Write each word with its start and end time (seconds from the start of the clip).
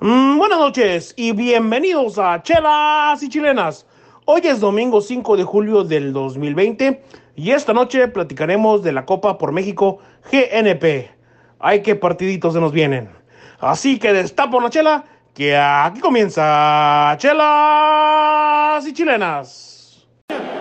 Mm, 0.00 0.38
buenas 0.38 0.60
noches 0.60 1.12
y 1.16 1.32
bienvenidos 1.32 2.20
a 2.20 2.40
Chelas 2.40 3.20
y 3.20 3.28
Chilenas. 3.28 3.84
Hoy 4.26 4.42
es 4.44 4.60
domingo 4.60 5.00
5 5.00 5.36
de 5.36 5.42
julio 5.42 5.82
del 5.82 6.12
2020 6.12 7.02
y 7.34 7.50
esta 7.50 7.72
noche 7.72 8.06
platicaremos 8.06 8.84
de 8.84 8.92
la 8.92 9.04
Copa 9.04 9.36
por 9.38 9.50
México 9.50 9.98
GNP. 10.30 11.10
Ay, 11.58 11.82
qué 11.82 11.96
partiditos 11.96 12.54
se 12.54 12.60
nos 12.60 12.70
vienen. 12.70 13.10
Así 13.58 13.98
que 13.98 14.12
destapo 14.12 14.58
una 14.58 14.70
chela 14.70 15.04
que 15.34 15.56
aquí 15.56 15.98
comienza 15.98 17.16
Chelas 17.18 18.86
y 18.86 18.92
Chilenas. 18.92 20.06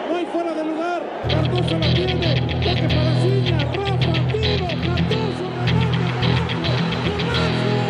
No 0.09 0.15
hay 0.15 0.25
fuera 0.25 0.51
de 0.51 0.63
lugar. 0.65 1.03
Cardoso 1.29 1.77
la 1.77 1.93
tiene. 1.93 2.41
Toque 2.63 2.87
para 2.89 3.21
Ciña. 3.21 3.59
Rafa, 3.71 4.13
tiro. 4.31 4.67
Cardoso, 4.81 5.45
remate. 5.67 6.07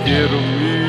Quiero 0.03 0.86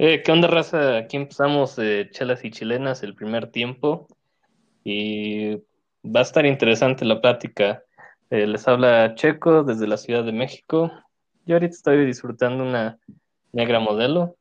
Eh, 0.00 0.22
¿Qué 0.22 0.30
onda, 0.30 0.46
raza? 0.46 0.96
Aquí 0.96 1.16
empezamos 1.16 1.76
eh, 1.76 2.08
Chelas 2.12 2.44
y 2.44 2.52
Chilenas 2.52 3.02
el 3.02 3.16
primer 3.16 3.50
tiempo 3.50 4.06
y 4.84 5.56
va 6.04 6.20
a 6.20 6.22
estar 6.22 6.46
interesante 6.46 7.04
la 7.04 7.20
plática. 7.20 7.82
Eh, 8.30 8.46
les 8.46 8.68
habla 8.68 9.16
Checo 9.16 9.64
desde 9.64 9.88
la 9.88 9.96
Ciudad 9.96 10.22
de 10.22 10.30
México. 10.30 10.92
Yo 11.46 11.56
ahorita 11.56 11.74
estoy 11.74 12.06
disfrutando 12.06 12.62
una 12.62 12.96
negra 13.52 13.80
modelo 13.80 14.36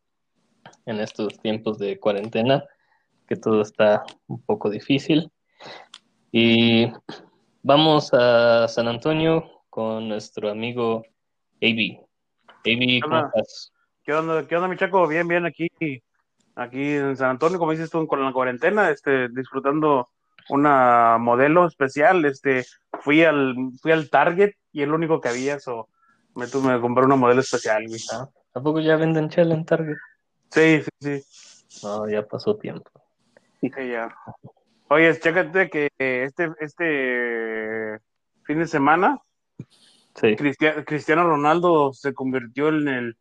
en 0.86 1.00
estos 1.00 1.40
tiempos 1.40 1.80
de 1.80 2.00
cuarentena, 2.00 2.64
que 3.28 3.36
todo 3.36 3.64
está 3.64 4.04
un 4.28 4.40
poco 4.44 4.70
difícil. 4.70 5.32
Y 6.32 6.92
vamos 7.64 8.12
a 8.14 8.68
San 8.68 8.88
Antonio 8.88 9.64
con 9.72 10.08
nuestro 10.08 10.52
amigo 10.52 11.04
AB. 11.64 11.98
AB, 12.64 13.02
¿cómo 13.02 13.26
estás? 13.26 13.74
¿Qué 14.08 14.14
onda, 14.14 14.48
qué 14.48 14.56
onda, 14.56 14.70
mi 14.70 14.78
chaco? 14.78 15.06
Bien, 15.06 15.28
bien, 15.28 15.46
aquí, 15.46 15.68
aquí 16.56 16.94
en 16.94 17.18
San 17.18 17.32
Antonio, 17.32 17.60
como 17.60 17.72
dices 17.72 17.90
tú, 17.90 18.08
con 18.08 18.24
la 18.24 18.32
cuarentena, 18.32 18.90
este, 18.90 19.28
disfrutando 19.28 20.08
una 20.48 21.18
modelo 21.20 21.68
especial, 21.68 22.24
este, 22.24 22.64
fui 23.02 23.26
al, 23.26 23.54
fui 23.82 23.92
al 23.92 24.10
Target 24.10 24.52
y 24.72 24.82
el 24.84 24.94
único 24.94 25.20
que 25.20 25.28
había, 25.28 25.56
eso, 25.56 25.90
me 26.36 26.48
tuve 26.48 26.74
que 26.76 26.80
comprar 26.80 27.06
una 27.06 27.18
modelo 27.18 27.42
especial, 27.42 27.84
güey. 27.86 28.00
Ah, 28.14 28.30
¿A 28.54 28.62
poco 28.62 28.80
ya 28.80 28.96
venden 28.96 29.28
chela 29.28 29.54
en 29.56 29.66
Target? 29.66 29.98
Sí, 30.52 30.82
sí, 31.02 31.22
sí, 31.22 31.84
No, 31.86 32.10
ya 32.10 32.26
pasó 32.26 32.56
tiempo. 32.56 32.90
sí, 33.60 33.70
ya. 33.76 34.16
Oye, 34.88 35.20
chécate 35.20 35.70
que 35.70 35.90
este, 35.98 36.50
este 36.62 38.00
fin 38.46 38.60
de 38.60 38.68
semana, 38.68 39.20
Sí. 40.16 40.36
Cristia- 40.38 40.86
Cristiano 40.86 41.26
Ronaldo 41.28 41.92
se 41.92 42.14
convirtió 42.14 42.70
en 42.70 42.88
el, 42.88 43.18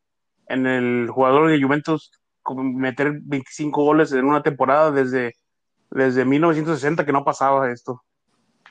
en 0.49 0.67
el 0.67 1.09
jugador 1.11 1.51
de 1.51 1.63
Juventus 1.63 2.11
meter 2.55 3.19
25 3.23 3.83
goles 3.83 4.13
en 4.13 4.25
una 4.25 4.43
temporada 4.43 4.91
desde, 4.91 5.35
desde 5.91 6.25
1960 6.25 7.05
que 7.05 7.13
no 7.13 7.25
pasaba 7.25 7.71
esto. 7.71 8.03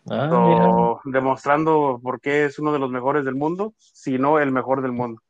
Ah, 0.10 0.30
So, 0.30 1.02
demostrando 1.06 2.00
por 2.02 2.22
qué 2.22 2.46
es 2.46 2.60
uno 2.60 2.72
de 2.72 2.80
los 2.80 2.92
mejores 2.92 3.26
del 3.26 3.36
mundo, 3.36 3.74
si 3.78 4.18
no 4.18 4.40
el 4.40 4.52
mejor 4.52 4.82
del 4.82 4.92
mundo. 4.92 5.22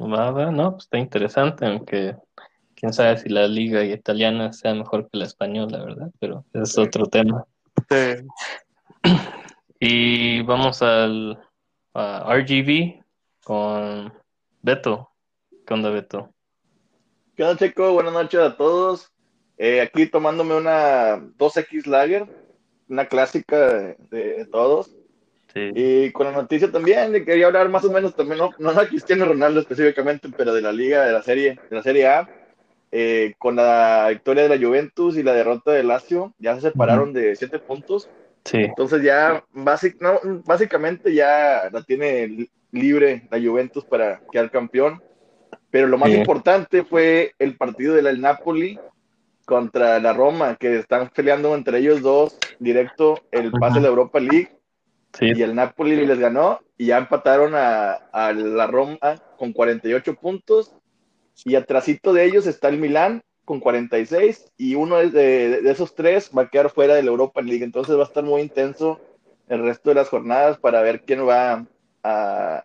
Va, 0.00 0.30
va, 0.30 0.50
no, 0.50 0.72
pues 0.72 0.84
está 0.84 0.98
interesante, 0.98 1.66
aunque 1.66 2.16
quién 2.74 2.92
sabe 2.92 3.18
si 3.18 3.28
la 3.28 3.46
liga 3.46 3.84
italiana 3.84 4.52
sea 4.52 4.74
mejor 4.74 5.08
que 5.10 5.18
la 5.18 5.24
española, 5.24 5.84
¿verdad? 5.84 6.10
Pero 6.18 6.44
es 6.54 6.78
otro 6.78 7.06
tema. 7.06 7.44
Sí. 7.88 8.26
Y 9.80 10.42
vamos 10.42 10.82
al 10.82 11.38
a 11.94 12.34
RGB 12.34 13.02
con 13.44 14.12
Beto. 14.60 15.07
¿Qué 15.68 15.74
onda, 15.74 15.90
Beto? 15.90 16.32
¿Qué 17.36 17.42
onda, 17.42 17.58
Checo? 17.58 17.92
Buenas 17.92 18.14
noches 18.14 18.40
a 18.40 18.56
todos. 18.56 19.12
Eh, 19.58 19.82
aquí 19.82 20.06
tomándome 20.06 20.54
una 20.54 21.18
2X 21.36 21.86
Lager, 21.86 22.26
una 22.88 23.04
clásica 23.04 23.74
de, 23.74 23.96
de 24.10 24.46
todos. 24.46 24.96
Sí. 25.52 25.70
Y 25.74 26.10
con 26.12 26.24
la 26.24 26.32
noticia 26.32 26.72
también, 26.72 27.12
quería 27.22 27.48
hablar 27.48 27.68
más 27.68 27.84
o 27.84 27.92
menos 27.92 28.16
también, 28.16 28.38
no, 28.38 28.50
no 28.58 28.72
Cristiano 28.86 29.26
Ronaldo 29.26 29.60
específicamente, 29.60 30.30
pero 30.34 30.54
de 30.54 30.62
la 30.62 30.72
liga, 30.72 31.04
de 31.04 31.12
la 31.12 31.22
serie, 31.22 31.60
de 31.68 31.76
la 31.76 31.82
serie 31.82 32.06
A. 32.06 32.26
Eh, 32.90 33.34
con 33.36 33.56
la 33.56 34.06
victoria 34.08 34.44
de 34.44 34.48
la 34.58 34.66
Juventus 34.66 35.18
y 35.18 35.22
la 35.22 35.34
derrota 35.34 35.72
de 35.72 35.82
Lazio, 35.82 36.32
ya 36.38 36.54
se 36.54 36.62
separaron 36.62 37.12
de 37.12 37.36
siete 37.36 37.58
puntos. 37.58 38.08
Sí. 38.46 38.56
Entonces 38.56 39.02
ya 39.02 39.44
basic- 39.52 39.98
no, 40.00 40.18
básicamente 40.46 41.12
ya 41.12 41.68
la 41.70 41.82
tiene 41.82 42.26
li- 42.26 42.50
libre 42.72 43.28
la 43.30 43.38
Juventus 43.38 43.84
para 43.84 44.22
quedar 44.32 44.50
campeón. 44.50 45.02
Pero 45.70 45.86
lo 45.86 45.98
más 45.98 46.10
Sí. 46.10 46.16
importante 46.16 46.84
fue 46.84 47.32
el 47.38 47.56
partido 47.56 47.94
del 47.94 48.20
Napoli 48.20 48.78
contra 49.44 49.98
la 49.98 50.12
Roma, 50.12 50.56
que 50.56 50.78
están 50.78 51.08
peleando 51.14 51.54
entre 51.54 51.78
ellos 51.78 52.02
dos 52.02 52.38
directo 52.58 53.20
el 53.30 53.50
pase 53.52 53.78
a 53.78 53.82
la 53.82 53.88
Europa 53.88 54.20
League 54.20 54.50
Sí. 55.18 55.32
y 55.34 55.42
el 55.42 55.54
Napoli 55.54 55.96
les 56.04 56.18
ganó 56.18 56.60
y 56.76 56.86
ya 56.86 56.98
empataron 56.98 57.54
a, 57.54 57.92
a 58.12 58.32
la 58.32 58.66
Roma 58.66 58.98
con 59.38 59.52
48 59.52 60.14
puntos 60.16 60.74
y 61.44 61.54
atrasito 61.54 62.12
de 62.12 62.24
ellos 62.24 62.46
está 62.46 62.68
el 62.68 62.78
Milán 62.78 63.22
con 63.46 63.60
46 63.60 64.52
y 64.58 64.74
uno 64.74 64.96
de, 64.96 65.10
de- 65.10 65.62
de 65.62 65.70
esos 65.70 65.94
tres 65.94 66.30
va 66.36 66.42
a 66.42 66.48
quedar 66.50 66.68
fuera 66.68 66.94
de 66.94 67.02
la 67.02 67.10
Europa 67.10 67.40
League, 67.40 67.64
entonces 67.64 67.96
va 67.96 68.02
a 68.02 68.06
estar 68.06 68.22
muy 68.22 68.42
intenso 68.42 69.00
el 69.48 69.62
resto 69.62 69.88
de 69.88 69.94
las 69.96 70.08
jornadas 70.10 70.58
para 70.58 70.82
ver 70.82 71.00
quién 71.02 71.26
va 71.26 71.64
a, 72.02 72.64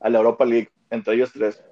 a 0.00 0.08
la 0.08 0.18
Europa 0.18 0.46
League 0.46 0.70
entre 0.88 1.14
ellos 1.14 1.30
tres. 1.34 1.62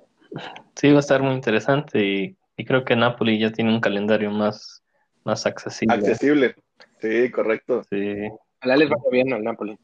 Sí, 0.81 0.91
va 0.93 0.97
a 0.97 1.01
estar 1.01 1.23
muy 1.23 1.35
interesante 1.35 2.03
y, 2.03 2.39
y 2.57 2.65
creo 2.65 2.87
que 2.87 2.97
Napoli 2.97 3.39
ya 3.39 3.53
tiene 3.53 3.71
un 3.71 3.83
calendario 3.83 4.31
más, 4.31 4.83
más 5.25 5.45
accesible. 5.45 5.95
Accesible. 5.95 6.55
Sí, 7.03 7.31
correcto. 7.31 7.83
Sí. 7.91 8.15
Ojalá 8.63 8.77
les 8.79 8.89
vaya 8.89 9.11
bien 9.13 9.31
al 9.35 9.45
Napoli. 9.45 9.79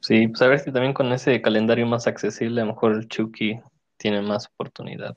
Sí, 0.00 0.28
pues 0.28 0.42
a 0.42 0.48
ver 0.48 0.58
si 0.58 0.72
también 0.72 0.92
con 0.92 1.10
ese 1.14 1.40
calendario 1.40 1.86
más 1.86 2.06
accesible, 2.06 2.60
a 2.60 2.66
lo 2.66 2.74
mejor 2.74 2.96
el 2.96 3.08
Chucky 3.08 3.62
tiene 3.96 4.20
más 4.20 4.46
oportunidad. 4.46 5.16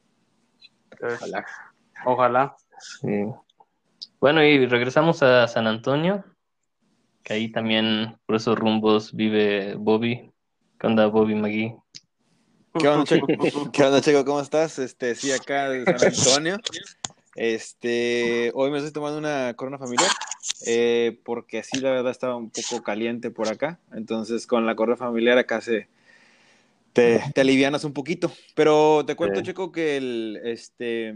Ojalá. 1.02 1.46
Ojalá. 2.06 2.56
Sí. 2.80 3.26
Bueno, 4.22 4.42
y 4.42 4.66
regresamos 4.68 5.22
a 5.22 5.50
San 5.50 5.68
Antonio, 5.68 6.24
que 7.24 7.34
ahí 7.34 7.52
también 7.52 8.16
por 8.26 8.38
esos 8.38 8.58
rumbos 8.58 9.14
vive 9.14 9.76
Bobby. 9.76 10.32
¿Qué 10.80 10.88
onda, 10.88 11.08
Bobby 11.08 11.36
McGee? 11.36 11.76
¿Qué 12.80 12.88
onda, 12.88 13.04
Checo? 13.04 13.28
¿Qué 13.72 13.84
onda, 13.84 14.02
Checo? 14.02 14.26
¿Cómo 14.26 14.42
estás? 14.42 14.80
Este, 14.80 15.14
sí, 15.16 15.32
acá 15.32 15.70
de 15.70 15.86
San 15.86 16.14
Antonio. 16.14 16.58
Este, 17.36 18.52
hoy 18.56 18.72
me 18.72 18.78
estoy 18.78 18.92
tomando 18.92 19.18
una 19.18 19.54
corona 19.56 19.78
familiar, 19.78 20.10
eh, 20.66 21.20
porque 21.24 21.64
sí, 21.64 21.80
la 21.80 21.92
verdad 21.92 22.12
estaba 22.12 22.36
un 22.36 22.50
poco 22.50 22.84
caliente 22.84 23.30
por 23.32 23.48
acá. 23.48 23.80
Entonces, 23.94 24.48
con 24.48 24.66
la 24.66 24.76
corona 24.76 24.98
familiar 24.98 25.38
acá 25.38 25.62
se 25.62 25.88
te, 26.94 27.24
te 27.34 27.42
alivianas 27.42 27.84
un 27.84 27.94
poquito. 27.94 28.32
Pero 28.56 29.04
te 29.06 29.16
cuento, 29.16 29.40
Sí. 29.40 29.48
Checo, 29.48 29.72
que 29.72 29.98
el, 29.98 30.42
este, 30.44 31.16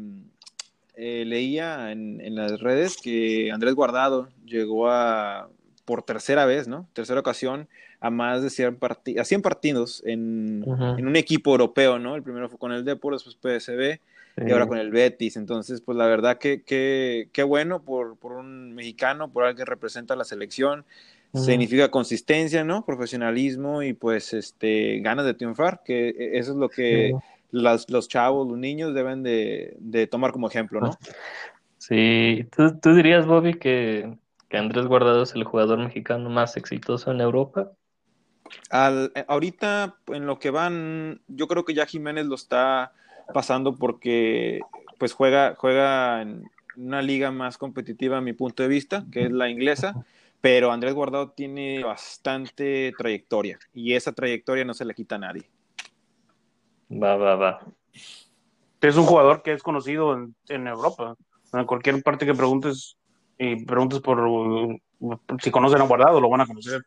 eh, 0.95 1.23
leía 1.25 1.91
en, 1.91 2.21
en 2.21 2.35
las 2.35 2.59
redes 2.59 2.97
que 2.97 3.51
Andrés 3.51 3.73
Guardado 3.73 4.29
llegó 4.45 4.89
a, 4.89 5.49
por 5.85 6.03
tercera 6.03 6.45
vez, 6.45 6.67
¿no? 6.67 6.87
Tercera 6.93 7.19
ocasión, 7.19 7.67
a 7.99 8.09
más 8.09 8.43
de 8.43 8.49
100, 8.49 8.77
parti- 8.77 9.17
a 9.19 9.25
100 9.25 9.41
partidos 9.41 10.03
en, 10.05 10.63
un 10.67 11.15
equipo 11.15 11.51
europeo, 11.51 11.99
¿no? 11.99 12.15
El 12.15 12.23
primero 12.23 12.49
fue 12.49 12.59
con 12.59 12.71
el 12.71 12.85
Depor, 12.85 13.13
después 13.13 13.35
PSB 13.35 13.99
y 14.37 14.45
Sí. 14.45 14.51
ahora 14.51 14.67
con 14.67 14.77
el 14.77 14.91
Betis. 14.91 15.35
Entonces, 15.35 15.81
pues 15.81 15.97
la 15.97 16.05
verdad 16.05 16.37
que, 16.37 16.61
que, 16.61 17.29
qué 17.33 17.41
bueno 17.43 17.81
por, 17.83 18.17
por 18.17 18.33
un 18.33 18.73
mexicano, 18.75 19.31
por 19.31 19.43
alguien 19.43 19.65
que 19.65 19.69
representa 19.69 20.13
a 20.13 20.17
la 20.17 20.25
selección. 20.25 20.85
Significa 21.33 21.91
consistencia, 21.91 22.63
¿no? 22.63 22.85
Profesionalismo 22.85 23.83
y 23.83 23.93
pues 23.93 24.33
este 24.33 24.99
ganas 25.01 25.25
de 25.25 25.33
triunfar, 25.35 25.81
que 25.83 26.15
eso 26.33 26.51
es 26.53 26.57
lo 26.57 26.69
que 26.69 27.13
las- 27.51 27.89
los 27.89 28.07
chavos, 28.07 28.47
los 28.47 28.57
niños 28.57 28.93
deben 28.95 29.23
de, 29.23 29.75
de 29.79 30.07
tomar 30.07 30.31
como 30.31 30.47
ejemplo, 30.47 30.81
¿no? 30.81 30.97
Sí, 31.77 32.47
¿tú, 32.55 32.79
tú 32.79 32.95
dirías, 32.95 33.25
Bobby, 33.25 33.53
que, 33.53 34.17
que 34.49 34.57
Andrés 34.57 34.85
Guardado 34.87 35.23
es 35.23 35.35
el 35.35 35.43
jugador 35.43 35.79
mexicano 35.79 36.29
más 36.29 36.57
exitoso 36.57 37.11
en 37.11 37.21
Europa? 37.21 37.71
Al, 38.69 39.11
eh, 39.15 39.25
ahorita, 39.27 39.95
en 40.07 40.25
lo 40.25 40.39
que 40.39 40.49
van, 40.49 41.21
yo 41.27 41.47
creo 41.47 41.65
que 41.65 41.73
ya 41.73 41.85
Jiménez 41.85 42.25
lo 42.25 42.35
está 42.35 42.93
pasando 43.33 43.75
porque 43.75 44.61
pues 44.97 45.13
juega, 45.13 45.55
juega 45.57 46.21
en 46.21 46.49
una 46.75 47.01
liga 47.01 47.31
más 47.31 47.57
competitiva 47.57 48.17
a 48.17 48.21
mi 48.21 48.33
punto 48.33 48.63
de 48.63 48.69
vista, 48.69 49.05
que 49.11 49.23
es 49.23 49.31
la 49.31 49.49
inglesa, 49.49 50.05
pero 50.41 50.71
Andrés 50.71 50.93
Guardado 50.93 51.31
tiene 51.31 51.83
bastante 51.83 52.93
trayectoria 52.97 53.59
y 53.73 53.93
esa 53.93 54.13
trayectoria 54.13 54.65
no 54.65 54.73
se 54.73 54.85
le 54.85 54.93
quita 54.93 55.15
a 55.15 55.19
nadie. 55.19 55.49
Va, 56.91 57.15
va, 57.17 57.35
va. 57.35 57.59
Es 58.81 58.95
un 58.95 59.05
jugador 59.05 59.41
que 59.41 59.53
es 59.53 59.63
conocido 59.63 60.13
en, 60.13 60.35
en 60.47 60.67
Europa. 60.67 61.15
En 61.53 61.65
cualquier 61.65 62.01
parte 62.03 62.25
que 62.25 62.33
preguntes 62.33 62.97
y 63.37 63.65
preguntes 63.65 63.99
por, 63.99 64.79
si 65.41 65.51
conocen 65.51 65.81
a 65.81 65.85
Guardado, 65.85 66.19
lo 66.19 66.29
van 66.29 66.41
a 66.41 66.47
conocer. 66.47 66.83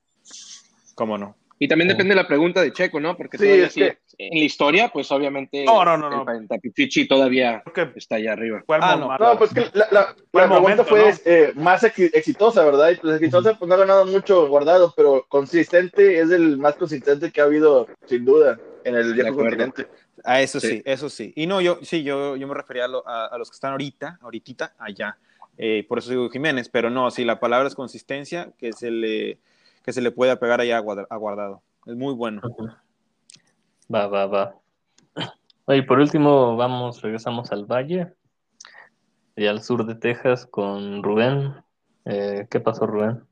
¿Cómo 0.95 1.17
no? 1.17 1.37
Y 1.63 1.69
también 1.69 1.89
depende 1.89 2.15
de 2.15 2.23
la 2.23 2.27
pregunta 2.27 2.63
de 2.63 2.73
Checo, 2.73 2.99
¿no? 3.01 3.15
Porque 3.19 3.37
Sí, 3.37 3.45
todavía 3.45 3.67
es 3.67 3.73
sí, 3.75 3.81
que- 3.81 3.99
en 4.17 4.39
la 4.39 4.45
historia, 4.47 4.89
pues 4.89 5.13
obviamente 5.13 5.63
No, 5.67 5.85
no, 5.85 5.99
no, 5.99 6.09
no. 6.09 6.21
el 6.21 6.25
Pantapichichi 6.25 7.07
todavía 7.07 7.63
Creo 7.75 7.93
que 7.93 7.99
está 7.99 8.17
allá 8.17 8.33
arriba. 8.33 8.65
el 8.67 8.75
Ah, 8.83 8.97
momento. 8.97 9.23
No, 9.25 9.39
pues 9.39 9.53
que 9.53 9.61
la, 9.75 9.87
la, 9.91 10.15
Fue 10.33 10.41
la 10.41 10.45
el 10.45 10.51
pregunta 10.51 10.59
momento, 10.61 10.85
fue 10.87 11.01
¿no? 11.11 11.17
eh, 11.27 11.53
más 11.57 11.85
ex- 11.85 12.15
exitosa, 12.15 12.65
¿verdad? 12.65 12.91
Y 12.93 12.97
pues 12.97 13.17
exitosa, 13.17 13.59
pues 13.59 13.69
no 13.69 13.75
ha 13.75 13.79
ganado 13.79 14.07
mucho 14.07 14.49
guardado, 14.49 14.95
pero 14.97 15.27
consistente 15.29 16.19
es 16.21 16.31
el 16.31 16.57
más 16.57 16.77
consistente 16.77 17.31
que 17.31 17.43
ha 17.43 17.45
habido, 17.45 17.87
sin 18.07 18.25
duda, 18.25 18.59
en 18.85 18.97
el 18.97 19.13
viejo 19.13 19.37
continente. 19.37 19.87
A 20.25 20.41
eso 20.41 20.61
sí. 20.61 20.69
Sí. 20.69 20.83
eso 20.87 21.11
sí. 21.11 21.33
Y 21.37 21.47
no, 21.47 21.61
yo 21.61 21.79
sí, 21.83 22.03
yo, 22.03 22.37
yo 22.37 22.49
me 22.49 22.55
refería 22.55 22.87
a, 22.87 22.89
lo- 22.89 23.07
a- 23.07 23.27
a 23.27 23.37
los 23.37 23.51
que 23.51 23.55
están 23.55 23.73
ahorita, 23.73 24.19
ahorita, 24.23 24.73
allá. 24.79 25.19
Eh, 25.59 25.85
por 25.87 25.99
eso 25.99 26.09
digo 26.09 26.31
Jiménez, 26.31 26.71
pero 26.71 26.89
no, 26.89 27.11
si 27.11 27.23
la 27.23 27.39
palabra 27.39 27.69
es 27.69 27.75
consistencia, 27.75 28.51
que 28.59 28.73
se 28.73 28.91
le, 28.91 29.39
que 29.83 29.93
se 29.93 30.01
le 30.01 30.11
pueda 30.11 30.39
pegar 30.39 30.61
allá 30.61 30.79
a, 30.79 31.17
Guardado. 31.17 31.63
Es 31.87 31.97
muy 31.97 32.15
bueno. 32.15 32.43
Va, 33.93 34.07
va, 34.07 34.27
va. 34.27 34.55
Oye, 35.67 35.83
por 35.83 36.01
último, 36.01 36.57
vamos, 36.57 37.01
regresamos 37.03 37.53
al 37.53 37.65
Valle 37.65 38.13
y 39.37 39.47
al 39.47 39.63
sur 39.63 39.87
de 39.87 39.95
Texas 39.95 40.47
con 40.47 41.03
Rubén. 41.03 41.55
Eh, 42.05 42.47
¿Qué 42.51 42.61
pasó, 42.61 42.87
Rubén? 42.87 43.23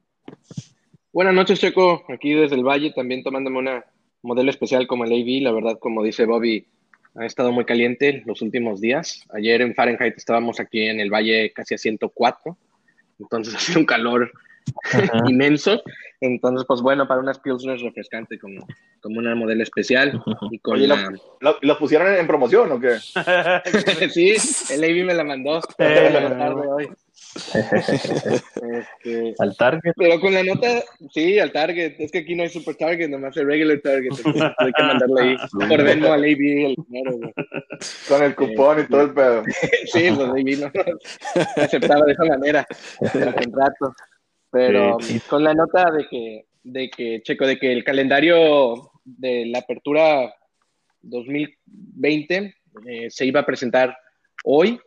Buenas 1.12 1.34
noches, 1.34 1.58
Checo. 1.58 2.04
Aquí 2.08 2.32
desde 2.32 2.56
el 2.56 2.64
Valle, 2.64 2.92
también 2.92 3.22
tomándome 3.22 3.58
una 3.58 3.84
modelo 4.22 4.50
especial 4.50 4.86
como 4.86 5.04
el 5.04 5.12
AV. 5.12 5.42
La 5.42 5.52
verdad, 5.52 5.78
como 5.78 6.02
dice 6.02 6.26
Bobby, 6.26 6.66
ha 7.14 7.26
estado 7.26 7.50
muy 7.50 7.64
caliente 7.64 8.22
los 8.26 8.42
últimos 8.42 8.80
días. 8.80 9.24
Ayer 9.34 9.60
en 9.60 9.74
Fahrenheit 9.74 10.16
estábamos 10.16 10.60
aquí 10.60 10.82
en 10.82 11.00
el 11.00 11.10
Valle 11.10 11.52
casi 11.52 11.74
a 11.74 11.78
104. 11.78 12.56
Entonces 13.18 13.54
ha 13.56 13.58
sido 13.58 13.80
un 13.80 13.86
calor 13.86 14.30
inmenso. 15.28 15.82
Entonces, 16.20 16.66
pues 16.66 16.80
bueno, 16.80 17.06
para 17.06 17.20
unas 17.20 17.38
Pilsners 17.38 17.82
refrescante 17.82 18.38
como, 18.38 18.66
como 19.00 19.18
una 19.20 19.34
modelo 19.34 19.62
especial. 19.62 20.20
Y 20.50 20.58
con 20.58 20.74
Oye, 20.74 20.88
la... 20.88 21.12
¿Lo, 21.40 21.56
lo 21.60 21.78
pusieron 21.78 22.12
en 22.12 22.26
promoción 22.26 22.72
o 22.72 22.80
qué? 22.80 22.98
sí, 24.10 24.34
el 24.72 24.84
AV 24.84 25.06
me 25.06 25.14
la 25.14 25.24
mandó. 25.24 25.60
Eh. 25.78 26.10
la 26.12 26.36
tarde 26.36 26.66
hoy. 26.66 26.88
Este, 27.54 29.34
¿Al 29.38 29.56
Target? 29.56 29.92
pero 29.96 30.20
con 30.20 30.34
la 30.34 30.42
nota, 30.42 30.82
sí, 31.12 31.38
al 31.38 31.52
Target. 31.52 31.94
Es 31.98 32.10
que 32.10 32.18
aquí 32.18 32.34
no 32.34 32.42
hay 32.42 32.48
Super 32.48 32.74
Target, 32.74 33.08
nomás 33.08 33.36
el 33.36 33.46
Regular 33.46 33.78
Target. 33.80 34.10
Hay 34.58 34.72
que 34.72 34.82
mandarle 34.82 35.22
ahí 35.22 35.36
por 35.68 35.82
Venmo 35.82 36.12
al 36.12 36.20
AV 36.20 36.26
el 36.26 36.76
dinero. 36.88 37.16
güey. 37.16 37.32
Con 38.08 38.22
el 38.22 38.34
cupón 38.34 38.80
y 38.80 38.86
todo 38.88 39.02
el 39.02 39.14
pedo. 39.14 39.44
Sí, 39.92 40.10
pues 40.14 40.28
AV 40.28 40.58
no 40.58 41.62
aceptaba 41.62 42.06
de 42.06 42.12
esa 42.12 42.24
manera 42.24 42.66
el 43.14 43.34
contrato. 43.34 43.94
Pero 44.50 44.96
Sí, 45.00 45.18
sí. 45.18 45.28
con 45.28 45.44
la 45.44 45.54
nota 45.54 45.90
de 45.90 46.06
que, 46.08 46.46
de 46.62 46.90
que, 46.90 47.22
Checo, 47.22 47.46
de 47.46 47.58
que 47.58 47.72
el 47.72 47.84
calendario 47.84 48.90
de 49.04 49.46
la 49.46 49.60
apertura 49.60 50.34
2020 51.02 52.54
eh, 52.86 53.10
se 53.10 53.26
iba 53.26 53.40
a 53.40 53.46
presentar 53.46 53.96
hoy, 54.44 54.80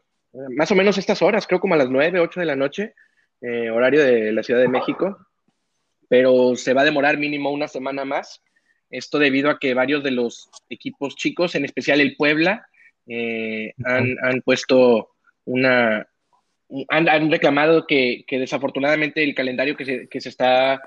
más 0.55 0.71
o 0.71 0.75
menos 0.75 0.97
estas 0.97 1.21
horas, 1.21 1.45
creo 1.45 1.59
como 1.59 1.73
a 1.73 1.77
las 1.77 1.89
9, 1.89 2.19
8 2.19 2.39
de 2.39 2.45
la 2.45 2.55
noche, 2.55 2.95
eh, 3.41 3.69
horario 3.69 4.03
de 4.03 4.31
la 4.31 4.43
Ciudad 4.43 4.61
de 4.61 4.67
México, 4.67 5.17
pero 6.07 6.55
se 6.55 6.73
va 6.73 6.81
a 6.81 6.85
demorar 6.85 7.17
mínimo 7.17 7.51
una 7.51 7.67
semana 7.67 8.05
más. 8.05 8.41
Esto 8.89 9.19
debido 9.19 9.49
a 9.49 9.59
que 9.59 9.73
varios 9.73 10.03
de 10.03 10.11
los 10.11 10.49
equipos 10.69 11.15
chicos, 11.15 11.55
en 11.55 11.65
especial 11.65 12.01
el 12.01 12.15
Puebla, 12.15 12.67
eh, 13.07 13.73
han, 13.85 14.17
han 14.21 14.41
puesto 14.41 15.11
una, 15.45 16.07
han, 16.89 17.09
han 17.09 17.31
reclamado 17.31 17.85
que, 17.85 18.23
que 18.27 18.39
desafortunadamente 18.39 19.23
el 19.23 19.35
calendario 19.35 19.75
que 19.75 19.85
se, 19.85 20.07
que 20.07 20.21
se 20.21 20.29
está 20.29 20.81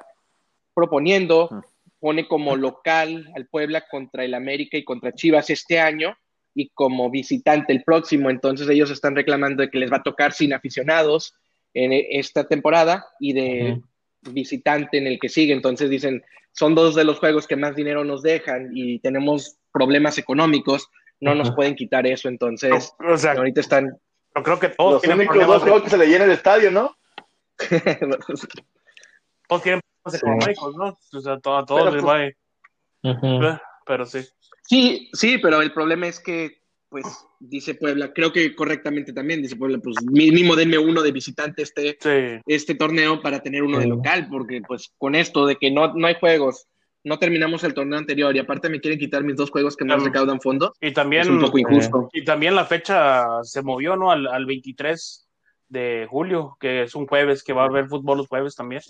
proponiendo 0.74 1.48
pone 2.00 2.26
como 2.26 2.56
local 2.56 3.30
al 3.34 3.46
Puebla 3.46 3.84
contra 3.90 4.24
el 4.24 4.34
América 4.34 4.76
y 4.76 4.84
contra 4.84 5.12
Chivas 5.12 5.48
este 5.50 5.80
año 5.80 6.16
y 6.54 6.68
como 6.70 7.10
visitante 7.10 7.72
el 7.72 7.82
próximo. 7.82 8.30
Entonces 8.30 8.68
ellos 8.68 8.90
están 8.90 9.16
reclamando 9.16 9.62
de 9.62 9.70
que 9.70 9.78
les 9.78 9.92
va 9.92 9.98
a 9.98 10.02
tocar 10.02 10.32
sin 10.32 10.52
aficionados 10.52 11.34
en 11.72 11.92
esta 11.92 12.46
temporada 12.46 13.06
y 13.18 13.32
de 13.32 13.80
visitante 14.20 14.98
en 14.98 15.06
el 15.06 15.18
que 15.18 15.28
sigue. 15.28 15.52
Entonces 15.52 15.90
dicen, 15.90 16.22
son 16.52 16.74
dos 16.74 16.94
de 16.94 17.04
los 17.04 17.18
juegos 17.18 17.46
que 17.46 17.56
más 17.56 17.74
dinero 17.74 18.04
nos 18.04 18.22
dejan 18.22 18.70
y 18.74 19.00
tenemos 19.00 19.56
problemas 19.72 20.18
económicos, 20.18 20.88
no 21.20 21.34
nos 21.34 21.52
pueden 21.52 21.74
quitar 21.74 22.06
eso. 22.06 22.28
Entonces, 22.28 22.92
o 22.98 23.16
sea, 23.16 23.32
ahorita 23.32 23.60
están 23.60 23.98
yo 24.34 24.42
creo 24.42 24.58
que 24.58 24.68
todos 24.70 24.92
Los 24.94 25.02
tienen 25.02 25.18
únicos 25.18 25.36
problemas 25.36 25.54
dos 25.54 25.62
juegos 25.62 25.82
que 25.82 25.90
se 25.90 25.98
le 25.98 26.06
llena 26.06 26.24
el 26.24 26.30
estadio, 26.32 26.70
¿no? 26.70 26.96
todos 29.48 29.62
tienen 29.62 29.80
problemas 29.80 30.10
Sí. 30.10 30.16
económicos, 30.16 30.76
¿no? 30.76 30.98
O 31.18 31.20
sea, 31.20 31.38
todo- 31.40 31.56
a 31.58 31.64
todos 31.64 31.80
Pero, 31.82 31.92
les 31.94 32.02
pues, 32.02 32.14
va. 32.14 33.52
Eh, 33.54 33.58
Pero 33.86 34.06
sí. 34.06 34.20
Sí, 34.66 35.10
sí, 35.12 35.38
pero 35.38 35.60
el 35.60 35.72
problema 35.72 36.06
es 36.06 36.18
que, 36.20 36.62
pues, 36.88 37.04
dice 37.38 37.74
Puebla, 37.74 38.12
creo 38.14 38.32
que 38.32 38.54
correctamente 38.54 39.12
también, 39.12 39.42
dice 39.42 39.56
Puebla, 39.56 39.78
pues 39.82 39.96
mínimo 40.10 40.56
denme 40.56 40.78
uno 40.78 41.02
de 41.02 41.12
visitante 41.12 41.62
este, 41.62 41.96
Sí. 42.00 42.40
este 42.46 42.74
torneo 42.74 43.20
para 43.20 43.42
tener 43.42 43.62
uno 43.62 43.78
de 43.78 43.86
local, 43.86 44.28
porque 44.30 44.62
pues 44.66 44.92
con 44.98 45.14
esto 45.14 45.44
de 45.46 45.56
que 45.56 45.70
no, 45.70 45.92
no 45.94 46.06
hay 46.06 46.14
juegos, 46.18 46.66
no 47.04 47.18
terminamos 47.18 47.62
el 47.64 47.74
torneo 47.74 47.98
anterior 47.98 48.34
y 48.34 48.38
aparte 48.38 48.68
me 48.68 48.80
quieren 48.80 48.98
quitar 48.98 49.22
mis 49.22 49.36
dos 49.36 49.50
juegos 49.50 49.76
que 49.76 49.84
más 49.84 49.98
Um, 50.00 50.06
recaudan 50.06 50.40
fondos, 50.40 50.72
Y 50.80 50.92
también, 50.92 51.22
es 51.22 51.28
un 51.28 51.40
poco 51.40 51.58
injusto. 51.58 52.08
y 52.12 52.24
también 52.24 52.54
la 52.54 52.64
fecha 52.64 53.26
se 53.42 53.62
movió, 53.62 53.94
¿no? 53.96 54.10
Al, 54.10 54.26
al 54.26 54.46
23 54.46 55.28
de 55.68 56.06
julio, 56.10 56.56
que 56.58 56.82
es 56.82 56.94
un 56.94 57.06
jueves, 57.06 57.42
que 57.42 57.52
va 57.52 57.62
a 57.62 57.66
haber 57.66 57.86
fútbol 57.88 58.18
los 58.18 58.28
jueves 58.28 58.54
también. 58.54 58.82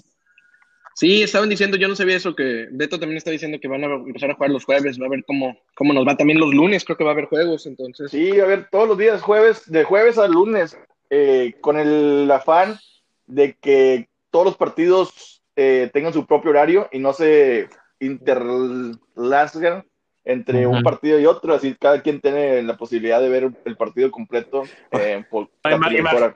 Sí, 0.96 1.22
estaban 1.22 1.49
diciendo, 1.49 1.76
yo 1.76 1.88
no 1.88 1.96
sabía 1.96 2.16
eso, 2.16 2.37
que 2.37 2.69
Beto 2.70 3.00
también 3.00 3.16
está 3.16 3.32
diciendo 3.32 3.58
que 3.61 3.66
van 3.66 3.82
a 3.82 3.87
empezar 3.94 4.31
a 4.31 4.34
jugar 4.34 4.50
los 4.50 4.64
jueves, 4.64 5.00
va 5.00 5.06
a 5.06 5.10
ver 5.10 5.25
cómo, 5.26 5.58
cómo 5.75 5.93
nos 5.93 6.06
va 6.06 6.17
también 6.17 6.38
los 6.38 6.55
lunes, 6.55 6.84
creo 6.84 6.96
que 6.96 7.02
va 7.02 7.10
a 7.10 7.14
haber 7.14 7.25
juegos, 7.26 7.67
entonces. 7.67 8.12
Sí, 8.12 8.38
a 8.38 8.44
ver, 8.46 8.69
todos 8.70 8.87
los 8.87 8.96
días, 8.96 9.20
jueves, 9.20 9.69
de 9.70 9.82
jueves 9.82 10.19
a 10.19 10.28
lunes, 10.28 10.78
eh, 11.10 11.55
con 11.60 11.78
el 11.78 12.31
afán 12.31 12.78
de 13.26 13.55
que 13.55 14.08
todos 14.31 14.46
los 14.46 14.56
partidos 14.56 15.43
eh, 15.56 15.90
tengan 15.93 16.12
su 16.12 16.26
propio 16.26 16.50
horario 16.50 16.88
y 16.93 17.00
no 17.00 17.12
se 17.12 17.69
interlazgan 18.06 19.84
entre 20.26 20.66
un 20.66 20.82
partido 20.82 21.20
y 21.20 21.26
otro, 21.26 21.52
así 21.54 21.76
cada 21.78 22.00
quien 22.00 22.20
tiene 22.20 22.62
la 22.62 22.76
posibilidad 22.78 23.20
de 23.20 23.28
ver 23.28 23.50
el 23.64 23.76
partido 23.76 24.10
completo 24.10 24.62
eh, 24.92 25.22
por. 25.30 25.50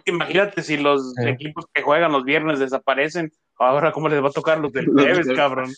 Imagínate 0.04 0.62
si 0.62 0.76
los 0.76 1.14
Sí. 1.14 1.28
equipos 1.28 1.64
que 1.72 1.82
juegan 1.82 2.12
los 2.12 2.24
viernes 2.24 2.58
desaparecen, 2.58 3.32
ahora 3.58 3.92
cómo 3.92 4.08
les 4.08 4.22
va 4.22 4.28
a 4.28 4.32
tocar 4.32 4.58
los 4.58 4.72
del 4.72 4.86
jueves, 4.92 5.26
cabrón. 5.34 5.70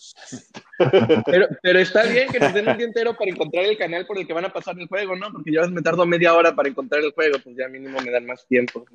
Pero, 1.25 1.47
pero 1.61 1.79
está 1.79 2.03
bien 2.03 2.27
que 2.29 2.39
nos 2.39 2.53
den 2.53 2.67
un 2.67 2.77
día 2.77 2.87
entero 2.87 3.15
para 3.15 3.29
encontrar 3.29 3.65
el 3.65 3.77
canal 3.77 4.05
por 4.07 4.17
el 4.17 4.25
que 4.25 4.33
van 4.33 4.45
a 4.45 4.49
pasar 4.53 4.75
el 4.79 4.87
juego, 4.87 5.15
¿no? 5.15 5.31
Porque 5.31 5.51
yo 5.51 5.67
me 5.69 5.81
tardo 5.81 6.05
media 6.05 6.33
hora 6.33 6.55
para 6.55 6.69
encontrar 6.69 7.03
el 7.03 7.11
juego, 7.11 7.37
pues 7.43 7.55
ya 7.55 7.67
mínimo 7.67 7.99
me 8.01 8.09
dan 8.11 8.25
más 8.25 8.45
tiempo. 8.47 8.85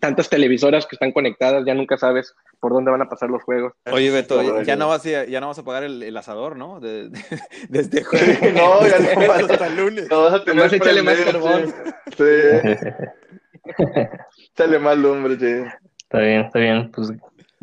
Tantas 0.00 0.28
televisoras 0.30 0.86
que 0.86 0.96
están 0.96 1.12
conectadas, 1.12 1.64
ya 1.66 1.74
nunca 1.74 1.96
sabes 1.98 2.34
por 2.60 2.72
dónde 2.72 2.90
van 2.90 3.02
a 3.02 3.08
pasar 3.08 3.28
los 3.30 3.42
juegos. 3.42 3.74
Oye, 3.90 4.10
Beto, 4.10 4.62
ya 4.62 4.76
no 4.76 4.88
vas 4.88 5.04
a, 5.06 5.24
ya 5.24 5.40
no 5.40 5.48
vas 5.48 5.58
a 5.58 5.64
pagar 5.64 5.84
el, 5.84 6.02
el 6.02 6.16
asador, 6.16 6.56
¿no? 6.56 6.80
De- 6.80 7.08
de- 7.10 7.20
desde 7.68 8.04
jueves. 8.04 8.40
No, 8.54 8.86
ya 8.86 8.98
no 9.14 9.28
vas 9.28 9.42
hasta 9.50 9.66
el 9.66 9.76
lunes. 9.76 10.08
No 10.10 10.22
vas 10.22 10.34
a 10.34 10.44
tener 10.44 10.74
échale 10.74 11.02
más 11.02 11.16
carbón. 11.20 11.74
Sí, 12.16 12.24
sí. 12.64 13.84
échale 14.52 14.78
más 14.78 14.96
lumbre, 14.96 15.36
sí. 15.38 15.70
Está 16.02 16.18
bien, 16.20 16.40
está 16.42 16.58
bien. 16.58 16.90
Pues 16.92 17.10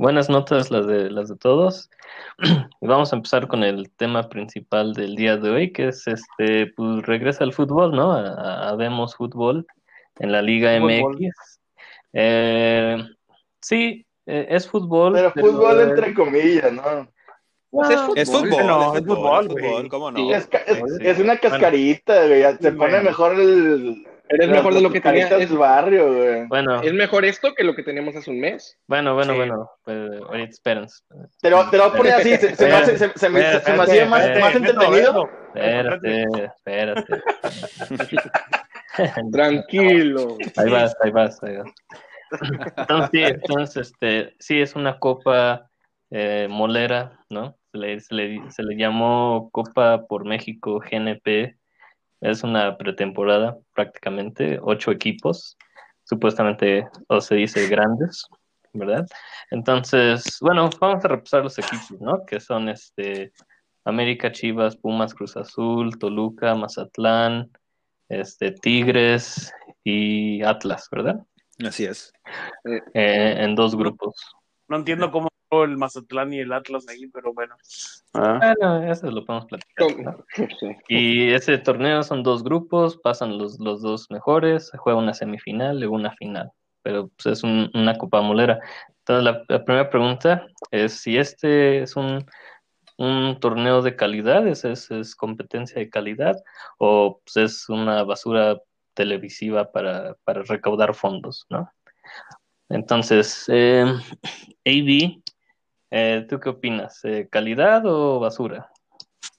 buenas 0.02 0.30
notas 0.30 0.72
las 0.72 0.88
de 0.88 1.10
las 1.12 1.30
de 1.30 1.36
todos. 1.38 1.90
Y 2.82 2.88
Vamos 2.88 3.14
a 3.14 3.16
empezar 3.16 3.48
con 3.48 3.64
el 3.64 3.90
tema 3.92 4.28
principal 4.28 4.94
del 4.94 5.16
día 5.16 5.38
de 5.38 5.50
hoy, 5.52 5.72
que 5.72 5.90
es 5.90 6.08
este, 6.08 6.68
pues 6.76 7.04
regresa 7.06 7.44
al 7.44 7.54
fútbol, 7.54 7.92
¿no? 7.96 8.12
A, 8.12 8.70
a 8.70 8.76
Vemos 8.76 9.16
Fútbol 9.16 9.66
en 10.20 10.32
la 10.32 10.42
Liga 10.42 10.78
Fútbol. 10.80 11.16
MX. 11.16 11.60
Eh, 12.14 12.98
sí, 13.62 14.06
eh, 14.26 14.48
es 14.50 14.68
fútbol. 14.68 15.14
Pero 15.14 15.32
pero- 15.34 15.48
fútbol 15.48 15.80
entre 15.82 16.14
comillas, 16.14 16.74
¿no? 16.74 17.08
Pues 17.70 17.90
es 17.92 18.02
fútbol. 18.02 18.18
Es 18.18 18.32
fútbol, 18.32 18.68
No, 18.68 18.94
es 18.96 19.02
es 19.02 19.08
fútbol, 19.08 19.16
fútbol, 19.18 19.46
es 19.46 19.52
güey. 19.54 19.64
fútbol, 19.70 19.90
¿cómo 19.90 20.12
no? 20.12 20.18
Sí. 20.18 20.34
Es, 20.34 20.48
ca- 20.48 20.58
es, 20.68 20.78
Sí. 20.78 21.08
es 21.08 21.20
una 21.20 21.38
cascarita, 21.38 22.26
güey. 22.28 22.42
ya 22.42 22.58
Se 22.58 22.72
pone 22.74 22.90
Bueno. 22.92 23.04
mejor 23.06 23.40
el. 23.40 24.08
Pero 24.32 24.44
es 24.44 24.50
las- 24.50 24.58
mejor 24.58 24.74
de 24.74 24.82
lo 24.82 24.90
que 24.92 25.02
tenía. 25.02 25.22
cascaritas 25.24 25.52
Es, 25.52 25.58
barrio, 25.58 26.14
güey. 26.14 26.48
Bueno, 26.48 26.82
es 26.82 26.94
mejor 26.94 27.26
esto 27.26 27.54
que 27.54 27.64
lo 27.64 27.76
que 27.76 27.84
teníamos 27.84 28.16
hace 28.16 28.32
un 28.32 28.40
mes. 28.40 28.78
bueno, 28.88 29.14
bueno, 29.14 29.34
Sí. 29.34 29.38
bueno. 29.38 29.70
Pues, 29.84 30.22
ahorita 30.22 30.50
espérense. 30.50 31.04
Te 31.42 31.50
lo, 31.50 31.70
te 31.70 31.78
lo 31.78 31.84
voy 31.86 31.94
a 31.94 31.98
poner 31.98 32.14
así, 32.14 32.38
se, 32.38 32.56
se 32.56 32.66
me, 32.66 32.72
hace- 32.74 32.98
se, 32.98 33.10
se 33.18 33.30
me, 33.30 33.42
se 33.60 33.74
me 33.74 33.84
hacía 33.84 34.06
más, 34.06 34.30
más 34.40 34.56
entretenido. 34.56 35.30
Espérate, 35.54 36.24
espérate. 36.46 37.22
Tranquilo. 39.32 40.38
Ahí 40.58 40.70
vas, 40.70 40.96
ahí 41.02 41.12
vas, 41.12 41.44
ahí 41.44 41.58
vas. 41.58 41.72
Entonces, 42.78 43.10
sí, 43.12 43.24
entonces, 43.24 43.88
este, 43.92 44.36
sí, 44.40 44.62
es 44.62 44.76
una 44.76 45.00
copa 45.00 45.70
eh, 46.12 46.48
molera, 46.50 47.20
¿no? 47.30 47.58
Se 47.72 47.78
le, 47.78 48.00
se, 48.00 48.14
le, 48.16 48.52
se 48.52 48.64
le 48.64 48.76
llamó 48.76 49.50
Copa 49.52 50.06
por 50.08 50.26
México 50.26 50.80
GNP. 50.80 51.56
Es 52.22 52.44
una 52.44 52.78
pretemporada, 52.78 53.58
prácticamente, 53.74 54.60
ocho 54.62 54.92
equipos, 54.92 55.58
supuestamente, 56.04 56.88
o 57.08 57.20
se 57.20 57.36
dice 57.36 57.68
grandes. 57.68 58.28
¿verdad? 58.74 59.06
Entonces, 59.50 60.38
bueno, 60.42 60.70
vamos 60.80 61.04
a 61.04 61.08
repasar 61.08 61.44
los 61.44 61.58
equipos, 61.60 62.00
¿no? 62.00 62.26
Que 62.26 62.40
son 62.40 62.70
este 62.70 63.34
América, 63.84 64.32
Chivas, 64.32 64.78
Pumas, 64.78 65.14
Cruz 65.14 65.36
Azul, 65.36 65.98
Toluca, 65.98 66.56
Mazatlán, 66.56 67.52
este 68.10 68.52
Tigres 68.52 69.52
y 69.84 70.44
Atlas, 70.44 70.88
¿verdad? 70.92 71.26
Así 71.66 71.86
es. 71.86 72.14
Eh, 72.94 73.36
en 73.44 73.56
dos 73.56 73.76
grupos. 73.76 74.16
No 74.68 74.78
entiendo 74.78 75.12
cómo 75.12 75.28
el 75.52 75.78
Mazatlán 75.78 76.34
y 76.34 76.40
el 76.40 76.54
Atlas 76.54 76.88
ahí, 76.88 77.08
pero 77.08 77.34
bueno. 77.34 77.56
Ah. 78.14 78.40
Bueno, 78.58 78.92
eso 78.92 79.12
lo 79.12 79.26
podemos 79.26 79.48
platicar. 79.48 80.24
Y 80.88 81.32
ese 81.32 81.58
torneo 81.58 82.04
son 82.04 82.24
dos 82.24 82.44
grupos, 82.44 82.98
pasan 82.98 83.38
los, 83.38 83.60
los 83.60 83.82
dos 83.82 84.10
mejores, 84.10 84.70
se 84.70 84.78
juega 84.78 84.98
una 85.00 85.14
semifinal 85.14 85.82
y 85.84 85.86
una 85.86 86.12
final, 86.16 86.52
pero 86.84 87.10
pues, 87.10 87.38
es 87.38 87.44
un- 87.44 87.70
una 87.74 87.98
copa 87.98 88.22
molera. 88.22 88.60
Entonces 89.00 89.24
la, 89.26 89.44
la 89.50 89.66
primera 89.66 89.90
pregunta 89.90 90.48
es 90.72 90.94
si 90.94 91.18
este 91.18 91.84
es 91.84 91.96
un, 91.96 92.26
un 92.98 93.38
torneo 93.40 93.82
de 93.82 93.96
calidad, 93.96 94.48
es, 94.48 94.64
es, 94.64 94.90
es 94.92 95.16
competencia 95.16 95.80
de 95.80 95.90
calidad 95.90 96.36
o 96.78 97.20
pues, 97.26 97.38
es 97.38 97.70
una 97.70 98.04
basura 98.04 98.58
televisiva 98.94 99.72
para, 99.72 100.16
para 100.24 100.44
recaudar 100.44 100.94
fondos, 100.94 101.46
¿no? 101.50 101.70
Entonces, 102.70 103.46
eh, 103.50 103.84
AB, 104.66 105.21
eh, 105.92 106.26
¿tú 106.28 106.40
qué 106.40 106.50
opinas? 106.50 107.00
Eh, 107.04 107.28
¿calidad 107.30 107.86
o 107.86 108.20
basura? 108.20 108.72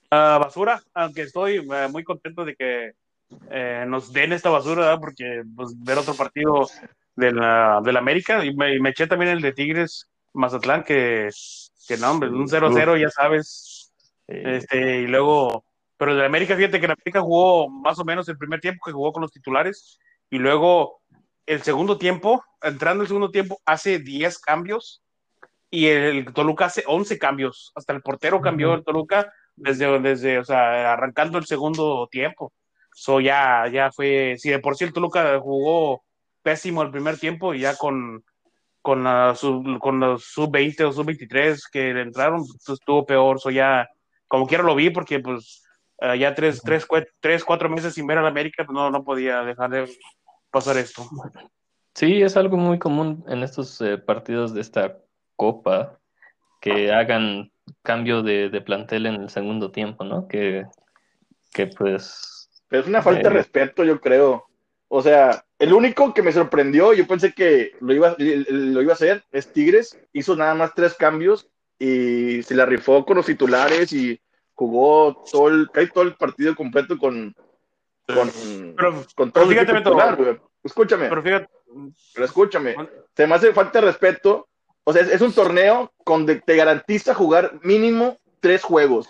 Ah, 0.09 0.37
basura, 0.39 0.81
aunque 0.93 1.23
estoy 1.23 1.55
eh, 1.57 1.87
muy 1.91 2.03
contento 2.03 2.45
de 2.45 2.55
que 2.55 2.93
eh, 3.49 3.85
nos 3.87 4.13
den 4.13 4.33
esta 4.33 4.49
basura, 4.49 4.81
¿verdad? 4.81 4.99
porque 4.99 5.43
pues, 5.55 5.73
ver 5.83 5.97
otro 5.97 6.13
partido 6.13 6.67
de 7.15 7.31
la, 7.31 7.81
de 7.83 7.93
la 7.93 7.99
América 7.99 8.45
y 8.45 8.53
me, 8.55 8.77
eché 8.89 9.07
también 9.07 9.31
el 9.31 9.41
de 9.41 9.53
Tigres 9.53 10.09
Mazatlán, 10.33 10.83
que, 10.83 11.29
que 11.87 11.97
no, 11.97 12.11
hombre, 12.11 12.29
un 12.29 12.47
0-0, 12.47 12.99
ya 12.99 13.09
sabes. 13.09 13.91
Este, 14.27 15.01
y 15.01 15.07
luego, 15.07 15.65
pero 15.97 16.11
el 16.11 16.17
de 16.17 16.21
la 16.21 16.27
América, 16.27 16.55
fíjate 16.55 16.79
que 16.79 16.87
la 16.87 16.93
América 16.93 17.21
jugó 17.21 17.69
más 17.69 17.99
o 17.99 18.05
menos 18.05 18.27
el 18.29 18.37
primer 18.37 18.59
tiempo 18.59 18.83
que 18.85 18.93
jugó 18.93 19.11
con 19.11 19.21
los 19.21 19.31
titulares, 19.31 19.99
y 20.29 20.37
luego 20.37 21.01
el 21.45 21.61
segundo 21.61 21.97
tiempo, 21.97 22.43
entrando 22.61 23.03
el 23.03 23.07
segundo 23.07 23.31
tiempo, 23.31 23.59
hace 23.65 23.99
10 23.99 24.39
cambios, 24.39 25.02
y 25.73 25.87
el 25.87 26.31
Toluca 26.35 26.65
hace 26.65 26.83
11 26.85 27.17
cambios. 27.17 27.71
Hasta 27.73 27.93
el 27.93 28.03
portero 28.03 28.41
cambió 28.41 28.75
el 28.75 28.83
Toluca 28.83 29.33
desde, 29.55 29.99
desde, 30.01 30.37
o 30.37 30.43
sea, 30.43 30.93
arrancando 30.93 31.39
el 31.39 31.47
segundo 31.47 32.07
tiempo. 32.11 32.53
So 32.93 33.19
ya, 33.19 33.67
ya 33.69 33.91
fue, 33.91 34.35
si 34.37 34.51
de 34.51 34.59
por 34.59 34.75
sí 34.77 34.83
el 34.83 34.93
Toluca 34.93 35.39
jugó 35.39 36.03
pésimo 36.43 36.83
el 36.83 36.91
primer 36.91 37.17
tiempo, 37.17 37.55
y 37.55 37.61
ya 37.61 37.75
con, 37.75 38.23
con, 38.83 39.03
la 39.03 39.33
sub, 39.33 39.79
con 39.79 39.99
los 39.99 40.25
sub-20 40.25 40.83
o 40.83 40.91
sub-23 40.91 41.63
que 41.71 41.91
le 41.91 42.01
entraron, 42.03 42.45
pues, 42.45 42.69
estuvo 42.69 43.03
peor. 43.03 43.39
So 43.39 43.49
ya, 43.49 43.89
como 44.27 44.45
quiera 44.45 44.63
lo 44.63 44.75
vi, 44.75 44.91
porque 44.91 45.21
pues 45.21 45.63
eh, 46.01 46.19
ya 46.19 46.35
tres, 46.35 46.61
tres, 46.61 46.87
cue- 46.87 47.07
tres, 47.19 47.43
cuatro 47.43 47.67
meses 47.67 47.95
sin 47.95 48.05
ver 48.05 48.19
a 48.19 48.21
la 48.21 48.27
América, 48.27 48.63
pues 48.63 48.75
no, 48.75 48.91
no 48.91 49.03
podía 49.03 49.41
dejar 49.41 49.71
de 49.71 49.89
pasar 50.51 50.77
esto. 50.77 51.01
Sí, 51.95 52.21
es 52.21 52.37
algo 52.37 52.57
muy 52.57 52.77
común 52.77 53.25
en 53.27 53.41
estos 53.41 53.81
eh, 53.81 53.97
partidos 53.97 54.53
de 54.53 54.61
esta 54.61 54.99
copa 55.35 55.99
que 56.61 56.91
hagan 56.91 57.51
cambio 57.81 58.23
de, 58.23 58.49
de 58.49 58.61
plantel 58.61 59.05
en 59.05 59.15
el 59.15 59.29
segundo 59.29 59.71
tiempo, 59.71 60.03
¿no? 60.03 60.27
Que, 60.27 60.65
que 61.53 61.67
pues 61.67 62.49
Pero 62.67 62.83
es 62.83 62.87
una 62.87 63.01
falta 63.01 63.21
Eh. 63.21 63.23
de 63.23 63.29
respeto, 63.29 63.83
yo 63.83 63.99
creo. 63.99 64.45
O 64.87 65.01
sea, 65.01 65.43
el 65.59 65.73
único 65.73 66.13
que 66.13 66.21
me 66.21 66.31
sorprendió, 66.31 66.93
yo 66.93 67.07
pensé 67.07 67.33
que 67.33 67.71
lo 67.79 67.93
iba, 67.93 68.15
lo 68.17 68.81
iba 68.81 68.91
a 68.91 68.95
hacer, 68.95 69.23
es 69.31 69.51
Tigres. 69.51 69.97
Hizo 70.13 70.35
nada 70.35 70.53
más 70.55 70.73
tres 70.75 70.93
cambios 70.93 71.49
y 71.79 72.43
se 72.43 72.55
la 72.55 72.65
rifó 72.65 73.05
con 73.05 73.17
los 73.17 73.25
titulares 73.25 73.91
y 73.91 74.19
jugó 74.53 75.23
todo 75.31 75.47
el, 75.49 75.69
casi 75.71 75.89
todo 75.89 76.03
el 76.03 76.15
partido 76.15 76.55
completo 76.55 76.97
con, 76.97 77.35
con, 78.05 78.29
Pero, 78.77 79.03
con 79.15 79.31
todo 79.31 79.45
pero 79.47 79.61
el 79.61 79.67
fíjate, 79.67 79.77
titular. 79.79 80.39
Escúchame, 80.63 81.09
pero 81.09 81.23
fíjate, 81.23 81.49
pero 82.13 82.25
escúchame. 82.25 82.75
Se 83.15 83.27
me 83.27 83.35
hace 83.35 83.51
falta 83.51 83.79
de 83.81 83.87
respeto. 83.87 84.47
O 84.83 84.93
sea, 84.93 85.01
es, 85.01 85.09
es 85.09 85.21
un 85.21 85.33
torneo 85.33 85.91
donde 86.05 86.41
te 86.41 86.55
garantiza 86.55 87.13
jugar 87.13 87.59
mínimo 87.63 88.17
tres 88.39 88.63
juegos. 88.63 89.09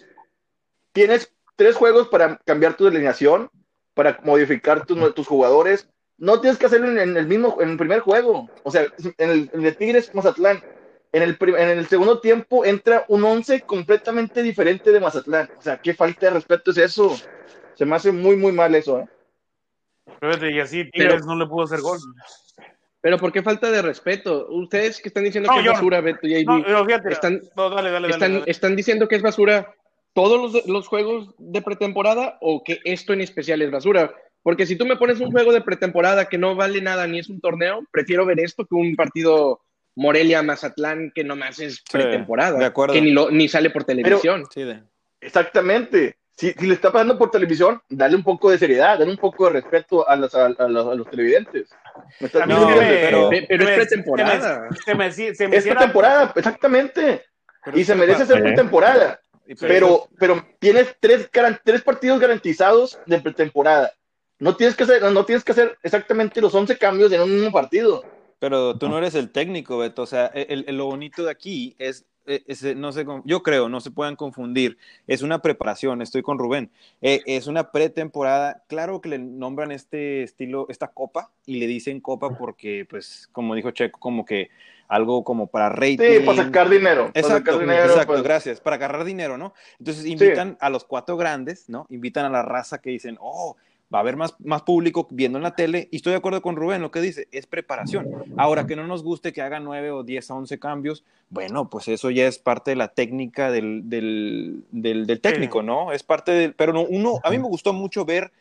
Tienes 0.92 1.34
tres 1.56 1.76
juegos 1.76 2.08
para 2.08 2.38
cambiar 2.46 2.76
tu 2.76 2.88
alineación, 2.88 3.50
para 3.94 4.20
modificar 4.24 4.86
tus, 4.86 5.14
tus 5.16 5.28
jugadores. 5.28 5.90
No 6.18 6.40
tienes 6.40 6.60
que 6.60 6.68
hacerlo 6.68 6.90
en, 6.90 7.00
en 7.00 7.18
el 7.18 7.28
mismo, 7.28 7.58
en 7.60 7.72
el 7.72 7.78
primer 7.78 8.02
juego. 8.02 8.50
O 8.64 8.72
sea, 8.72 8.84
en 9.18 9.30
el, 9.30 9.50
en 9.52 9.60
el 9.60 9.64
de 9.64 9.72
Tigres 9.72 10.14
Mazatlán, 10.14 10.64
en 11.12 11.22
el, 11.22 11.38
en 11.40 11.70
el 11.78 11.88
segundo 11.88 12.20
tiempo 12.20 12.66
entra 12.66 13.06
un 13.08 13.24
once 13.24 13.62
completamente 13.62 14.42
diferente 14.42 14.92
de 14.92 15.00
Mazatlán. 15.00 15.50
O 15.58 15.62
sea, 15.62 15.80
qué 15.82 15.94
falta 15.94 16.28
de 16.28 16.34
respeto 16.34 16.72
es 16.72 16.78
eso. 16.78 17.16
Se 17.76 17.86
me 17.86 17.96
hace 17.96 18.12
muy, 18.12 18.36
muy 18.36 18.52
mal 18.52 18.74
eso. 18.76 19.00
¿eh? 19.00 19.08
y 20.52 20.60
así 20.60 20.90
Tigres 20.92 21.26
no 21.26 21.36
le 21.36 21.46
pudo 21.46 21.66
hacer 21.66 21.82
gol. 21.82 22.00
Pero 23.04 23.18
¿por 23.18 23.34
qué 23.34 23.44
falta 23.44 23.70
de 23.70 23.82
respeto? 23.82 24.48
Ustedes 24.50 25.02
que 25.02 25.10
están 25.10 25.26
diciendo 25.26 25.50
No, 25.52 25.56
que 25.62 25.68
es 25.68 25.74
basura, 25.74 26.00
Beto 26.00 26.26
y 26.26 26.46
No, 26.46 26.64
pero 26.64 26.86
fíjate, 26.86 27.12
están, 27.12 27.42
no, 27.58 27.70
dale, 27.70 27.92
dale, 27.92 28.08
dale, 28.08 28.14
están, 28.14 28.34
dale. 28.40 28.44
están 28.50 28.76
diciendo 28.78 29.10
que 29.10 29.18
es 29.18 29.22
basura 29.22 29.76
todos 30.14 30.54
los, 30.54 30.66
los 30.68 30.88
juegos 30.88 31.36
de 31.38 31.62
pretemporada 31.62 32.38
o 32.40 32.64
que 32.64 32.80
esto 32.86 33.12
en 33.12 33.20
especial 33.20 33.62
es 33.62 33.72
basura. 33.72 34.14
Porque 34.42 34.66
si 34.66 34.78
tú 34.78 34.86
me 34.86 34.96
pones 34.96 35.20
un 35.20 35.32
juego 35.34 35.52
de 35.52 35.60
pretemporada 35.60 36.30
que 36.30 36.38
no 36.38 36.56
vale 36.56 36.80
nada 36.82 37.06
ni 37.06 37.20
es 37.20 37.28
un 37.30 37.42
torneo, 37.42 37.82
prefiero 37.92 38.26
ver 38.26 38.40
esto 38.40 38.66
que 38.66 38.76
un 38.76 38.96
partido 38.96 39.60
Morelia-Mazatlán 39.96 41.12
que 41.14 41.26
nomás 41.26 41.60
es 41.60 41.84
pretemporada, 41.92 42.58
de 42.58 42.66
acuerdo. 42.66 42.94
que 42.94 43.02
ni, 43.02 43.12
lo, 43.12 43.30
ni 43.32 43.50
sale 43.50 43.70
por 43.70 43.84
televisión. 43.84 44.46
Sí, 44.54 44.64
de- 44.64 44.82
Exactamente. 45.20 46.16
Si, 46.36 46.52
si 46.54 46.68
le 46.68 46.74
está 46.74 46.92
pasando 46.92 47.18
por 47.18 47.30
televisión, 47.32 47.82
dale 47.90 48.16
un 48.16 48.24
poco 48.24 48.50
de 48.50 48.58
seriedad, 48.58 48.98
dale 48.98 49.12
un 49.12 49.18
poco 49.18 49.46
de 49.48 49.54
respeto 49.62 50.08
a, 50.08 50.16
los- 50.16 50.34
a, 50.36 50.46
a 50.46 50.68
los, 50.68 50.88
a 50.88 50.96
los 50.96 51.10
televidentes. 51.10 51.70
¿Me 52.20 52.28
estás 52.28 52.42
A 52.44 52.46
mí 52.46 52.54
No, 52.54 52.68
me- 52.70 52.76
pero- 52.76 53.30
Pe- 53.30 53.46
pero 53.48 53.68
es 53.68 53.76
pretemporada. 53.76 54.70
Se 54.86 54.96
me, 54.96 55.12
se 55.12 55.24
me, 55.30 55.36
se 55.36 55.48
me 55.48 55.58
Es 55.58 55.64
pretemporada, 55.66 56.34
exactamente. 56.36 57.24
pero 57.64 57.78
Y 57.78 57.84
se 57.84 57.96
merece 57.96 58.26
ser 58.26 58.38
eh. 58.40 58.42
pretemporada. 58.42 59.20
Pero, 59.60 60.08
pero 60.18 60.46
tienes 60.60 60.96
tres, 61.00 61.30
tres 61.64 61.82
partidos 61.82 62.20
garantizados 62.20 62.98
de 63.06 63.20
pretemporada. 63.20 63.92
No 64.40 64.56
tienes, 64.56 64.76
que 64.76 64.84
hacer, 64.84 65.02
no 65.12 65.26
tienes 65.26 65.44
que 65.44 65.52
hacer 65.52 65.78
exactamente 65.84 66.42
los 66.42 66.54
11 66.56 66.78
cambios 66.78 67.12
en 67.12 67.22
un 67.22 67.34
mismo 67.36 67.52
partido. 67.52 68.04
Pero 68.40 68.78
tú 68.78 68.90
no 68.90 68.98
eres 68.98 69.16
el 69.16 69.32
técnico, 69.32 69.78
Beto. 69.78 70.02
O 70.02 70.06
sea, 70.06 70.28
el, 70.28 70.66
el- 70.68 70.78
lo 70.78 70.86
bonito 70.86 71.24
de 71.24 71.32
aquí 71.32 71.76
es, 71.80 72.06
eh, 72.26 72.76
no 72.76 72.92
con- 73.06 73.22
yo 73.26 73.44
creo, 73.44 73.70
no 73.70 73.80
se 73.82 73.92
puedan 73.92 74.16
confundir. 74.16 74.78
Es 75.08 75.22
una 75.22 75.42
preparación, 75.42 76.02
estoy 76.02 76.22
con 76.22 76.40
Rubén. 76.40 76.72
Eh, 77.02 77.22
es 77.26 77.48
una 77.48 77.72
pretemporada. 77.72 78.64
Claro 78.68 79.02
que 79.02 79.10
le 79.10 79.20
nombran 79.20 79.72
este 79.72 80.24
estilo, 80.24 80.68
esta 80.70 80.88
copa, 80.88 81.32
y 81.46 81.60
le 81.60 81.68
dicen 81.68 82.00
copa 82.02 82.38
porque, 82.38 82.86
pues, 82.90 83.30
como 83.32 83.56
dijo 83.56 83.72
Checo, 83.72 84.00
como 84.00 84.26
que 84.26 84.50
algo 84.88 85.24
como 85.24 85.48
para 85.48 85.70
rating. 85.70 85.98
Sí, 85.98 86.26
para 86.26 86.44
sacar 86.44 86.70
dinero. 86.70 87.08
para 87.08 87.20
Exacto, 87.20 87.52
sacar 87.52 87.60
dinero, 87.60 87.86
exacto, 87.86 88.14
pues. 88.14 88.24
gracias. 88.24 88.60
Para 88.62 88.76
agarrar 88.76 89.04
dinero, 89.06 89.38
¿no? 89.38 89.54
Entonces 89.80 90.06
invitan 90.06 90.58
a 90.60 90.70
los 90.70 90.84
cuatro 90.84 91.18
grandes, 91.18 91.70
¿no? 91.70 91.88
Invitan 91.90 92.26
a 92.26 92.30
la 92.30 92.44
raza 92.44 92.80
que 92.80 92.90
dicen, 92.92 93.18
oh, 93.20 93.56
va 93.94 94.00
a 94.00 94.02
haber 94.02 94.16
más, 94.16 94.36
más 94.40 94.64
público 94.64 95.08
viendo 95.12 95.38
en 95.38 95.44
la 95.44 95.56
tele. 95.56 95.88
Y 95.92 95.98
estoy 95.98 96.12
de 96.12 96.18
acuerdo 96.18 96.42
con 96.42 96.56
Rubén, 96.56 96.82
lo 96.82 96.90
que 96.90 97.02
dice, 97.02 97.28
es 97.32 97.46
preparación. 97.46 98.08
Ahora, 98.38 98.66
que 98.66 98.76
no 98.76 98.88
nos 98.88 99.04
guste 99.04 99.34
que 99.34 99.42
hagan 99.42 99.64
nueve 99.64 99.92
o 99.92 100.04
diez 100.04 100.32
a 100.32 100.36
once 100.36 100.58
cambios, 100.58 101.04
bueno, 101.30 101.70
pues 101.70 101.88
eso 101.88 102.10
ya 102.10 102.28
es 102.28 102.40
parte 102.40 102.72
de 102.72 102.76
la 102.76 102.88
técnica 102.88 103.52
del, 103.52 103.90
del, 103.90 104.64
del, 104.72 105.06
del 105.06 105.22
técnico, 105.22 105.62
¿no? 105.62 105.92
Es 105.92 106.02
parte 106.02 106.32
del... 106.32 106.54
Pero 106.54 106.74
no, 106.74 106.82
uno, 106.82 107.20
a 107.24 107.30
mí 107.30 107.38
me 107.38 107.48
gustó 107.48 107.74
mucho 107.74 108.04
ver 108.06 108.32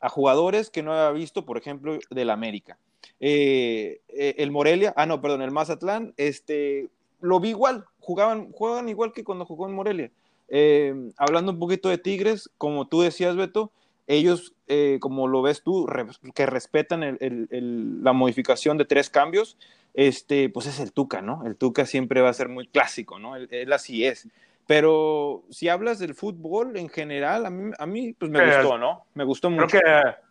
a 0.00 0.08
jugadores 0.08 0.70
que 0.70 0.82
no 0.82 0.92
había 0.92 1.10
visto, 1.10 1.44
por 1.44 1.58
ejemplo, 1.58 1.98
del 2.10 2.30
América. 2.30 2.78
Eh, 3.18 4.00
eh, 4.08 4.34
el 4.38 4.50
Morelia, 4.50 4.94
ah, 4.96 5.06
no, 5.06 5.20
perdón, 5.20 5.42
el 5.42 5.50
Mazatlán, 5.50 6.14
este, 6.16 6.88
lo 7.20 7.38
vi 7.40 7.50
igual, 7.50 7.84
jugaban, 8.00 8.50
juegan 8.52 8.88
igual 8.88 9.12
que 9.12 9.24
cuando 9.24 9.44
jugó 9.44 9.68
en 9.68 9.74
Morelia. 9.74 10.10
Eh, 10.48 10.94
hablando 11.16 11.52
un 11.52 11.58
poquito 11.58 11.88
de 11.88 11.98
Tigres, 11.98 12.48
como 12.56 12.86
tú 12.86 13.02
decías, 13.02 13.36
Beto, 13.36 13.70
ellos, 14.06 14.54
eh, 14.66 14.98
como 15.00 15.28
lo 15.28 15.42
ves 15.42 15.62
tú, 15.62 15.86
re- 15.86 16.06
que 16.34 16.46
respetan 16.46 17.02
el- 17.02 17.18
el- 17.20 17.48
el- 17.50 18.02
la 18.04 18.12
modificación 18.12 18.76
de 18.78 18.84
tres 18.84 19.10
cambios, 19.10 19.56
este, 19.94 20.48
pues 20.48 20.66
es 20.66 20.80
el 20.80 20.92
Tuca, 20.92 21.20
¿no? 21.22 21.44
El 21.46 21.56
Tuca 21.56 21.84
siempre 21.86 22.20
va 22.20 22.28
a 22.30 22.34
ser 22.34 22.48
muy 22.48 22.66
clásico, 22.68 23.18
¿no? 23.18 23.36
Él, 23.36 23.48
él 23.50 23.72
así 23.72 24.04
es. 24.04 24.28
Pero 24.66 25.42
si 25.50 25.68
hablas 25.68 25.98
del 25.98 26.14
fútbol 26.14 26.76
en 26.76 26.88
general, 26.88 27.44
a 27.46 27.50
mí, 27.50 27.72
a 27.76 27.86
mí 27.86 28.12
pues 28.12 28.30
me 28.30 28.38
Eh, 28.38 28.46
gustó, 28.46 28.78
¿no? 28.78 29.04
Me 29.14 29.24
gustó 29.24 29.48
Creo 29.48 29.62
mucho. 29.62 29.78
que 29.78 29.80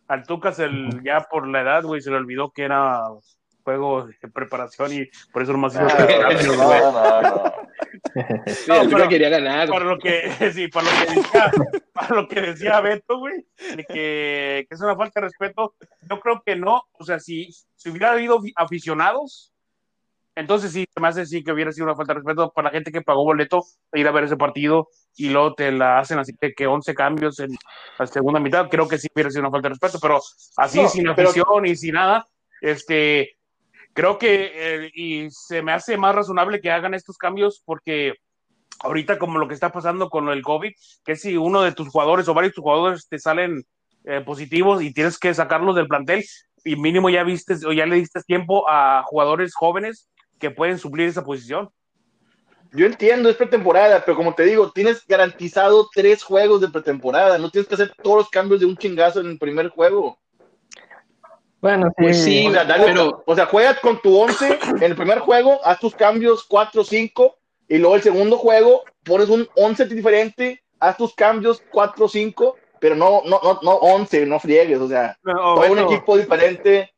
al 0.08 0.24
Tuca 0.26 0.54
se 0.54 0.64
el- 0.66 1.02
ya 1.04 1.22
por 1.30 1.48
la 1.48 1.62
edad, 1.62 1.84
güey, 1.84 2.02
se 2.02 2.10
le 2.10 2.16
olvidó 2.18 2.52
que 2.52 2.64
era 2.64 3.02
juego 3.66 4.06
de 4.08 4.28
preparación 4.34 4.94
y 4.94 5.10
por 5.34 5.44
eso 5.44 5.52
nomás 5.52 5.74
hizo 5.74 5.84
Ah, 5.84 6.30
no, 6.48 6.56
no, 6.58 7.22
no. 7.22 7.54
Sí, 8.48 8.72
el 8.72 8.84
Tuca 8.86 8.98
pero- 8.98 9.10
quería 9.10 9.30
ganar. 9.30 9.68
Para 9.70 9.86
lo 9.86 9.98
que, 9.98 10.22
sí, 10.54 10.68
para 10.68 10.86
lo 10.90 10.92
que 11.06 11.16
decía, 11.16 11.52
para 11.94 12.16
lo 12.16 12.28
que 12.28 12.42
decía 12.42 12.82
Beto, 12.82 13.20
güey, 13.20 13.46
de 13.76 13.84
que, 13.86 14.66
que 14.68 14.76
es 14.76 14.82
una 14.82 14.96
falta 14.96 15.20
de 15.22 15.28
respeto, 15.28 15.76
yo 16.10 16.20
creo 16.20 16.42
que 16.46 16.56
no, 16.56 16.84
o 16.94 17.04
sea, 17.04 17.20
si, 17.20 17.50
si 17.76 17.90
hubiera 17.90 18.12
habido 18.12 18.40
aficionados 18.56 19.54
Entonces 20.36 20.72
sí, 20.72 20.86
me 21.00 21.08
hace 21.10 21.26
sí 21.26 21.44
que 21.44 21.52
hubiera 21.52 21.72
sido 21.72 21.86
una 21.88 21.96
falta 21.96 22.14
de 22.14 22.20
respeto 22.20 22.52
para 22.54 22.70
la 22.70 22.72
gente 22.72 22.92
que 22.92 23.02
pagó 23.02 23.24
boleto 23.26 23.64
de 23.92 24.00
ir 24.00 24.08
a 24.08 24.12
ver 24.12 24.24
ese 24.24 24.38
partido 24.38 24.88
y 25.18 25.30
luego 25.30 25.54
te 25.54 25.72
la 25.72 26.00
hacen 26.00 26.18
así 26.20 26.34
que, 26.40 26.54
que 26.54 26.66
11 26.68 26.94
cambios 26.94 27.40
en 27.40 27.50
la 27.98 28.08
segunda 28.08 28.40
mitad. 28.40 28.70
Creo 28.70 28.88
que 28.88 28.98
sí 28.98 29.08
hubiera 29.14 29.30
sido 29.32 29.42
una 29.42 29.52
falta 29.52 29.68
de 29.68 29.74
respeto, 29.76 30.00
pero 30.02 30.22
así 30.58 30.82
No, 30.82 30.88
sin 30.88 31.04
pero- 31.16 31.30
afición 31.30 31.66
y 31.66 31.76
sin 31.76 31.94
nada, 31.96 32.26
este, 32.62 33.36
creo 34.00 34.18
que 34.18 34.52
eh, 34.54 34.92
y 34.94 35.30
se 35.30 35.62
me 35.62 35.74
hace 35.74 35.98
más 35.98 36.16
razonable 36.16 36.62
que 36.62 36.72
hagan 36.72 36.94
estos 36.94 37.18
cambios 37.18 37.62
porque 37.66 38.14
ahorita 38.80 39.20
como 39.20 39.40
lo 39.40 39.48
que 39.50 39.54
está 39.54 39.74
pasando 39.74 40.10
con 40.10 40.30
el 40.30 40.42
COVID, 40.42 40.72
que 41.04 41.18
si 41.18 41.36
uno 41.36 41.64
de 41.64 41.74
tus 41.74 41.90
jugadores 41.90 42.26
o 42.30 42.34
varios 42.34 42.52
de 42.52 42.56
tus 42.56 42.64
jugadores 42.64 43.08
te 43.10 43.20
salen 43.20 43.62
eh, 44.06 44.22
positivos 44.22 44.82
y 44.82 44.94
tienes 44.94 45.20
que 45.20 45.34
sacarlos 45.34 45.76
del 45.76 45.90
plantel 45.90 46.24
y 46.64 46.78
mínimo 46.78 47.10
ya 47.10 47.24
viste 47.24 47.56
o 47.68 47.74
ya 47.74 47.86
le 47.86 47.98
diste 47.98 48.22
tiempo 48.22 48.70
a 48.70 49.04
jugadores 49.04 49.54
jóvenes 49.54 50.08
que 50.40 50.50
pueden 50.50 50.78
suplir 50.78 51.10
esa 51.10 51.26
posición. 51.26 51.70
Yo 52.72 52.86
entiendo, 52.86 53.28
es 53.30 53.36
pretemporada, 53.36 54.06
pero 54.06 54.16
como 54.16 54.34
te 54.34 54.44
digo, 54.44 54.72
tienes 54.72 55.06
garantizado 55.06 55.90
tres 55.94 56.24
juegos 56.24 56.62
de 56.62 56.70
pretemporada. 56.70 57.38
No 57.38 57.52
tienes 57.52 57.68
que 57.68 57.74
hacer 57.76 57.94
todos 58.02 58.20
los 58.20 58.30
cambios 58.30 58.62
de 58.62 58.66
un 58.66 58.78
chingazo 58.78 59.20
en 59.20 59.28
el 59.28 59.38
primer 59.38 59.68
juego. 59.68 60.20
Bueno, 61.62 61.92
Pues 61.98 62.24
sí, 62.24 62.48
O 62.48 62.52
sea, 62.52 62.64
dale- 62.64 62.86
pero 62.86 63.24
o 63.26 63.36
sea, 63.36 63.46
juegas 63.48 63.80
con 63.80 64.02
tu 64.02 64.18
11 64.18 64.58
en 64.78 64.84
el 64.84 64.96
primer 64.96 65.20
juego, 65.20 65.60
haz 65.66 65.80
tus 65.80 65.94
cambios 65.96 66.46
4 66.48 66.84
5 66.84 67.38
y 67.68 67.78
luego 67.78 67.96
el 67.96 68.02
segundo 68.02 68.38
juego 68.38 68.84
pones 69.04 69.30
un 69.30 69.48
11 69.56 69.86
diferente, 69.86 70.64
haz 70.80 70.96
tus 70.98 71.14
cambios 71.14 71.62
4 71.72 72.08
5, 72.08 72.58
pero 72.80 72.96
no 72.96 73.22
no 73.26 73.40
no 73.44 73.60
no 73.62 73.72
11, 73.76 74.26
no 74.26 74.40
friegues, 74.40 74.80
o 74.80 74.88
sea, 74.88 75.18
todo 75.56 75.72
un 75.72 75.80
equipo 75.94 76.18
diferente. 76.18 76.92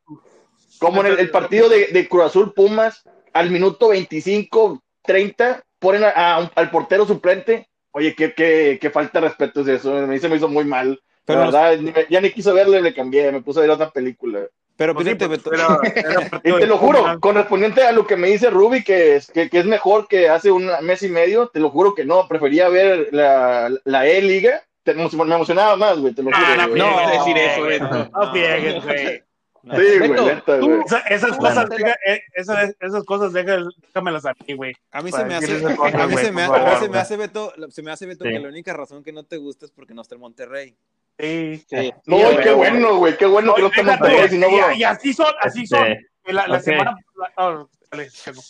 Como 0.79 1.01
en 1.01 1.07
el, 1.07 1.19
el 1.19 1.31
partido 1.31 1.69
de, 1.69 1.87
de 1.87 2.07
Cruz 2.07 2.23
Azul 2.25 2.53
Pumas, 2.53 3.03
al 3.33 3.49
minuto 3.51 3.89
25, 3.89 4.81
30, 5.03 5.63
ponen 5.79 6.03
a- 6.03 6.09
a 6.37 6.51
al 6.55 6.69
portero 6.71 7.05
suplente. 7.05 7.67
Oye, 7.91 8.15
qué, 8.15 8.33
qué, 8.33 8.77
qué 8.81 8.89
falta 8.89 9.19
de 9.19 9.27
respeto 9.27 9.61
es 9.61 9.67
eso. 9.67 9.95
A 9.97 10.01
mí 10.07 10.17
se 10.19 10.29
me 10.29 10.37
hizo 10.37 10.47
muy 10.47 10.63
mal. 10.65 10.99
Pero 11.25 11.39
la 11.39 11.45
los- 11.45 11.53
verdad, 11.53 11.77
ni 11.79 11.91
me- 11.91 12.07
ya 12.09 12.21
ni 12.21 12.31
quiso 12.31 12.53
verle, 12.53 12.81
le 12.81 12.93
cambié. 12.93 13.31
Me 13.31 13.41
puse 13.41 13.59
a 13.59 13.61
ver 13.61 13.71
otra 13.71 13.89
película. 13.91 14.41
Pero 14.77 14.95
Pues 14.95 15.05
sí, 15.05 15.13
fíjate, 15.13 15.27
pues, 15.27 15.43
Beto, 15.43 15.53
era- 15.53 15.77
era 15.95 16.41
Y 16.43 16.51
te 16.59 16.65
lo 16.65 16.77
juro, 16.77 17.19
correspondiente 17.19 17.83
a 17.83 17.91
lo 17.91 18.07
que 18.07 18.15
me 18.15 18.29
dice 18.29 18.49
Ruby, 18.49 18.83
que 18.83 19.15
es, 19.17 19.29
que, 19.29 19.49
que 19.49 19.59
es 19.59 19.65
mejor 19.65 20.07
que 20.07 20.27
hace 20.29 20.49
un 20.51 20.71
mes 20.81 21.03
y 21.03 21.09
medio, 21.09 21.47
te 21.49 21.59
lo 21.59 21.69
juro 21.69 21.93
que 21.93 22.03
no. 22.05 22.27
Prefería 22.27 22.67
ver 22.69 23.09
la, 23.11 23.69
la 23.83 24.07
E-Liga. 24.07 24.63
Me 24.83 25.03
emocionaba 25.03 25.75
más, 25.75 25.99
güey, 25.99 26.13
te 26.15 26.23
lo 26.23 26.31
No, 26.31 26.37
juro. 26.37 26.55
no, 26.57 26.67
güey. 26.69 26.79
no, 26.79 26.89
no, 26.89 26.97
a 26.97 27.11
decir 27.11 27.35
no, 27.35 27.41
eso, 27.41 27.63
güey. 27.63 27.79
No 27.79 28.31
friegues, 28.31 28.83
güey. 28.83 29.23
Sí, 29.63 29.97
güey, 29.99 30.09
neta, 30.09 30.57
güey. 30.57 30.79
Esa- 30.83 30.99
esas 31.01 31.37
Bueno. 31.37 31.55
cosas, 31.61 31.69
deja- 31.69 31.97
eh, 32.07 32.21
esas, 32.33 32.75
esas 32.79 33.03
cosas, 33.03 33.31
deja- 33.31 33.59
déjamelas 33.77 34.25
a 34.25 34.33
mí, 34.47 34.55
güey. 34.55 34.73
a 34.91 35.01
mí 35.03 35.11
se 35.11 35.23
me 35.23 35.35
hace, 35.35 35.53
a 35.53 36.07
mí 36.07 36.17
se 36.17 36.31
me, 36.31 36.97
hace 36.97 37.15
Beto, 37.17 37.53
se 37.69 37.83
me 37.83 37.91
hace 37.91 38.07
Beto 38.07 38.25
Sí. 38.25 38.31
que 38.31 38.39
la 38.39 38.47
única 38.49 38.73
razón 38.73 39.03
que 39.03 39.13
no 39.13 39.23
te 39.23 39.37
gusta 39.37 39.65
es 39.65 39.71
porque 39.71 39.93
no 39.93 40.01
está 40.01 40.15
en 40.15 40.21
Monterrey. 40.21 40.75
Sí. 41.19 41.63
sí. 41.67 41.93
No, 42.07 42.17
Sí, 42.17 42.37
qué 42.43 42.51
bueno, 42.53 42.97
güey, 42.97 43.17
qué 43.17 43.25
bueno 43.25 43.53
que 43.55 43.61
no 43.83 44.27
si 44.27 44.37
no, 44.37 44.47
y- 44.73 44.79
y 44.79 44.83
así 44.83 45.13
son, 45.13 45.33
así 45.39 45.65
son. 45.67 45.87
Este, 45.91 46.33
La, 46.33 46.47
la 46.47 46.57
ok. 46.57 46.63
semana. 46.63 46.95
la- 47.15 47.31
ah. 47.37 47.65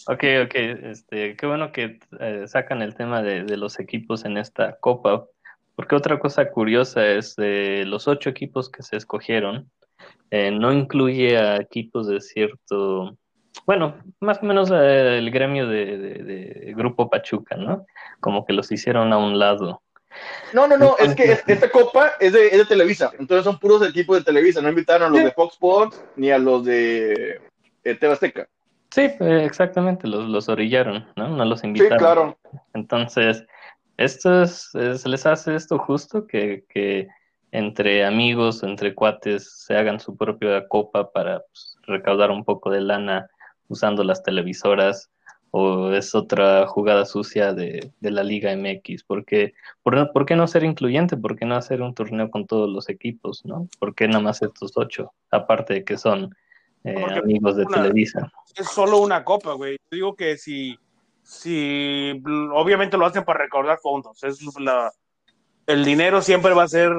Ok, 0.07 0.23
ok, 0.45 0.55
este, 0.55 1.35
qué 1.35 1.47
bueno 1.47 1.71
que 1.71 1.99
eh, 2.19 2.43
sacan 2.47 2.81
el 2.83 2.93
tema 2.95 3.23
de, 3.23 3.43
de 3.43 3.57
los 3.57 3.79
equipos 3.79 4.23
en 4.23 4.37
esta 4.37 4.77
copa, 4.79 5.25
porque 5.75 5.95
otra 5.95 6.19
cosa 6.19 6.49
curiosa 6.51 7.05
es 7.07 7.35
de 7.37 7.83
los 7.87 8.07
ocho 8.07 8.29
equipos 8.29 8.69
que 8.69 8.83
se 8.83 8.97
escogieron, 8.97 9.69
eh, 10.29 10.51
no 10.51 10.71
incluye 10.71 11.37
a 11.39 11.55
equipos 11.57 12.07
de 12.07 12.21
cierto, 12.21 13.17
bueno, 13.65 13.95
más 14.19 14.43
o 14.43 14.45
menos 14.45 14.69
eh, 14.71 15.17
el 15.17 15.31
gremio 15.31 15.67
de, 15.67 15.97
de- 15.97 16.23
de 16.23 16.73
Grupo 16.75 17.09
Pachuca, 17.09 17.55
¿no? 17.57 17.85
Como 18.19 18.45
que 18.45 18.53
los 18.53 18.71
hicieron 18.71 19.11
a 19.11 19.17
un 19.17 19.39
lado. 19.39 19.81
No, 20.53 20.67
no, 20.67 20.77
no, 20.77 20.97
es 20.97 21.15
que 21.15 21.31
es- 21.31 21.43
esta 21.47 21.69
copa 21.69 22.11
es 22.19 22.33
de, 22.33 22.47
es 22.47 22.57
de 22.57 22.65
Televisa, 22.65 23.11
entonces 23.19 23.43
son 23.45 23.59
puros 23.59 23.87
equipos 23.87 24.17
de 24.17 24.23
Televisa, 24.23 24.61
no 24.61 24.69
invitaron 24.69 25.07
a 25.07 25.15
los 25.15 25.23
de 25.23 25.31
Fox 25.31 25.53
Sports 25.53 26.01
ni 26.15 26.31
a 26.31 26.37
los 26.37 26.65
de 26.65 27.41
eh, 27.83 27.95
TV 27.95 28.13
Azteca. 28.13 28.47
Sí, 28.93 29.01
eh, 29.01 29.43
exactamente, 29.45 30.07
los, 30.07 30.27
los 30.27 30.49
orillaron, 30.49 31.07
¿no? 31.15 31.29
No 31.29 31.45
los 31.45 31.61
Sí, 31.61 31.67
invitaron. 31.67 31.97
claro. 31.97 32.37
Entonces, 32.73 33.45
esto 33.97 34.41
es, 34.43 34.69
se 34.71 35.07
les 35.09 35.25
hace 35.25 35.55
esto 35.55 35.77
justo 35.77 36.27
que, 36.27 36.65
que 36.67 37.07
entre 37.53 38.03
amigos, 38.05 38.63
entre 38.63 38.93
cuates, 38.93 39.63
se 39.65 39.75
hagan 39.77 39.99
su 39.99 40.17
propia 40.17 40.67
copa 40.67 41.09
para 41.11 41.39
pues, 41.39 41.75
recaudar 41.83 42.31
un 42.31 42.43
poco 42.43 42.69
de 42.69 42.81
lana 42.81 43.29
usando 43.69 44.03
las 44.03 44.23
televisoras, 44.23 45.09
o 45.51 45.91
es 45.91 46.15
otra 46.15 46.65
jugada 46.65 47.05
sucia 47.05 47.53
de, 47.53 47.91
de 47.99 48.11
la 48.11 48.23
Liga 48.23 48.51
MX, 48.55 49.03
porque 49.03 49.53
¿por, 49.83 50.11
¿por 50.13 50.25
qué 50.25 50.35
no 50.35 50.47
ser 50.47 50.63
incluyente? 50.63 51.17
¿Por 51.17 51.37
qué 51.37 51.45
no 51.45 51.55
hacer 51.55 51.81
un 51.81 51.93
torneo 51.93 52.31
con 52.31 52.47
todos 52.47 52.69
los 52.69 52.87
equipos, 52.89 53.43
no? 53.45 53.67
¿Por 53.77 53.93
qué 53.93 54.07
nada 54.07 54.21
más 54.21 54.41
estos 54.41 54.71
ocho? 54.77 55.13
Aparte 55.29 55.73
de 55.73 55.83
que 55.83 55.97
son 55.97 56.33
eh, 56.85 57.05
amigos 57.21 57.57
de 57.57 57.65
una- 57.65 57.81
Televisa. 57.81 58.31
Es 58.55 58.67
solo 58.69 58.99
una 58.99 59.23
copa, 59.23 59.53
güey. 59.53 59.77
Digo 59.91 60.15
que 60.15 60.37
si, 60.37 60.77
si 61.21 62.11
obviamente 62.53 62.97
lo 62.97 63.05
hacen 63.05 63.25
para 63.25 63.39
recaudar 63.43 63.77
fondos. 63.79 64.23
Es 64.23 64.39
la, 64.57 64.91
el 65.67 65.83
dinero 65.85 66.21
siempre 66.21 66.53
va 66.53 66.63
a 66.63 66.67
ser 66.69 66.91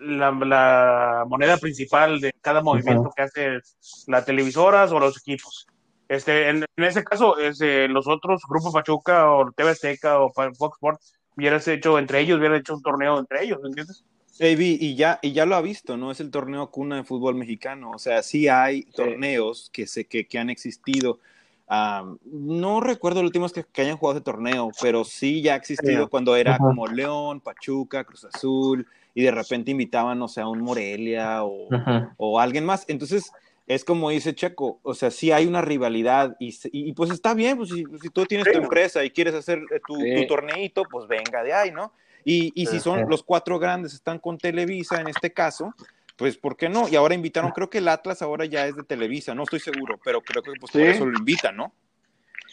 la, 0.00 0.30
la 0.32 1.24
moneda 1.26 1.56
principal 1.58 2.20
de 2.20 2.32
cada 2.40 2.62
movimiento 2.62 3.10
que 3.14 3.22
hace 3.22 3.58
las 4.06 4.24
televisoras 4.24 4.90
o 4.92 4.98
los 4.98 5.18
equipos. 5.18 5.66
Este, 6.14 6.48
en, 6.48 6.64
en 6.76 6.84
ese 6.84 7.02
caso, 7.04 7.38
este, 7.38 7.88
los 7.88 8.06
otros, 8.06 8.42
Grupo 8.48 8.72
Pachuca 8.72 9.30
o 9.30 9.50
TV 9.52 9.70
Azteca 9.70 10.20
o 10.20 10.32
Fox 10.32 10.76
Sports, 10.76 11.14
hubieras 11.36 11.66
hecho 11.68 11.98
entre 11.98 12.20
ellos, 12.20 12.38
hubieran 12.38 12.58
hecho 12.58 12.74
un 12.74 12.82
torneo 12.82 13.18
entre 13.18 13.44
ellos, 13.44 13.58
¿entiendes? 13.64 14.04
AB, 14.40 14.60
y 14.60 14.96
ya, 14.96 15.20
y 15.22 15.32
ya 15.32 15.46
lo 15.46 15.54
ha 15.54 15.60
visto, 15.60 15.96
¿no? 15.96 16.10
Es 16.10 16.18
el 16.20 16.30
torneo 16.30 16.70
cuna 16.70 16.96
de 16.96 17.04
fútbol 17.04 17.36
mexicano. 17.36 17.92
O 17.94 17.98
sea, 17.98 18.22
sí 18.22 18.48
hay 18.48 18.82
torneos 18.82 19.70
que, 19.72 19.86
se, 19.86 20.06
que, 20.06 20.26
que 20.26 20.38
han 20.38 20.50
existido. 20.50 21.20
Am, 21.68 22.18
no 22.24 22.80
recuerdo 22.80 23.22
los 23.22 23.28
últimos 23.28 23.52
que, 23.52 23.64
que 23.64 23.82
hayan 23.82 23.96
jugado 23.96 24.18
ese 24.18 24.24
torneo, 24.24 24.70
pero 24.82 25.04
sí 25.04 25.40
ya 25.40 25.54
ha 25.54 25.56
existido 25.56 26.04
Sí. 26.04 26.10
cuando 26.10 26.34
era 26.36 26.58
como 26.58 26.86
León, 26.88 27.40
Pachuca, 27.40 28.04
Cruz 28.04 28.24
Azul, 28.24 28.86
y 29.14 29.22
de 29.22 29.30
repente 29.30 29.70
invitaban, 29.70 30.20
o 30.20 30.28
sea, 30.28 30.44
a 30.44 30.48
un 30.48 30.60
Morelia 30.60 31.44
o, 31.44 31.68
o 32.16 32.40
alguien 32.40 32.64
más. 32.66 32.84
Entonces, 32.88 33.30
es 33.66 33.84
como 33.84 34.10
dice 34.10 34.34
Checo, 34.34 34.78
o 34.82 34.94
sea, 34.94 35.10
sí 35.10 35.32
hay 35.32 35.46
una 35.46 35.62
rivalidad 35.62 36.36
y, 36.38 36.48
y, 36.50 36.90
y, 36.90 36.92
pues 36.92 37.10
está 37.10 37.32
bien, 37.34 37.56
pues 37.56 37.70
si, 37.70 37.84
si 38.02 38.10
tú 38.10 38.26
tienes 38.26 38.50
tu 38.52 38.58
empresa 38.58 39.04
y 39.04 39.10
quieres 39.10 39.34
hacer 39.34 39.58
eh, 39.74 39.80
tu, 39.86 39.96
Sí. 39.96 40.14
tu 40.16 40.26
torneito, 40.26 40.82
pues 40.90 41.06
venga 41.08 41.42
de 41.42 41.52
ahí, 41.54 41.70
¿no? 41.72 41.92
Y, 42.24 42.52
y 42.54 42.66
si 42.66 42.80
son 42.80 43.08
los 43.08 43.22
cuatro 43.22 43.58
grandes 43.58 43.94
están 43.94 44.18
con 44.18 44.38
Televisa 44.38 45.00
en 45.00 45.08
este 45.08 45.32
caso, 45.32 45.74
pues 46.16 46.36
¿por 46.36 46.56
qué 46.56 46.68
no? 46.68 46.88
Y 46.88 46.96
ahora 46.96 47.14
invitaron, 47.14 47.50
creo 47.52 47.68
que 47.70 47.78
el 47.78 47.88
Atlas 47.88 48.22
ahora 48.22 48.44
ya 48.44 48.66
es 48.66 48.76
de 48.76 48.82
Televisa, 48.84 49.34
no 49.34 49.42
estoy 49.44 49.60
seguro, 49.60 49.98
pero 50.04 50.20
creo 50.20 50.42
que 50.42 50.52
pues 50.60 50.70
por 50.72 50.80
eso 50.82 51.06
lo 51.06 51.18
invitan, 51.18 51.56
¿no? 51.56 51.74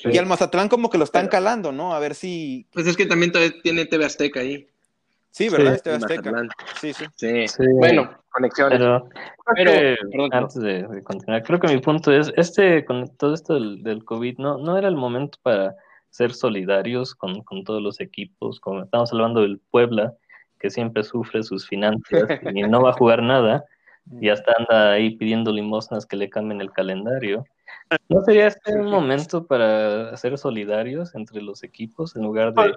Sí. 0.02 0.10
Y 0.12 0.18
al 0.18 0.26
Mazatlán 0.26 0.68
como 0.70 0.90
que 0.90 0.98
lo 0.98 1.04
están 1.04 1.24
Pero- 1.26 1.32
calando, 1.32 1.72
¿no? 1.72 1.94
A 1.94 2.00
ver 2.00 2.16
si... 2.16 2.66
Pues 2.74 2.88
es 2.88 2.98
que 2.98 3.06
también 3.06 3.32
tiene 3.62 3.86
TV 3.86 4.04
Azteca 4.06 4.40
ahí. 4.40 4.68
Sí, 5.32 5.50
¿verdad? 5.50 5.72
Sí. 5.72 5.76
Este 5.76 5.90
el 5.90 5.96
Azteca. 5.96 6.22
Mazatlán. 6.32 6.50
Sí, 6.80 6.94
sí. 6.94 7.06
Sí. 7.16 7.48
Sí. 7.48 7.64
Bueno, 7.80 8.12
conexiones. 8.32 8.80
Pero, 8.80 9.10
creo 9.10 9.56
Pero- 9.56 9.72
que, 9.72 9.96
perdón, 10.12 10.30
no. 10.32 10.38
antes 10.38 10.56
de, 10.62 10.88
de 10.88 11.04
continuar, 11.04 11.44
creo 11.44 11.60
que 11.60 11.68
mi 11.74 11.80
punto 11.82 12.12
es, 12.12 12.32
este, 12.36 12.86
con 12.86 13.08
todo 13.18 13.34
esto 13.34 13.54
del, 13.56 13.82
del 13.84 14.04
COVID, 14.06 14.38
no, 14.40 14.58
no 14.58 14.78
era 14.78 14.88
el 14.88 14.96
momento 14.96 15.38
para 15.42 15.76
ser 16.10 16.34
solidarios 16.34 17.16
con, 17.16 17.42
con 17.44 17.64
todos 17.64 17.82
los 17.82 18.00
equipos, 18.02 18.60
como 18.60 18.84
estamos 18.84 19.12
hablando 19.14 19.42
del 19.42 19.60
Puebla, 19.72 20.14
que 20.60 20.70
siempre 20.70 21.04
sufre 21.04 21.42
sus 21.44 21.68
finanzas 21.68 22.24
y 22.54 22.62
no 22.64 22.82
va 22.82 22.90
a 22.90 22.94
jugar 22.94 23.24
nada, 23.24 23.64
y 24.20 24.28
hasta 24.30 24.54
anda 24.58 24.92
ahí 24.92 25.16
pidiendo 25.16 25.52
limosnas 25.52 26.06
que 26.06 26.18
le 26.18 26.30
cambien 26.30 26.60
el 26.60 26.72
calendario. 26.72 27.46
¿No 28.10 28.22
sería 28.24 28.48
este 28.48 28.74
un 28.74 28.90
momento 28.92 29.46
para 29.48 30.16
ser 30.18 30.38
solidarios 30.38 31.16
entre 31.16 31.42
los 31.42 31.64
equipos 31.64 32.16
en 32.16 32.24
lugar 32.24 32.54
de... 32.54 32.76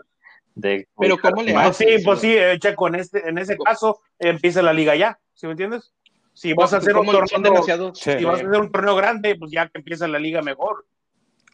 de 0.55 0.87
Pero 0.99 1.19
¿cómo 1.19 1.43
le 1.43 1.53
Pues 1.53 1.67
haces? 1.67 1.97
sí, 2.01 2.05
pues 2.05 2.21
sí, 2.21 2.35
eh, 2.37 2.59
Checo, 2.59 2.89
en, 2.89 2.95
este, 2.97 3.29
en 3.29 3.39
ese 3.39 3.57
caso 3.59 4.01
empieza 4.19 4.63
la 4.63 4.73
liga 4.73 4.95
ya, 4.97 5.19
¿sí 5.35 5.47
me 5.47 5.53
entiendes? 5.53 5.93
Si 6.33 6.53
vas 6.53 6.73
a 6.73 6.79
hacer 6.79 6.93
un 6.97 7.07
¿Cómo 7.07 7.13
torneo, 7.13 7.41
demasiados? 7.53 7.99
Sí. 7.99 8.13
si 8.19 8.25
vas 8.25 8.41
a 8.43 8.47
hacer 8.47 8.61
un 8.61 8.73
torneo 8.73 8.97
grande, 8.97 9.37
pues 9.37 9.51
ya 9.53 9.69
que 9.69 9.79
empieza 9.79 10.09
la 10.09 10.19
liga 10.19 10.43
mejor. 10.43 10.85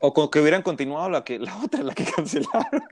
O 0.03 0.15
con 0.15 0.31
que 0.31 0.41
hubieran 0.41 0.63
continuado 0.63 1.11
la 1.11 1.23
que 1.25 1.39
la 1.39 1.55
otra, 1.63 1.83
la 1.83 1.93
que 1.95 2.05
cancelaron. 2.17 2.83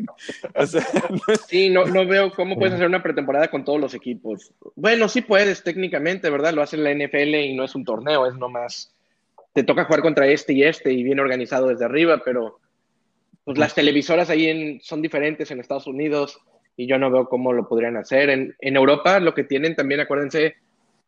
O 0.54 0.66
sea, 0.66 0.86
no 1.08 1.32
es- 1.32 1.40
Sí, 1.48 1.70
no, 1.70 1.86
no 1.86 2.06
veo 2.06 2.30
cómo 2.32 2.56
puedes 2.58 2.74
hacer 2.74 2.86
una 2.86 3.02
pretemporada 3.02 3.48
con 3.48 3.64
todos 3.64 3.80
los 3.80 3.94
equipos. 3.94 4.52
Bueno, 4.76 5.08
sí 5.08 5.22
puedes 5.22 5.62
técnicamente, 5.64 6.28
¿verdad? 6.28 6.52
Lo 6.52 6.60
hace 6.62 6.76
la 6.76 6.90
NFL 6.92 7.34
y 7.36 7.54
no 7.54 7.64
es 7.64 7.74
un 7.74 7.84
torneo, 7.86 8.26
es 8.26 8.34
nomás. 8.34 8.92
Te 9.54 9.62
toca 9.64 9.86
jugar 9.86 10.02
contra 10.02 10.26
este 10.26 10.52
y 10.52 10.64
este 10.64 10.92
y 10.92 11.02
bien 11.02 11.20
organizado 11.20 11.68
desde 11.68 11.86
arriba, 11.86 12.20
pero 12.22 12.60
pues 13.48 13.58
las 13.58 13.74
televisoras 13.74 14.30
ahí 14.30 14.46
en- 14.48 14.80
son 14.82 15.02
diferentes 15.02 15.50
en 15.50 15.60
Estados 15.60 15.86
Unidos 15.86 16.38
y 16.76 16.86
yo 16.86 16.98
no 16.98 17.10
veo 17.10 17.28
cómo 17.28 17.52
lo 17.52 17.68
podrían 17.68 17.96
hacer. 17.96 18.30
En, 18.30 18.54
en 18.60 18.76
Europa 18.76 19.18
lo 19.20 19.34
que 19.34 19.44
tienen 19.44 19.74
también, 19.74 20.00
acuérdense, 20.00 20.54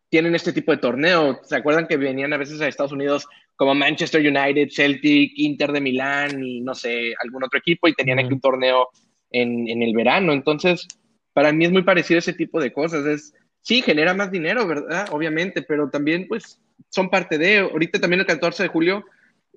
tienen 0.09 0.35
este 0.35 0.53
tipo 0.53 0.72
de 0.72 0.79
torneo. 0.79 1.40
¿Se 1.44 1.57
acuerdan 1.57 1.87
que 1.87 1.96
venían 1.96 2.33
a 2.33 2.37
veces 2.37 2.61
a 2.61 2.66
Estados 2.68 2.92
Unidos 2.92 3.26
como 3.57 3.74
Manchester 3.74 4.20
United, 4.20 4.68
Celtic, 4.70 5.33
Inter 5.37 5.70
de 5.72 5.81
Milán 5.81 6.42
y 6.42 6.61
no 6.61 6.74
sé, 6.74 7.14
algún 7.22 7.44
otro 7.44 7.59
equipo 7.59 7.87
y 7.88 7.94
tenían 7.94 8.18
aquí 8.18 8.33
un 8.33 8.40
torneo 8.40 8.88
en, 9.31 9.68
en 9.68 9.83
el 9.83 9.94
verano? 9.94 10.33
Entonces, 10.33 10.88
para 11.33 11.53
mí 11.53 11.64
es 11.66 11.70
muy 11.72 11.83
parecido 11.83 12.18
ese 12.18 12.33
tipo 12.33 12.61
de 12.61 12.72
cosas. 12.72 13.07
Es, 13.07 13.35
sí, 13.61 13.83
genera 13.83 14.14
más 14.14 14.33
dinero, 14.33 14.66
¿verdad? 14.66 15.09
Obviamente, 15.12 15.62
pero 15.62 15.88
también, 15.90 16.26
pues, 16.26 16.59
son 16.88 17.11
parte 17.11 17.38
de. 17.38 17.59
Ahorita 17.59 18.00
también 18.00 18.20
el 18.20 18.26
14 18.26 18.64
de 18.64 18.68
julio 18.70 19.05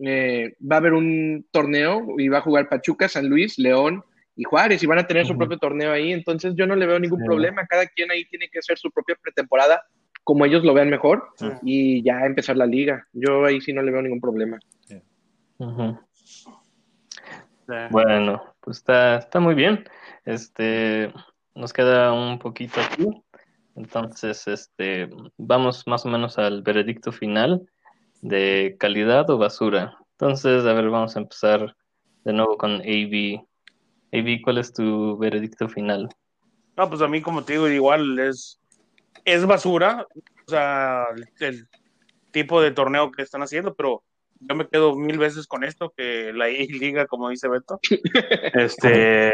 eh, 0.02 0.56
va 0.60 0.78
a 0.78 0.80
haber 0.80 0.94
un 0.94 1.46
torneo 1.52 2.06
y 2.18 2.28
va 2.30 2.40
a 2.40 2.42
jugar 2.42 2.70
Pachuca, 2.70 3.08
San 3.08 3.28
Luis, 3.28 3.58
León 3.60 4.04
y 4.36 4.44
Juárez 4.44 4.82
y 4.82 4.88
van 4.88 5.00
a 5.00 5.08
tener 5.08 5.26
su 5.28 5.38
propio 5.38 5.58
torneo 5.58 5.92
ahí. 5.92 6.12
Entonces, 6.12 6.56
yo 6.56 6.66
no 6.66 6.76
le 6.76 6.88
veo 6.88 7.00
ningún 7.00 7.20
Sí. 7.20 7.26
problema. 7.26 7.66
Cada 7.68 7.86
quien 7.88 8.10
ahí 8.12 8.26
tiene 8.26 8.50
que 8.50 8.60
hacer 8.60 8.78
su 8.78 8.90
propia 8.92 9.16
pretemporada 9.22 9.84
como 10.24 10.46
ellos 10.46 10.64
lo 10.64 10.74
vean 10.74 10.90
mejor 10.90 11.28
y 11.64 12.02
ya 12.02 12.26
empezar 12.26 12.56
la 12.58 12.66
liga. 12.66 13.06
Yo 13.14 13.46
ahí 13.46 13.60
sí 13.62 13.74
no 13.74 13.82
le 13.82 13.92
veo 13.92 14.02
ningún 14.02 14.22
problema. 14.22 14.58
Bueno, 17.92 18.44
pues 18.60 18.78
está, 18.78 19.18
está 19.18 19.40
muy 19.40 19.56
bien. 19.56 19.84
Este, 20.26 21.12
nos 21.56 21.74
queda 21.74 22.14
un 22.14 22.40
poquito 22.40 22.80
aquí. 22.82 23.08
Entonces, 23.76 24.48
este, 24.48 25.10
vamos 25.38 25.86
más 25.88 26.06
o 26.06 26.10
menos 26.10 26.38
al 26.38 26.62
veredicto 26.62 27.12
final 27.12 27.62
de 28.24 28.78
calidad 28.80 29.30
o 29.30 29.38
basura. 29.38 29.98
Entonces, 30.12 30.66
a 30.66 30.74
ver, 30.74 30.90
vamos 30.90 31.16
a 31.16 31.20
empezar 31.20 31.76
de 32.24 32.34
nuevo 32.34 32.58
con 32.58 32.82
AB. 32.82 33.46
AB, 34.14 34.42
¿cuál 34.42 34.60
es 34.60 34.74
tu 34.74 35.18
veredicto 35.18 35.68
final? 35.68 36.10
No, 36.78 36.90
pues 36.90 37.02
a 37.02 37.08
mí, 37.08 37.22
como 37.22 37.44
te 37.44 37.54
digo, 37.54 37.68
igual 37.68 38.18
es, 38.20 38.60
es 39.26 39.46
basura, 39.46 40.08
o 40.48 40.50
sea, 40.50 41.06
el, 41.16 41.28
el 41.40 41.68
tipo 42.32 42.62
de 42.62 42.72
torneo 42.72 43.12
que 43.12 43.24
están 43.24 43.44
haciendo, 43.44 43.76
pero 43.76 44.04
yo 44.40 44.56
me 44.56 44.68
quedo 44.68 44.96
mil 44.96 45.18
veces 45.18 45.46
con 45.46 45.66
esto 45.66 45.94
que 45.96 46.32
la 46.34 46.50
I-Liga, 46.50 47.06
como 47.06 47.30
dice 47.30 47.48
Beto. 47.50 47.80
Este, 48.54 49.32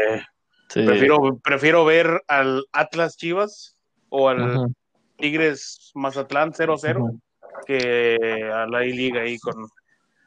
Sí. 0.68 0.86
prefiero, 0.86 1.38
prefiero 1.42 1.84
ver 1.84 2.22
al 2.28 2.64
Atlas 2.72 3.16
Chivas 3.16 3.76
o 4.08 4.28
al 4.28 4.72
Tigres 5.16 5.90
Mazatlán 5.94 6.52
0-0 6.52 7.00
ujú. 7.00 7.20
Que 7.66 8.50
a 8.52 8.66
la 8.66 8.84
I-Liga 8.84 9.22
ahí 9.22 9.38
con... 9.38 9.54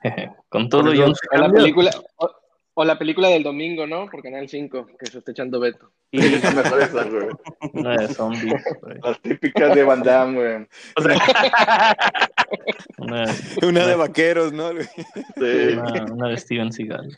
Con 0.49 0.67
todo 0.67 0.93
y 0.93 0.99
O 1.01 1.13
la 1.31 1.49
película, 1.49 1.89
o, 2.17 2.29
o 2.73 2.83
la 2.83 2.99
película 2.99 3.29
del 3.29 3.41
domingo, 3.43 3.87
¿no? 3.87 4.07
Por 4.09 4.21
Canal 4.21 4.49
5, 4.49 4.85
que 4.99 5.05
se 5.05 5.19
está 5.19 5.31
echando 5.31 5.61
Beto. 5.61 5.91
Y 6.11 6.19
es 6.19 6.55
mejor 6.55 6.81
esa, 6.81 7.03
güey. 7.05 7.27
Una 7.71 7.95
de 7.95 8.07
zombies, 8.09 8.63
güey. 8.81 8.97
Las 9.01 9.21
típicas 9.21 9.73
de 9.73 9.83
Van 9.85 10.03
Damme, 10.03 10.35
güey. 10.35 10.67
O 10.97 11.01
sea, 11.01 11.15
Una, 12.97 13.25
Una 13.67 13.87
de 13.87 13.95
vaqueros, 13.95 14.51
¿no? 14.51 14.71
Sí, 14.71 15.77
una, 15.77 16.05
una 16.11 16.27
de 16.29 16.37
Steven 16.37 16.71
Seagal. 16.73 17.09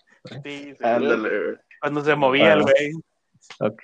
sí, 0.44 0.74
sí, 0.74 0.76
ándale, 0.82 1.28
güey. 1.30 1.56
cuando 1.82 2.02
se 2.02 2.16
movía 2.16 2.54
el 2.54 2.60
Ah. 2.60 2.64
güey. 2.64 2.92
Ok. 3.60 3.84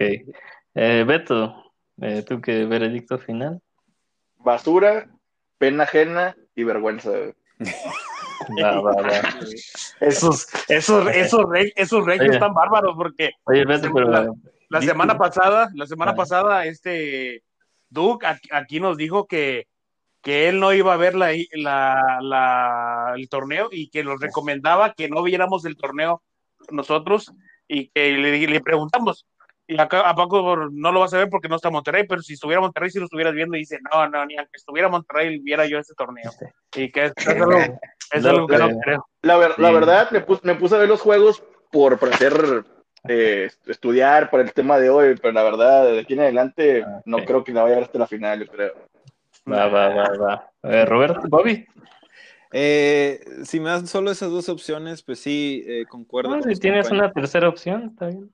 Eh, 0.75 1.03
Beto, 1.07 1.71
eh, 2.01 2.23
¿tú 2.27 2.39
qué 2.39 2.65
veredicto 2.65 3.17
final? 3.17 3.59
Basura, 4.37 5.07
pena 5.61 5.83
ajena 5.83 6.35
y 6.55 6.63
vergüenza, 6.63 7.11
güey. 7.11 7.33
Va, 8.63 8.81
va, 8.81 8.93
va. 8.93 9.11
Esos, 9.99 10.47
esos, 10.67 11.07
esos, 11.07 11.41
reg- 11.45 11.73
esos 11.75 12.03
Oye. 12.07 12.25
están 12.25 12.53
bárbaros 12.55 12.95
porque 12.97 13.29
Oye, 13.43 13.63
Beto, 13.65 13.91
pero 13.93 14.35
La- 14.69 14.81
semana 14.81 15.15
pasada, 15.17 15.69
la 15.75 15.85
semana 15.85 16.11
Ah. 16.11 16.15
pasada, 16.15 16.65
este 16.65 17.43
Duke 17.89 18.25
aquí, 18.25 18.49
aquí 18.51 18.79
nos 18.79 18.97
dijo 18.97 19.27
que, 19.27 19.67
que 20.23 20.49
él 20.49 20.59
no 20.59 20.73
iba 20.73 20.93
a 20.93 20.97
ver 20.97 21.13
la, 21.13 21.31
la, 21.53 22.17
la- 22.21 23.13
el 23.15 23.29
torneo 23.29 23.69
y 23.71 23.89
que 23.91 24.03
nos 24.03 24.19
recomendaba 24.19 24.93
que 24.93 25.07
no 25.07 25.21
viéramos 25.21 25.63
el 25.65 25.77
torneo 25.77 26.23
nosotros 26.71 27.31
y 27.67 27.89
que 27.89 28.11
le, 28.13 28.47
le 28.47 28.61
preguntamos, 28.61 29.25
y 29.71 29.79
acá 29.79 30.09
a 30.09 30.13
Paco 30.15 30.67
no 30.69 30.91
lo 30.91 30.99
vas 30.99 31.13
a 31.13 31.17
ver 31.19 31.29
porque 31.29 31.47
no 31.47 31.55
está 31.55 31.69
Monterrey, 31.69 32.05
pero 32.05 32.21
si 32.21 32.33
estuviera 32.33 32.59
Monterrey, 32.59 32.89
si 32.89 32.99
lo 32.99 33.05
estuvieras 33.05 33.33
viendo, 33.33 33.55
y 33.55 33.59
dice, 33.59 33.79
no, 33.91 34.07
no, 34.09 34.25
ni 34.25 34.35
aunque 34.35 34.57
estuviera 34.57 34.89
Monterrey, 34.89 35.39
viera 35.39 35.65
yo 35.65 35.79
ese 35.79 35.93
torneo. 35.93 36.31
Y 36.75 36.91
que 36.91 37.05
es, 37.05 37.13
es 37.17 37.27
algo, 37.41 37.79
es 38.11 38.23
No 38.23 38.29
algo 38.29 38.47
que 38.47 38.57
no 38.57 38.77
creo. 38.79 39.07
La, 39.21 39.37
ver- 39.37 39.57
la 39.57 39.71
verdad, 39.71 40.11
me 40.11 40.19
puse, 40.19 40.41
me 40.43 40.55
puse 40.55 40.75
a 40.75 40.79
ver 40.79 40.89
los 40.89 40.99
juegos 40.99 41.41
por, 41.71 41.97
por 41.97 42.09
hacer, 42.13 42.65
eh, 43.07 43.49
estudiar 43.65 44.29
para 44.29 44.43
el 44.43 44.51
tema 44.51 44.77
de 44.77 44.89
hoy, 44.89 45.15
pero 45.21 45.31
la 45.31 45.43
verdad, 45.43 45.85
de 45.85 45.99
aquí 46.01 46.13
en 46.15 46.19
adelante, 46.21 46.83
Ah, 46.85 47.01
no 47.05 47.23
creo 47.23 47.43
que 47.43 47.53
la 47.53 47.63
vaya 47.63 47.75
a 47.75 47.77
ver 47.77 47.85
hasta 47.85 47.99
la 47.99 48.07
final, 48.07 48.45
yo 48.45 48.51
creo. 48.51 48.73
va, 49.49 49.67
va, 49.67 49.87
va, 49.87 50.09
va. 50.17 50.51
Eh, 50.63 50.85
Roberto, 50.85 51.21
Bobby. 51.29 51.65
Eh, 52.51 53.23
si 53.45 53.61
me 53.61 53.69
dan 53.69 53.87
solo 53.87 54.11
esas 54.11 54.29
dos 54.31 54.49
opciones, 54.49 55.01
pues 55.03 55.19
sí, 55.19 55.63
eh, 55.65 55.85
concuerdo. 55.87 56.35
No, 56.35 56.43
si 56.43 56.59
tienes 56.59 56.91
una 56.91 57.09
tercera 57.13 57.47
opción, 57.47 57.91
está 57.91 58.07
bien. 58.07 58.29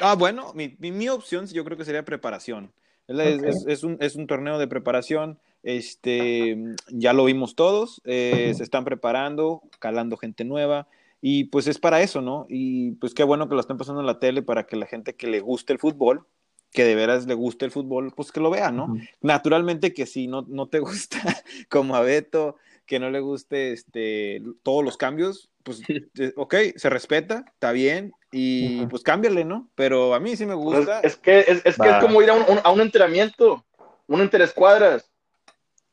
Ah, 0.00 0.14
bueno, 0.14 0.52
mi, 0.54 0.76
mi, 0.78 0.92
mi 0.92 1.08
opción 1.08 1.46
yo 1.46 1.64
creo 1.64 1.76
que 1.76 1.84
sería 1.84 2.04
preparación. 2.04 2.72
Es, 3.06 3.82
un, 3.82 3.96
es 4.00 4.14
un 4.14 4.26
torneo 4.26 4.58
de 4.58 4.68
preparación. 4.68 5.38
Este, 5.62 6.56
ya 6.88 7.12
lo 7.12 7.24
vimos 7.24 7.54
todos, 7.54 8.00
eh, 8.04 8.52
se 8.56 8.62
están 8.62 8.84
preparando, 8.84 9.62
calando 9.78 10.16
gente 10.16 10.44
nueva. 10.44 10.86
Y 11.20 11.44
pues 11.44 11.66
es 11.66 11.78
para 11.78 12.00
eso, 12.00 12.22
¿no? 12.22 12.46
Y 12.48 12.92
pues 12.92 13.12
qué 13.12 13.24
bueno 13.24 13.48
que 13.48 13.54
lo 13.54 13.60
estén 13.60 13.76
pasando 13.76 14.00
en 14.00 14.06
la 14.06 14.20
tele 14.20 14.42
para 14.42 14.66
que 14.66 14.76
la 14.76 14.86
gente 14.86 15.16
que 15.16 15.26
le 15.26 15.40
guste 15.40 15.72
el 15.72 15.78
fútbol, 15.78 16.26
que 16.72 16.84
de 16.84 16.94
veras 16.94 17.26
le 17.26 17.34
guste 17.34 17.66
el 17.66 17.72
fútbol, 17.72 18.12
pues 18.16 18.32
que 18.32 18.40
lo 18.40 18.48
vea, 18.48 18.70
¿no? 18.70 18.96
Naturalmente 19.20 19.92
que 19.92 20.06
si 20.06 20.28
no, 20.28 20.46
no 20.48 20.68
te 20.68 20.78
gusta, 20.78 21.20
como 21.68 21.94
a 21.94 22.00
Beto, 22.00 22.56
que 22.86 22.98
no 22.98 23.10
le 23.10 23.20
guste 23.20 23.72
este, 23.72 24.42
todos 24.62 24.82
los 24.82 24.96
cambios, 24.96 25.49
pues 25.62 25.82
eh, 25.88 26.32
ok, 26.36 26.54
se 26.76 26.90
respeta, 26.90 27.44
está 27.52 27.72
bien, 27.72 28.12
y 28.32 28.86
pues 28.86 29.02
cámbiale, 29.02 29.44
¿no? 29.44 29.68
Pero 29.74 30.14
a 30.14 30.20
mí 30.20 30.36
sí 30.36 30.46
me 30.46 30.54
Pues 30.54 30.78
gusta. 30.78 31.00
es 31.00 31.16
que, 31.16 31.40
es, 31.40 31.62
es, 31.64 31.78
que 31.78 31.88
es 31.88 31.96
como 32.00 32.22
ir 32.22 32.30
a 32.30 32.34
un, 32.34 32.42
un- 32.48 32.60
a 32.62 32.70
un 32.70 32.80
entrenamiento, 32.80 33.64
un 34.06 34.20
interescuadras. 34.20 35.10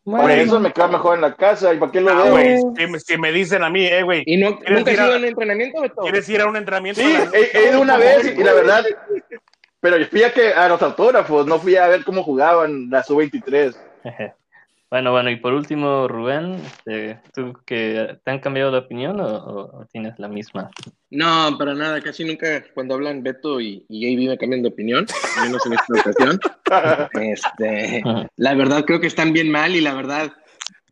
Por 0.03 0.15
Bueno, 0.21 0.41
eso 0.41 0.59
me 0.61 0.71
queda 0.71 0.87
mejor 0.87 1.15
en 1.15 1.21
la 1.21 1.35
casa, 1.35 1.73
¿y 1.73 1.77
para 1.79 1.91
qué 1.91 1.99
lo 1.99 2.11
Ah, 2.11 2.23
veo? 2.23 2.73
si, 2.77 2.87
me- 2.87 2.99
si 2.99 3.17
me 3.17 3.31
dicen 3.33 3.61
a 3.63 3.69
mí, 3.69 3.85
eh, 3.85 4.03
güey, 4.03 4.23
¿Y 4.25 4.37
no, 4.37 4.57
¿Quieres 4.57 4.77
nunca 4.77 4.91
has 4.91 4.93
ir 4.97 5.01
a- 5.01 5.05
ido 5.05 5.13
a 5.13 5.17
un 5.17 5.25
entrenamiento, 5.25 5.81
Beto? 5.81 6.01
¿quieres 6.01 6.29
ir 6.29 6.41
a 6.41 6.47
un 6.47 6.55
entrenamiento? 6.55 7.01
Sí, 7.01 7.15
he 7.33 7.69
ido 7.69 7.81
una 7.81 7.97
vez 7.97 8.25
y, 8.25 8.39
y 8.39 8.43
la 8.43 8.53
verdad, 8.53 8.85
pero 9.81 9.97
yo 9.97 10.05
fui 10.07 10.23
a, 10.23 10.33
que, 10.33 10.53
a 10.53 10.69
los 10.69 10.81
autógrafos, 10.81 11.45
no 11.45 11.59
fui 11.59 11.75
a 11.75 11.87
ver 11.87 12.03
cómo 12.05 12.23
jugaban 12.23 12.89
la 12.89 13.03
sub-23. 13.03 13.75
Bueno, 14.89 15.11
bueno, 15.11 15.29
y 15.29 15.35
por 15.35 15.53
último, 15.53 16.07
Rubén, 16.07 16.55
este, 16.65 17.19
¿tú 17.33 17.53
que 17.65 18.19
te 18.23 18.31
han 18.31 18.39
cambiado 18.39 18.71
de 18.71 18.77
opinión 18.77 19.19
o, 19.19 19.85
tienes 19.91 20.17
la 20.17 20.29
misma? 20.29 20.71
No, 21.09 21.57
para 21.57 21.73
nada, 21.73 21.99
casi 22.01 22.23
nunca 22.23 22.63
cuando 22.73 22.95
hablan 22.95 23.21
Beto 23.21 23.59
y, 23.59 23.85
y 23.89 24.13
AB 24.13 24.29
me 24.29 24.37
cambian 24.37 24.61
de 24.61 24.69
opinión, 24.69 25.05
menos 25.43 25.65
en 25.65 25.73
esta 25.73 25.93
ocasión. 25.93 26.39
Este, 27.21 28.03
la 28.35 28.53
verdad 28.53 28.83
creo 28.83 28.99
que 28.99 29.07
están 29.07 29.31
bien 29.31 29.49
mal 29.49 29.75
y 29.75 29.81
la 29.81 29.93
verdad, 29.93 30.33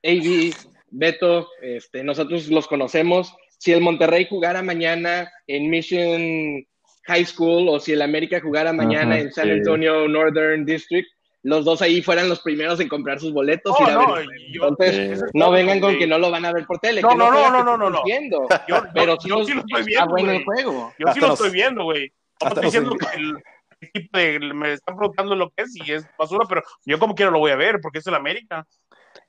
AB, 0.04 0.54
Beto, 0.90 1.48
este, 1.62 2.04
nosotros 2.04 2.48
los 2.50 2.68
conocemos. 2.68 3.34
Si 3.58 3.72
el 3.72 3.82
Monterrey 3.82 4.28
jugara 4.30 4.62
mañana 4.62 5.30
en 5.48 5.70
Mission 5.70 6.66
High 7.08 7.26
School 7.26 7.70
o 7.70 7.80
si 7.80 7.94
el 7.94 8.02
América 8.02 8.40
jugara 8.42 8.74
mañana 8.74 9.16
Ajá, 9.16 9.20
en 9.20 9.32
San 9.32 9.46
sí. 9.46 9.52
Antonio 9.52 10.08
Northern 10.08 10.66
District, 10.66 11.08
los 11.46 11.64
dos 11.64 11.82
ahí 11.82 12.02
fueran 12.02 12.28
los 12.28 12.40
primeros 12.42 12.80
en 12.80 12.90
comprar 12.90 13.20
sus 13.20 13.32
boletos. 13.32 13.76
No, 13.80 13.86
ir 13.86 13.92
a 13.92 13.96
no, 14.02 14.14
ver. 14.14 14.26
yo- 14.52 14.68
Entonces, 14.68 14.96
es 15.22 15.24
no 15.34 15.52
vengan 15.52 15.80
con 15.80 15.98
que 15.98 16.08
no 16.08 16.18
lo 16.18 16.32
van 16.32 16.44
a 16.46 16.52
ver 16.52 16.66
por 16.66 16.80
tele. 16.80 17.02
No, 17.02 17.10
que 17.10 17.16
no, 17.16 17.32
no, 17.32 17.52
no, 17.52 17.64
no, 17.64 17.78
no, 17.78 17.90
no. 17.90 18.04
mintiendo. 18.04 18.48
Yo, 18.68 18.82
Pero 18.94 19.14
yo, 19.16 19.20
sí, 19.22 19.30
yo 19.30 19.38
los- 19.38 19.48
sí 19.48 19.54
lo 19.54 19.60
estoy 19.62 19.84
viendo, 19.84 20.08
bueno 20.10 20.32
el 20.32 20.44
juego. 20.44 20.94
Yo 20.98 21.14
sí 21.14 21.20
lo 21.20 21.34
estoy 21.34 21.52
viendo, 21.52 21.84
güey. 21.84 22.12
No 22.42 22.48
estoy 22.48 22.64
diciendo 22.66 22.90
los- 22.90 22.98
que 23.12 23.18
el 23.18 23.34
equipo 23.82 24.56
me 24.56 24.74
están 24.74 24.98
preguntando 24.98 25.36
lo 25.36 25.50
que 25.52 25.64
es 25.64 25.76
y 25.76 25.92
es 25.92 26.06
basura, 26.18 26.46
pero 26.50 26.64
yo 26.86 26.98
como 26.98 27.14
quiero 27.14 27.32
lo 27.32 27.40
voy 27.40 27.52
a 27.52 27.56
ver 27.56 27.80
porque 27.82 28.00
es 28.00 28.08
el 28.08 28.16
América. 28.16 28.66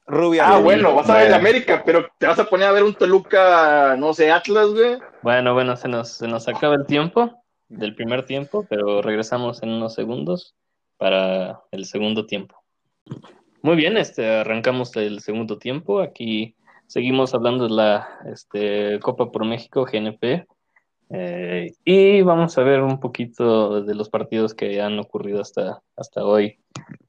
Rubia. 0.08 0.48
Ah, 0.48 0.58
bueno, 0.58 0.94
vas 0.94 1.10
a 1.10 1.14
ver 1.14 1.22
el 1.22 1.28
Bueno. 1.32 1.48
América, 1.48 1.82
pero 1.84 2.08
te 2.18 2.26
vas 2.26 2.38
a 2.38 2.44
poner 2.44 2.68
a 2.68 2.72
ver 2.72 2.84
un 2.84 2.94
Toluca, 2.94 3.96
no 3.98 4.14
sé, 4.14 4.30
Atlas, 4.30 4.68
güey. 4.68 4.98
Bueno, 5.22 5.52
bueno, 5.52 5.76
se 5.76 5.88
nos, 5.88 6.12
se 6.12 6.28
nos 6.28 6.46
acaba 6.48 6.76
el 6.76 6.86
tiempo 6.86 7.42
del 7.68 7.94
primer 7.96 8.24
tiempo, 8.24 8.64
pero 8.70 9.02
regresamos 9.02 9.62
en 9.64 9.70
unos 9.70 9.94
segundos 9.94 10.54
para 10.96 11.60
el 11.70 11.84
segundo 11.84 12.26
tiempo. 12.26 12.56
Muy 13.62 13.76
bien, 13.76 13.96
este, 13.96 14.28
arrancamos 14.28 14.94
el 14.96 15.20
segundo 15.20 15.58
tiempo. 15.58 16.00
Aquí 16.00 16.54
seguimos 16.86 17.34
hablando 17.34 17.64
de 17.64 17.74
la 17.74 18.08
este, 18.32 19.00
Copa 19.00 19.30
por 19.32 19.44
México, 19.44 19.84
GNP. 19.84 20.46
eh, 21.10 21.72
y 21.84 22.22
vamos 22.22 22.58
a 22.58 22.62
ver 22.62 22.82
un 22.82 23.00
poquito 23.00 23.82
de 23.82 23.94
los 23.94 24.08
partidos 24.08 24.54
que 24.54 24.80
han 24.80 24.98
ocurrido 24.98 25.40
hasta, 25.40 25.82
hasta 25.96 26.24
hoy, 26.24 26.58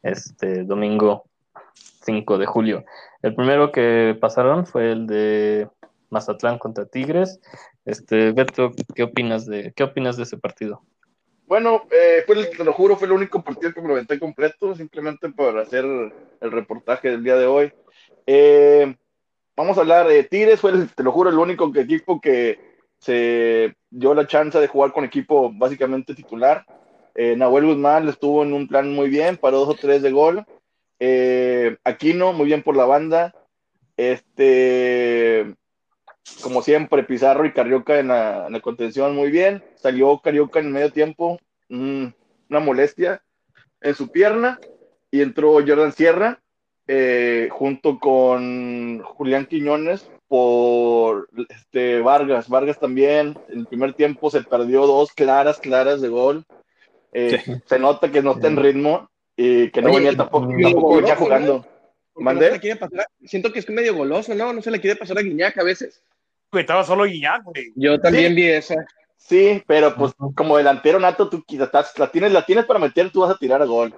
este 0.04 0.64
domingo 0.64 1.26
5 1.74 2.38
de 2.38 2.46
julio. 2.46 2.86
El 3.22 3.36
primero 3.36 3.72
que 3.72 4.18
pasaron 4.20 4.66
fue 4.66 4.92
el 4.92 5.08
de 5.08 5.68
Mazatlán 6.10 6.58
contra 6.58 6.86
Tigres. 6.86 7.40
Este, 7.86 8.32
Beto, 8.32 8.72
¿qué 8.96 9.04
opinas 9.04 9.46
de 9.46 9.74
qué 9.76 9.84
opinas 9.84 10.18
de 10.18 10.24
ese 10.24 10.38
partido? 10.38 10.82
Bueno, 11.48 11.84
eh, 11.92 12.24
fue 12.26 12.36
el- 12.36 12.50
te 12.50 12.64
lo 12.66 12.74
juro, 12.74 12.98
fue 12.98 13.08
el 13.08 13.14
único 13.14 13.42
partido 13.42 13.74
que 13.74 13.82
me 13.82 13.88
lo 13.88 13.94
aventé 13.94 14.20
completo, 14.20 14.76
simplemente 14.76 15.30
para 15.30 15.62
hacer 15.62 15.86
el 15.86 16.52
reportaje 16.52 17.10
del 17.10 17.24
día 17.24 17.38
de 17.38 17.46
hoy. 17.46 17.72
Eh, 18.26 18.94
vamos 19.56 19.78
a 19.78 19.82
hablar 19.82 20.08
de 20.10 20.26
Tigres, 20.26 20.60
fue, 20.60 20.72
el- 20.72 20.94
te 20.94 21.04
lo 21.04 21.12
juro, 21.14 21.30
el 21.30 21.38
único 21.38 21.72
equipo 21.76 22.20
que 22.20 22.60
se 23.00 23.74
dio 23.90 24.14
la 24.14 24.28
chance 24.28 24.60
de 24.60 24.68
jugar 24.68 24.92
con 24.92 25.06
equipo 25.06 25.50
básicamente 25.54 26.14
titular. 26.14 26.66
Eh, 27.16 27.36
Nahuel 27.38 27.66
Guzmán 27.66 28.10
estuvo 28.10 28.44
en 28.44 28.52
un 28.52 28.68
plan 28.68 28.94
muy 28.94 29.10
bien, 29.10 29.38
paró 29.38 29.60
dos 29.60 29.70
o 29.70 29.76
tres 29.76 30.02
de 30.02 30.12
gol. 30.12 30.44
Eh, 31.00 31.78
Aquino, 31.86 32.34
muy 32.34 32.48
bien 32.48 32.62
por 32.62 32.76
la 32.76 32.86
banda. 32.86 33.34
Este, 33.96 35.56
como 36.42 36.62
siempre, 36.62 37.04
Pizarro 37.04 37.46
y 37.46 37.54
Carioca 37.54 38.00
en 38.00 38.10
la, 38.10 38.48
en 38.48 38.54
la 38.54 38.60
contención 38.60 39.16
muy 39.16 39.32
bien. 39.32 39.64
Salió 39.76 40.20
Carioca 40.20 40.60
en 40.60 40.72
medio 40.72 40.92
tiempo, 40.92 41.40
mm, 41.70 42.06
una 42.50 42.60
molestia 42.60 43.22
en 43.82 43.96
su 43.96 44.10
pierna. 44.10 44.60
Y 45.10 45.22
entró 45.22 45.54
Jordan 45.54 45.94
Sierra 45.94 46.42
eh, 46.88 47.48
junto 47.52 48.00
con 48.00 49.02
Julián 49.02 49.46
Quiñones 49.46 50.10
por 50.28 51.30
este, 51.50 52.02
Vargas. 52.02 52.50
Vargas 52.50 52.80
también 52.80 53.38
en 53.50 53.60
el 53.60 53.68
primer 53.68 53.94
tiempo 53.94 54.30
se 54.30 54.44
perdió 54.44 54.86
dos 54.86 55.12
claras, 55.14 55.60
claras 55.60 56.02
de 56.02 56.10
gol. 56.10 56.46
Eh, 57.14 57.42
Se 57.66 57.80
nota 57.80 58.12
que 58.12 58.22
no 58.22 58.34
está 58.34 58.48
en 58.48 58.58
ritmo 58.58 59.10
y 59.36 59.70
que 59.72 59.82
no 59.82 59.90
Oye, 59.90 60.00
venía 60.00 60.18
tampoco, 60.18 60.48
tampoco 60.50 60.96
venía 60.96 61.16
goloso, 61.16 61.24
jugando. 61.24 61.66
Siento 63.26 63.52
que 63.52 63.60
es 63.60 63.70
medio 63.70 63.96
goloso, 63.96 64.34
¿no? 64.36 64.52
No 64.52 64.62
se 64.62 64.72
le 64.72 64.82
quiere 64.82 64.98
pasar 64.98 65.18
a 65.18 65.22
Guiñac 65.22 65.58
a 65.58 65.64
veces. 65.64 66.02
Güey, 66.52 66.62
estaba 66.62 66.84
solo 66.84 67.04
Guiñac, 67.06 67.44
güey. 67.44 67.72
Yo 67.76 68.00
también 68.00 68.30
Sí. 68.30 68.36
vi 68.36 68.48
esa. 68.48 68.76
Sí, 69.18 69.62
pero 69.68 69.94
pues 69.96 70.14
como 70.36 70.58
delantero 70.58 71.00
nato, 71.00 71.30
tú 71.30 71.44
quizás 71.44 71.70
la 71.98 72.10
tienes, 72.12 72.32
la 72.32 72.46
tienes 72.46 72.66
para 72.66 72.80
meter, 72.80 73.10
tú 73.12 73.22
vas 73.22 73.32
a 73.32 73.38
tirar 73.38 73.62
a 73.62 73.66
gol. 73.66 73.94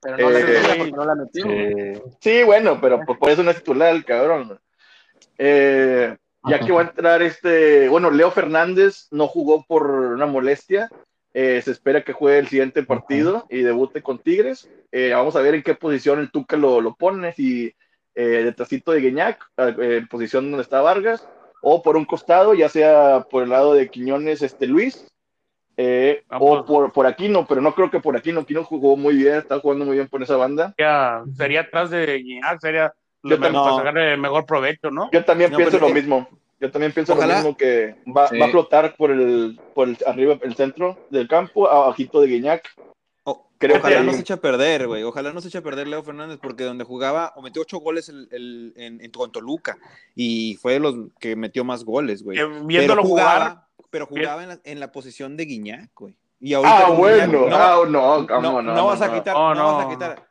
Pero 0.00 0.16
no 0.16 0.30
la 0.30 0.38
Eh, 0.38 0.44
metió 0.78 0.96
no 0.96 1.04
la 1.04 1.14
metió. 1.16 1.44
Eh, 1.48 2.02
Sí, 2.20 2.42
bueno, 2.44 2.78
pero 2.80 3.00
pues 3.04 3.18
por 3.18 3.30
eso 3.30 3.42
no 3.42 3.50
es 3.50 3.56
titular 3.58 3.92
el 3.94 4.04
cabrón. 4.04 4.60
Eh, 5.38 6.16
ya 6.44 6.60
que 6.60 6.70
va 6.72 6.82
a 6.82 6.84
entrar 6.84 7.20
este, 7.22 7.88
bueno, 7.88 8.10
Leo 8.10 8.30
Fernández 8.30 9.08
no 9.10 9.26
jugó 9.26 9.64
por 9.66 9.90
una 9.90 10.26
molestia. 10.26 10.88
Eh, 11.34 11.60
se 11.62 11.72
espera 11.72 12.02
que 12.04 12.12
juegue 12.12 12.38
el 12.38 12.48
siguiente 12.48 12.82
partido 12.84 13.46
y 13.50 13.62
debute 13.62 14.02
con 14.02 14.18
Tigres. 14.18 14.68
Eh, 14.92 15.10
vamos 15.12 15.34
a 15.36 15.40
ver 15.40 15.54
en 15.56 15.62
qué 15.62 15.74
posición 15.74 16.20
el 16.20 16.30
Tuca 16.30 16.56
lo, 16.56 16.80
lo 16.80 16.94
pone, 16.94 17.32
si 17.32 17.74
eh, 18.14 18.22
detrásito 18.44 18.92
de 18.92 19.00
Guiñac, 19.00 19.44
eh, 19.58 19.98
en 19.98 20.08
posición 20.08 20.50
donde 20.50 20.62
está 20.62 20.80
Vargas, 20.80 21.28
o 21.62 21.82
por 21.82 21.96
un 21.96 22.04
costado, 22.04 22.54
ya 22.54 22.68
sea 22.68 23.26
por 23.30 23.42
el 23.42 23.50
lado 23.50 23.74
de 23.74 23.88
Quiñones, 23.88 24.42
este 24.42 24.66
Luis, 24.66 25.06
eh, 25.76 26.22
Ah, 26.28 26.38
o 26.40 26.48
pues. 26.56 26.62
por, 26.66 26.92
por 26.92 27.06
Aquino, 27.06 27.46
pero 27.46 27.60
no 27.60 27.74
creo 27.74 27.90
que 27.90 28.00
por 28.00 28.16
Aquino. 28.16 28.40
Aquino 28.40 28.64
jugó 28.64 28.96
muy 28.96 29.14
bien, 29.16 29.34
está 29.34 29.60
jugando 29.60 29.84
muy 29.84 29.94
bien 29.96 30.08
por 30.08 30.22
esa 30.22 30.36
banda. 30.36 30.74
Sería, 30.76 31.22
sería 31.36 31.60
atrás 31.62 31.90
de 31.90 32.18
Guiñac, 32.18 32.60
sería 32.60 32.92
Yo 33.22 33.38
también- 33.38 33.52
para 33.62 33.76
sacarle 33.76 34.12
el 34.12 34.18
mejor 34.20 34.44
provecho, 34.46 34.90
¿no? 34.90 35.08
Yo 35.12 35.24
también 35.24 35.50
No, 35.52 35.56
pienso 35.56 35.72
pero 35.78 35.88
lo 35.88 35.96
es- 35.96 36.02
mismo. 36.02 36.28
Yo 36.60 36.72
también 36.72 36.90
pienso 36.92 37.12
Ojalá- 37.12 37.34
lo 37.34 37.38
mismo 37.40 37.56
que 37.56 37.94
va, 38.16 38.26
Sí. 38.26 38.36
va 38.38 38.46
a 38.46 38.48
flotar 38.48 38.96
por 38.96 39.12
el, 39.12 39.60
por 39.74 39.88
el 39.88 39.96
arriba, 40.06 40.36
el 40.42 40.56
centro 40.56 40.98
del 41.10 41.28
campo, 41.28 41.68
abajito 41.70 42.20
de 42.20 42.26
Guiñac. 42.26 42.68
O- 43.30 43.50
Creo 43.58 43.76
ojalá 43.78 43.98
que- 43.98 44.04
no 44.04 44.12
se 44.12 44.20
eche 44.20 44.32
a 44.32 44.36
perder, 44.40 44.86
güey. 44.86 45.02
Ojalá 45.02 45.32
no 45.32 45.40
se 45.40 45.48
eche 45.48 45.58
a 45.58 45.62
perder 45.62 45.86
Leo 45.88 46.02
Fernández, 46.02 46.38
porque 46.40 46.64
donde 46.64 46.84
jugaba, 46.84 47.32
o 47.36 47.42
metió 47.42 47.62
ocho 47.62 47.78
goles 47.78 48.08
el- 48.08 48.28
el- 48.30 48.72
en, 48.76 49.00
en, 49.04 49.10
con 49.10 49.30
Toluca, 49.32 49.76
y 50.14 50.56
fue 50.62 50.74
de 50.74 50.80
los 50.80 50.94
que 51.18 51.36
metió 51.36 51.64
más 51.64 51.84
goles, 51.84 52.22
güey. 52.22 52.38
Pero 52.38 52.64
viéndolo 52.64 53.02
jugar, 53.02 53.38
jugaba, 53.38 53.68
pero 53.90 54.06
jugaba 54.06 54.42
en 54.42 54.48
la, 54.50 54.60
en 54.64 54.80
la 54.80 54.92
posición 54.92 55.36
de 55.36 55.44
Guiñac, 55.44 55.90
güey. 55.94 56.16
Y 56.40 56.54
ahorita 56.54 56.86
Ah, 56.86 56.90
bueno. 56.90 57.44
Guiñac, 57.44 57.52
ah, 57.60 57.74
no, 57.88 58.22
no, 58.40 58.62
no, 58.62 58.74
no, 58.74 58.86
vas 58.86 59.02
a 59.02 59.12
quitar, 59.12 59.34
No, 59.34 59.54
no, 59.54 59.64
vas 59.74 59.80
a 59.80 59.84
no, 59.84 59.90
quitar. 59.90 60.28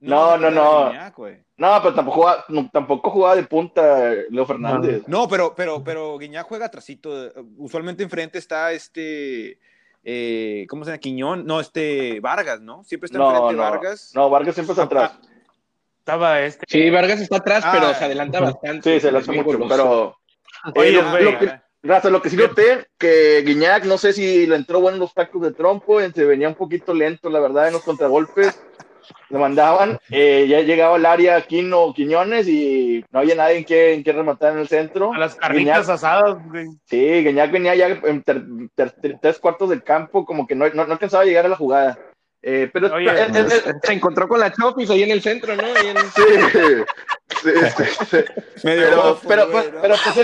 No, 0.00 0.36
no, 0.36 0.50
no. 0.50 0.88
Guiñac. 0.90 1.14
No, 1.56 1.80
pero 1.82 1.94
tampoco 1.94 2.16
jugaba, 2.20 2.44
no, 2.48 2.68
tampoco 2.70 3.10
jugaba 3.10 3.36
de 3.36 3.44
punta 3.44 4.10
Leo 4.28 4.44
Fernández. 4.44 5.04
No, 5.06 5.26
pero, 5.28 5.54
pero, 5.54 5.82
pero 5.82 6.18
Guiñac 6.18 6.46
juega 6.46 6.66
atrasito. 6.66 7.32
Usualmente 7.56 8.02
enfrente 8.02 8.38
está 8.38 8.72
este, 8.72 9.58
eh, 10.04 10.66
¿cómo 10.68 10.84
se 10.84 10.90
llama? 10.90 10.98
Quiñón, 10.98 11.46
no, 11.46 11.60
este 11.60 12.20
Vargas, 12.20 12.60
¿no? 12.60 12.84
Siempre 12.84 13.06
está 13.06 13.18
No, 13.18 13.30
enfrente 13.30 13.56
no, 13.56 13.62
Vargas. 13.62 14.12
no, 14.14 14.30
Vargas 14.30 14.54
siempre 14.54 14.72
está 14.72 14.82
atrás. 14.84 15.12
estaba 15.98 16.40
este. 16.42 16.66
Sí, 16.68 16.90
Vargas 16.90 17.20
está 17.20 17.36
atrás, 17.38 17.62
Ah. 17.66 17.70
pero 17.72 17.94
se 17.94 18.04
adelanta 18.04 18.40
bastante. 18.40 18.94
Sí, 18.94 19.00
se 19.00 19.10
bien 19.10 19.44
mucho, 19.44 19.58
goloso. 19.58 19.68
pero... 19.68 20.16
Oye, 20.76 20.98
eh, 20.98 21.22
lo- 21.22 21.38
que- 21.38 21.64
Raza, 21.82 22.08
lo 22.08 22.22
que 22.22 22.30
sí 22.30 22.36
noté, 22.36 22.86
que 22.96 23.42
Guiñac, 23.44 23.84
no 23.84 23.98
sé 23.98 24.14
si 24.14 24.46
le 24.46 24.56
entró 24.56 24.80
bueno 24.80 24.96
los 24.96 25.12
tacos 25.12 25.42
de 25.42 25.52
trompo, 25.52 26.00
se 26.00 26.24
venía 26.24 26.48
un 26.48 26.54
poquito 26.54 26.94
lento, 26.94 27.28
la 27.28 27.40
verdad, 27.40 27.66
en 27.66 27.74
los 27.74 27.82
contragolpes. 27.82 28.58
Le 29.30 29.38
mandaban, 29.38 29.98
eh, 30.10 30.46
ya 30.48 30.60
llegaba 30.60 30.96
al 30.96 31.06
área 31.06 31.40
Quino 31.42 31.92
Quiñones 31.94 32.48
y 32.48 33.04
no 33.10 33.20
había 33.20 33.34
nadie 33.34 33.58
en 33.58 33.64
que, 33.64 33.94
en 33.94 34.04
que 34.04 34.12
rematar 34.12 34.52
en 34.52 34.60
el 34.60 34.68
centro. 34.68 35.12
A 35.12 35.18
las 35.18 35.34
carnitas 35.34 35.86
Guiñac- 35.86 35.92
asadas, 35.94 36.36
güey. 36.48 36.66
Sí, 36.84 37.24
Guiñac 37.24 37.50
venía 37.50 37.74
ya 37.74 37.86
en 37.88 38.22
ter- 38.22 38.44
ter- 38.74 38.90
ter- 38.92 39.18
tres 39.20 39.38
cuartos 39.38 39.70
del 39.70 39.82
campo, 39.82 40.24
como 40.24 40.46
que 40.46 40.54
no, 40.54 40.68
no, 40.68 40.84
no 40.86 40.92
alcanzaba 40.92 41.22
a 41.22 41.26
llegar 41.26 41.46
a 41.46 41.48
la 41.50 41.56
jugada. 41.56 41.98
Eh, 42.46 42.68
pero 42.72 42.94
Oye, 42.94 43.10
es- 43.10 43.34
es- 43.36 43.52
es- 43.66 43.74
Se 43.82 43.92
encontró 43.94 44.28
con 44.28 44.38
la 44.38 44.52
Chofis 44.52 44.90
ahí 44.90 45.02
en 45.02 45.10
el 45.12 45.22
centro, 45.22 45.56
¿no? 45.56 45.62
Ahí 45.64 45.86
en- 45.88 45.96
sí, 45.96 46.22
sí, 47.42 47.50
sí, 47.76 47.84
sí. 48.10 48.16
Medio 48.66 48.82
pero, 48.90 48.96
bofo, 49.02 49.28
pero, 49.28 49.50
pues, 49.50 49.72
¿no? 49.72 49.80
pero 49.80 49.94
pues 50.04 50.16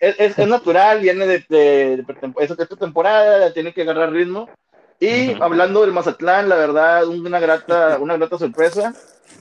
es, 0.00 0.16
es- 0.18 0.38
es- 0.38 0.48
natural, 0.48 1.00
viene 1.00 1.26
de, 1.26 1.44
de, 1.48 1.96
de 1.98 2.04
pretem- 2.04 2.34
es, 2.40 2.50
es 2.50 2.68
temporada, 2.78 3.52
tiene 3.52 3.72
que 3.72 3.82
agarrar 3.82 4.10
ritmo. 4.12 4.48
Y 5.00 5.32
hablando 5.40 5.80
del 5.80 5.92
Mazatlán, 5.92 6.48
la 6.48 6.56
verdad, 6.56 7.06
una 7.06 7.40
grata, 7.40 7.98
una 8.00 8.16
grata 8.16 8.38
sorpresa. 8.38 8.94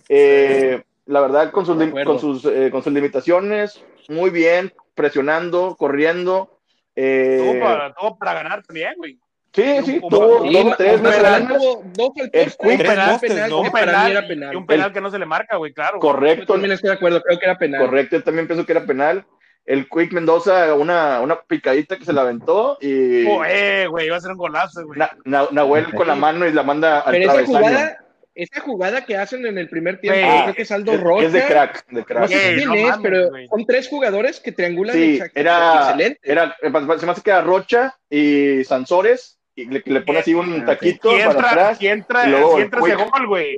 Eh, 0.08 0.82
la 1.06 1.22
verdad, 1.22 1.52
con 1.52 1.66
sus, 1.66 1.78
con, 2.06 2.20
sus, 2.20 2.46
eh, 2.46 2.70
con 2.72 2.84
sus 2.84 2.94
limitaciones, 2.94 3.84
muy 4.08 4.30
bien, 4.30 4.74
presionando, 4.96 5.76
corriendo. 5.78 6.60
eh, 6.96 7.38
Tuvo 7.40 7.60
para, 7.60 7.94
tuvo 7.94 8.18
para 8.18 8.34
ganar 8.36 8.64
también, 8.64 8.94
güey. 8.98 9.20
sí, 9.54 9.64
sí, 9.86 10.02
tuvo 10.08 10.44
Sí, 10.44 10.54
dos 10.54 10.78
tres 10.78 11.02
penal, 11.02 11.48
tuvo 11.48 11.84
dos 11.94 12.12
al 12.20 12.30
El 12.32 12.46
Quick 12.52 12.60
un 12.62 12.78
penal, 12.78 13.20
penal, 13.20 13.50
¿no? 13.50 13.72
penal, 13.72 14.12
era 14.12 14.24
y 14.24 14.28
penal. 14.28 14.56
un 14.56 14.66
penal 14.68 14.94
que 14.94 15.02
no 15.02 15.10
se 15.12 15.20
le 15.20 15.26
marca, 15.26 15.58
güey, 15.58 15.74
claro. 15.74 15.96
Yo 15.96 16.00
Correcto, 16.00 16.54
también 16.54 16.72
estoy 16.74 16.90
de 16.92 16.96
acuerdo, 16.96 17.22
creo 17.22 17.40
que 17.40 17.46
era 17.46 17.58
penal. 17.58 17.82
correcto, 17.86 18.16
yo 18.18 18.24
también 18.24 18.48
pienso 18.48 18.66
que 18.66 18.72
era 18.72 18.86
penal. 18.86 19.26
El 19.70 19.88
Quick 19.88 20.12
Mendoza, 20.14 20.74
una, 20.74 21.22
una 21.22 21.40
picadita 21.42 21.96
que 21.98 22.04
se 22.04 22.12
la 22.12 22.22
aventó 22.22 22.80
y 22.82 23.24
Oh, 23.28 23.46
eh, 23.46 23.86
güey, 23.88 24.08
iba 24.08 24.18
a 24.18 24.20
ser 24.20 24.32
un 24.32 24.38
golazo, 24.38 24.84
güey. 24.86 24.98
Na- 24.98 25.12
Na- 25.26 25.48
Nahuel 25.52 25.94
con 25.94 26.08
la 26.08 26.16
mano 26.16 26.48
y 26.48 26.52
la 26.52 26.64
manda 26.64 27.02
al 27.02 27.12
Pero 27.12 27.32
esa 27.34 27.46
jugada, 27.46 27.98
esa 28.34 28.62
jugada 28.62 29.06
que 29.06 29.16
hacen 29.16 29.46
en 29.46 29.60
el 29.60 29.70
primer 29.70 30.00
tiempo, 30.02 30.20
creo 30.44 30.56
que 30.56 30.62
es 30.64 30.72
Aldo 30.72 30.94
Es, 30.94 31.02
Rocha. 31.02 31.26
es 31.28 31.34
de 31.34 31.46
crack, 31.46 31.86
de 31.90 32.04
crack. 32.04 32.22
No 32.22 32.28
sé 32.30 32.54
quién 32.56 32.68
no 32.68 32.74
es, 32.74 32.84
mames, 32.84 33.00
pero 33.04 33.30
son 33.48 33.66
tres 33.68 33.88
jugadores 33.90 34.40
que 34.40 34.52
triangulan 34.52 34.96
Sí, 34.96 35.20
era, 35.36 35.82
excelente. 35.82 36.20
era, 36.24 36.56
se 36.98 37.06
me 37.06 37.12
hace 37.12 37.22
que 37.22 37.30
era 37.30 37.42
Rocha 37.42 37.96
y 38.10 38.64
Sansores, 38.64 39.40
y 39.54 39.66
le, 39.66 39.84
le 39.86 40.02
pone 40.02 40.18
así 40.20 40.34
un 40.34 40.66
taquito 40.66 41.12
Si 41.12 41.18
para 41.20 41.32
entra, 41.32 41.50
atrás. 41.52 41.78
si 41.78 41.88
entra, 41.88 42.26
y 42.28 42.32
luego 42.32 42.56
si 42.56 42.62
entra 42.64 42.80
ese 42.82 42.96
gol, 42.96 43.28
güey. 43.28 43.58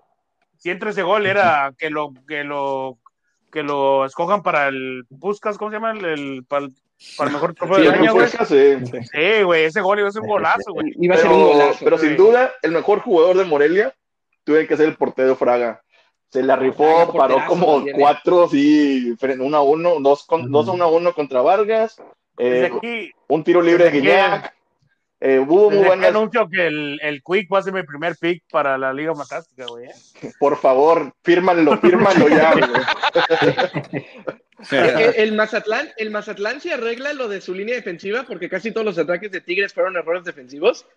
Si 0.58 0.70
entra 0.70 0.90
ese 0.90 1.04
gol, 1.04 1.26
era 1.26 1.72
que 1.78 1.90
lo, 1.90 2.14
que 2.28 2.44
lo, 2.44 2.98
que 3.52 3.64
lo 3.64 4.06
escojan 4.06 4.42
para 4.42 4.68
el 4.70 5.04
Buscas, 5.10 5.58
¿cómo 5.58 5.70
se 5.72 5.76
llama? 5.76 5.92
El, 5.92 6.06
el- 6.06 6.46
para, 6.48 6.66
el, 6.66 6.72
para 7.18 7.30
el 7.30 7.34
mejor 7.36 7.54
trofeo 7.54 7.76
Sí, 7.78 7.82
del 7.84 7.94
el 7.94 8.00
año, 8.00 8.14
güey. 8.14 8.28
Sí. 8.28 8.76
Sí, 9.12 9.44
güey, 9.44 9.64
ese 9.66 9.82
gol 9.82 10.00
iba 10.00 10.08
a 10.08 10.12
ser 10.12 10.22
un 10.22 10.30
golazo, 10.30 10.74
güey. 10.74 10.94
Iba 11.00 11.16
a 11.16 11.18
ser 11.18 11.28
un 11.30 11.34
Pero, 11.38 11.48
golazo. 11.48 11.80
pero 11.84 11.98
sin 11.98 12.18
duda, 12.18 12.52
el 12.62 12.72
mejor 12.72 13.00
jugador 13.02 13.38
de 13.38 13.46
Morelia 13.46 13.94
tuve 14.44 14.66
que 14.68 14.78
ser 14.78 14.88
el 14.88 14.96
portero 14.96 15.36
Fraga. 15.36 15.82
Se 16.30 16.42
la 16.42 16.56
rifó, 16.56 16.84
Fraga, 17.12 17.14
paró 17.14 17.46
como 17.48 17.84
cuatro, 17.94 18.48
sí, 18.48 19.16
uno 19.40 19.58
a 19.58 19.62
uno, 19.62 20.00
dos, 20.00 20.26
con, 20.26 20.50
dos 20.50 20.68
a 20.68 20.72
uno 20.72 20.86
a 20.86 20.88
uno 20.88 21.14
contra 21.14 21.42
Vargas, 21.42 22.02
eh, 22.38 22.72
aquí, 22.74 23.12
un 23.28 23.44
tiro 23.44 23.62
libre 23.62 23.84
de 23.84 23.92
Guiñac. 23.92 24.54
Eh, 25.24 25.38
hubo 25.38 25.70
desde 25.70 25.86
buenas, 25.86 26.10
anuncio 26.10 26.50
que 26.50 26.66
el, 26.66 27.00
el 27.04 27.22
Quick 27.22 27.54
va 27.54 27.60
a 27.60 27.62
ser 27.62 27.74
mi 27.74 27.84
primer 27.84 28.16
pick 28.18 28.44
para 28.52 28.76
la 28.76 28.92
Liga 28.92 29.14
Fantástica, 29.14 29.68
güey. 29.68 29.86
eh. 29.86 30.32
por 30.40 30.58
favor, 30.58 31.14
fírmanlo, 31.24 31.78
fírmanlo 31.78 32.28
ya. 32.28 32.54
güey. 33.92 34.02
El, 34.72 35.14
el 35.16 35.34
Mazatlán, 35.34 35.90
el 35.98 36.10
Mazatlán 36.10 36.60
se 36.60 36.74
arregla 36.74 37.14
lo 37.14 37.28
de 37.28 37.40
su 37.42 37.54
línea 37.54 37.76
defensiva 37.76 38.24
porque 38.24 38.50
casi 38.50 38.72
todos 38.72 38.86
los 38.86 38.98
ataques 38.98 39.32
de 39.32 39.42
Tigres 39.42 39.74
fueron 39.74 39.96
errores 39.96 40.24
defensivos. 40.24 40.88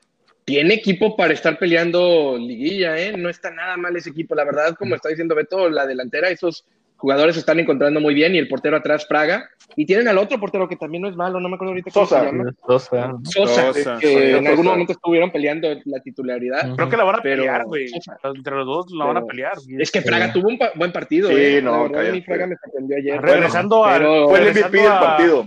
Tiene 0.46 0.74
equipo 0.74 1.16
para 1.16 1.32
estar 1.32 1.58
peleando 1.58 2.37
liguilla, 2.38 2.98
¿eh? 2.98 3.16
No 3.16 3.30
está 3.30 3.50
nada 3.50 3.76
mal 3.78 3.96
ese 3.96 4.10
equipo. 4.10 4.34
La 4.34 4.44
verdad, 4.44 4.74
como 4.74 4.94
está 4.94 5.08
diciendo 5.08 5.34
Beto, 5.34 5.70
la 5.70 5.87
delantera, 5.87 6.28
esos 6.28 6.66
jugadores 6.96 7.35
se 7.35 7.40
están 7.40 7.59
encontrando 7.61 8.00
muy 8.00 8.14
bien 8.14 8.35
y 8.35 8.38
el 8.38 8.48
portero 8.48 8.76
atrás, 8.76 9.04
Praga. 9.07 9.48
Y 9.76 9.87
tienen 9.87 10.07
al 10.09 10.18
otro 10.18 10.38
portero 10.38 10.68
que 10.68 10.76
también 10.76 11.02
no 11.02 11.09
es 11.09 11.16
malo, 11.16 11.40
no 11.40 11.48
me 11.48 11.57
acuerdo 11.57 11.72
ahorita 11.72 11.90
cómo 11.90 12.07
Sosa. 12.07 12.20
se 12.20 12.26
llama. 12.26 12.52
Sosa. 12.66 13.12
Sosa, 13.24 13.72
Sosa, 13.72 13.98
que 13.98 14.12
Sosa. 14.12 14.38
en 14.38 14.46
algún 14.46 14.66
momento 14.66 14.92
estuvieron 14.92 15.30
peleando 15.33 15.68
la 15.85 16.00
titularidad. 16.00 16.74
Creo 16.76 16.88
que 16.88 16.96
la 16.96 17.04
van 17.04 17.16
a 17.16 17.22
Pero- 17.22 17.42
pelear, 17.42 17.64
güey. 17.64 17.87
Entre 18.22 18.54
los 18.54 18.66
dos 18.66 18.87
la 18.92 19.04
van 19.07 19.16
a 19.18 19.24
pelear. 19.26 19.52
Es 19.78 19.90
que 19.90 20.00
Fraga 20.02 20.33
tuvo 20.33 20.48
un 20.48 20.59
pa- 20.59 20.70
buen 20.76 20.92
partido. 20.92 21.28
Sí, 21.28 21.35
¿eh? 21.37 21.61
no, 21.62 21.72
la 21.72 21.83
verdad, 21.83 22.00
a 22.11 22.12
mí 22.12 22.22
cállate. 22.22 22.24
Fraga 22.24 22.46
me 22.46 22.57
sorprendió 22.62 22.96
ayer. 22.96 23.20
Regresando 23.22 23.85
a. 23.85 23.92
pero- 23.98 24.28
Fue 24.28 24.38
el 24.40 24.48
MVP 24.54 24.78
del 24.78 24.88
partido. 24.88 25.46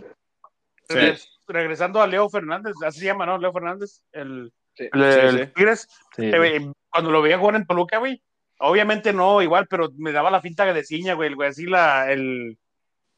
regres- 0.89 1.29
Regresando 1.47 2.01
a 2.01 2.07
Leo 2.07 2.29
Fernández, 2.29 2.73
así 2.86 2.99
se 2.99 3.05
llama, 3.05 3.25
¿no? 3.25 3.38
Leo 3.38 3.53
Fernández, 3.53 4.01
el, 4.12 4.51
Sí. 4.75 4.89
El, 4.93 5.01
el. 5.03 5.53
Tigres, 5.53 5.88
Sí, 6.15 6.25
eh, 6.25 6.71
cuando 6.89 7.10
lo 7.12 7.21
veía 7.21 7.38
jugar 7.39 7.55
en 7.55 7.65
Toluca, 7.65 7.97
güey, 7.99 8.21
obviamente 8.60 9.13
no, 9.13 9.41
igual, 9.41 9.67
pero 9.70 9.89
me 9.98 10.12
daba 10.12 10.32
la 10.32 10.41
finta 10.41 10.72
de 10.72 10.84
ciña, 10.84 11.13
güey, 11.13 11.30
el 11.30 11.36
güey, 11.36 11.50
así 11.50 11.65
la, 11.65 12.12
el, 12.12 12.58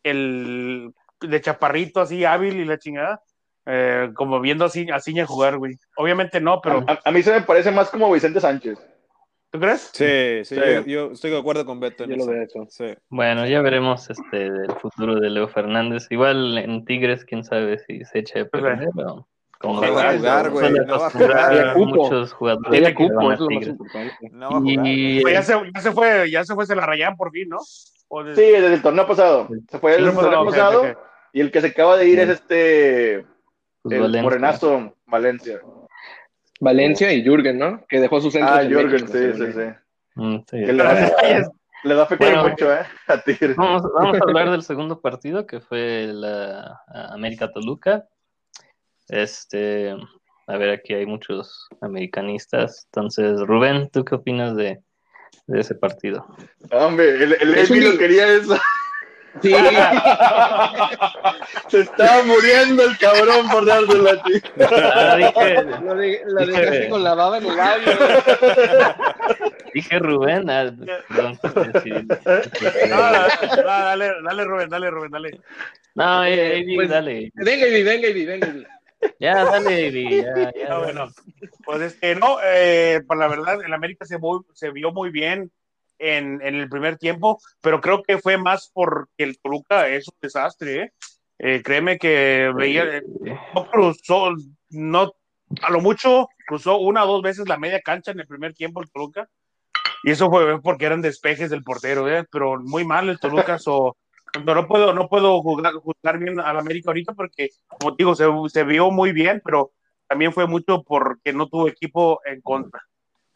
el 0.04 0.91
de 1.21 1.41
chaparrito, 1.41 2.02
así 2.02 2.25
hábil 2.25 2.58
y 2.60 2.65
la 2.65 2.78
chingada, 2.78 3.21
eh, 3.65 4.10
como 4.15 4.39
viendo 4.39 4.65
así, 4.65 4.88
a 4.91 4.99
ciña 4.99 5.25
jugar, 5.25 5.58
güey. 5.58 5.75
Obviamente 5.97 6.39
no, 6.41 6.60
pero, 6.62 6.84
A, 6.88 6.99
a 7.04 7.12
mí 7.12 7.21
se 7.23 7.32
me 7.32 7.41
parece 7.41 7.71
más 7.71 7.89
como 7.89 8.12
Vicente 8.12 8.39
Sánchez. 8.41 8.78
¿tú 9.52 9.60
crees? 9.60 9.89
Sí, 9.93 10.45
sí, 10.45 10.56
Sí. 10.56 10.62
Yo, 10.62 10.82
yo 10.86 11.12
estoy 11.12 11.32
de 11.32 11.39
acuerdo 11.39 11.65
con 11.65 11.80
Beto 11.80 12.04
en 12.04 12.12
Yo 12.12 12.15
lo 12.17 12.23
eso. 12.23 12.32
veo 12.32 12.43
eso. 12.43 12.67
Sí. 12.69 12.93
Bueno, 13.10 13.47
ya 13.47 13.62
veremos 13.62 14.08
este 14.10 14.45
el 14.45 14.71
futuro 14.80 15.19
de 15.19 15.30
Leo 15.30 15.47
Fernández. 15.47 16.06
Igual 16.12 16.58
en 16.60 16.86
Tigres, 16.86 17.25
quién 17.25 17.43
sabe 17.43 17.80
si 17.80 18.04
se 18.06 18.19
echa 18.19 18.39
de 18.39 18.45
Pues, 18.45 18.62
perder 18.62 18.89
o 19.08 19.28
como 19.59 19.81
No 19.81 19.93
va 19.93 20.09
a 20.09 20.17
jugar, 20.17 20.49
güey. 20.49 20.65
suele 20.65 20.85
No 20.85 20.97
va 20.99 21.05
a 21.05 21.07
acostumbrar 21.09 21.49
jugar. 21.51 21.67
a 21.67 21.73
Cupo. 21.73 21.95
muchos 21.95 22.33
jugadores 22.33 22.71
Tiene 22.71 22.93
cupo, 22.95 23.31
eso 23.31 23.47
es 23.51 23.67
lo 23.67 23.75
más. 23.75 24.11
No 24.31 24.49
va 24.51 24.57
a 24.57 24.61
jugar. 24.61 24.87
Y 24.87 25.21
Pues 25.21 25.33
ya 25.33 25.43
se, 25.43 25.53
ya 25.75 25.81
se 25.81 25.91
fue, 25.91 26.31
ya 26.31 26.43
se 26.45 26.55
fue, 26.55 26.65
se 26.65 26.75
la 26.75 26.85
rayaban 26.85 27.17
por 27.17 27.31
fin, 27.31 27.49
¿no? 27.49 27.57
Sí, 27.59 28.41
desde 28.41 28.73
el 28.73 28.81
torneo 28.81 29.05
pasado. 29.05 29.47
Se 29.69 29.77
fue 29.77 29.95
el 29.95 30.11
torneo 30.13 30.45
pasado 30.45 30.83
y 31.33 31.41
el 31.41 31.51
que 31.51 31.61
se 31.61 31.67
acaba 31.67 31.95
de 31.97 32.07
ir 32.07 32.15
Sí. 32.17 32.21
es 32.23 32.29
este, 32.29 33.25
pues, 33.83 33.93
el 33.95 34.01
Valencia. 34.01 34.23
morenazo 34.23 34.95
Valencia. 35.05 35.59
Valencia 36.61 37.13
y 37.13 37.23
Jürgen, 37.23 37.57
¿no? 37.59 37.85
Que 37.87 37.99
dejó 37.99 38.19
sus 38.19 38.33
centros 38.33 38.57
Ah, 38.57 38.63
en 38.63 38.69
Jürgen, 38.69 38.91
México, 38.91 39.11
sí, 39.13 39.33
sí, 39.33 39.53
sí. 39.53 39.69
Mm, 40.15 40.35
sí. 40.39 40.65
Que 40.65 40.73
le, 40.73 40.83
da, 40.83 41.51
le 41.83 41.93
da 41.95 42.07
Bueno. 42.17 42.47
mucho, 42.49 42.73
¿eh? 42.73 42.79
A 43.07 43.21
Tigres. 43.21 43.55
Vamos, 43.55 43.83
vamos 43.93 44.17
a 44.19 44.23
hablar 44.23 44.49
del 44.51 44.63
segundo 44.63 44.99
partido 44.99 45.45
que 45.45 45.61
fue 45.61 46.07
la 46.11 46.81
América 47.13 47.51
Toluca. 47.51 48.05
Este, 49.09 49.93
a 50.47 50.57
ver, 50.57 50.69
aquí 50.71 50.93
hay 50.93 51.05
muchos 51.05 51.67
americanistas. 51.81 52.85
Entonces, 52.85 53.39
Rubén, 53.41 53.89
¿tú 53.91 54.03
qué 54.05 54.15
opinas 54.15 54.55
de, 54.55 54.79
de 55.47 55.59
ese 55.59 55.75
partido? 55.75 56.25
Hombre, 56.71 57.21
el, 57.23 57.33
el 57.33 57.55
Es 57.55 57.69
un- 57.69 57.83
lo 57.83 57.97
quería 57.97 58.27
eso. 58.27 58.57
Sí, 59.43 59.53
Se 61.69 61.81
estaba 61.81 62.23
muriendo 62.23 62.83
el 62.83 62.97
cabrón 62.97 63.47
por 63.49 63.63
dárselo 63.63 64.09
a 64.09 64.23
ti. 64.23 64.41
Ah, 64.59 65.15
dije, 65.17 65.63
lo, 65.83 65.95
de, 65.95 66.21
lo 66.25 66.41
Dije- 66.41 66.59
dejaste 66.61 66.89
con 66.89 67.03
la 67.03 67.13
baba 67.13 67.37
en 67.37 67.45
el 67.45 67.55
labio. 67.55 67.91
dije 69.73 69.99
Rubén. 69.99 70.49
ah, 70.49 70.71
perdón, 71.07 71.39
sí. 71.83 71.91
No, 72.89 73.11
no, 73.11 73.27
dale, 73.63 74.11
dale, 74.23 74.43
Rubén, 74.45 74.69
dale, 74.69 74.89
Rubén, 74.89 75.11
dale. 75.11 75.39
No, 75.93 76.25
eh, 76.25 76.65
Pues- 76.75 76.89
dale. 76.89 77.31
Venga, 77.35 77.67
Ivy, 77.67 77.83
venga, 77.83 78.07
Ivy, 78.09 78.25
venga, 78.25 78.47
Ivy. 78.47 78.65
Ya, 79.19 79.43
dale, 79.45 79.88
Eddie. 79.88 80.21
Ya, 80.23 80.51
ya, 80.55 80.67
Ah, 80.69 80.79
bueno, 80.79 81.07
pues 81.65 81.81
este, 81.81 82.15
no, 82.15 82.38
eh, 82.43 83.01
pues 83.05 83.19
la 83.19 83.27
verdad, 83.27 83.63
el 83.63 83.73
América 83.73 84.05
se, 84.05 84.17
muy- 84.17 84.41
se 84.53 84.71
vio 84.71 84.91
muy 84.91 85.09
bien 85.12 85.51
en, 85.97 86.41
en 86.41 86.55
el 86.55 86.69
primer 86.69 86.97
tiempo, 86.97 87.39
pero 87.62 87.81
creo 87.81 88.03
que 88.03 88.17
fue 88.17 88.38
más 88.38 88.71
porque 88.73 89.12
el 89.23 89.39
Toluca 89.39 89.88
es 89.89 90.07
un 90.07 90.15
desastre, 90.21 90.83
¿eh? 90.83 90.93
Eh, 91.41 91.62
créeme 91.63 91.97
que 91.97 92.51
veía, 92.55 93.01
no 93.53 93.65
cruzó, 93.65 94.33
no, 94.71 95.13
a 95.62 95.71
lo 95.71 95.79
mucho 95.79 96.27
cruzó 96.47 96.77
una 96.77 97.03
o 97.05 97.07
dos 97.07 97.21
veces 97.21 97.47
la 97.47 97.57
media 97.57 97.79
cancha 97.81 98.12
en 98.12 98.19
el 98.19 98.27
primer 98.27 98.53
tiempo 98.53 98.81
el 98.81 98.91
Toluca, 98.91 99.29
y 100.03 100.12
eso 100.12 100.29
fue 100.29 100.62
porque 100.62 100.85
eran 100.85 101.01
despejes 101.01 101.49
del 101.49 101.63
portero, 101.63 102.09
¿eh? 102.09 102.25
Pero 102.31 102.59
muy 102.62 102.85
mal 102.85 103.09
el 103.09 103.19
Toluca, 103.19 103.57
so, 103.59 103.95
no, 104.45 104.55
no 104.55 104.67
puedo, 104.67 104.93
no 104.93 105.07
puedo 105.07 105.41
jugar, 105.41 105.73
juzgar 105.73 106.19
bien 106.19 106.39
al 106.39 106.57
América 106.57 106.89
ahorita 106.89 107.13
porque, 107.13 107.49
como 107.67 107.95
te 107.95 108.03
digo, 108.03 108.15
se, 108.15 108.25
se 108.49 108.63
vio 108.63 108.91
muy 108.91 109.11
bien, 109.11 109.41
pero 109.43 109.71
también 110.07 110.33
fue 110.33 110.47
mucho 110.47 110.83
porque 110.83 111.33
no 111.33 111.47
tuvo 111.47 111.67
equipo 111.67 112.21
en 112.25 112.41
contra. 112.41 112.81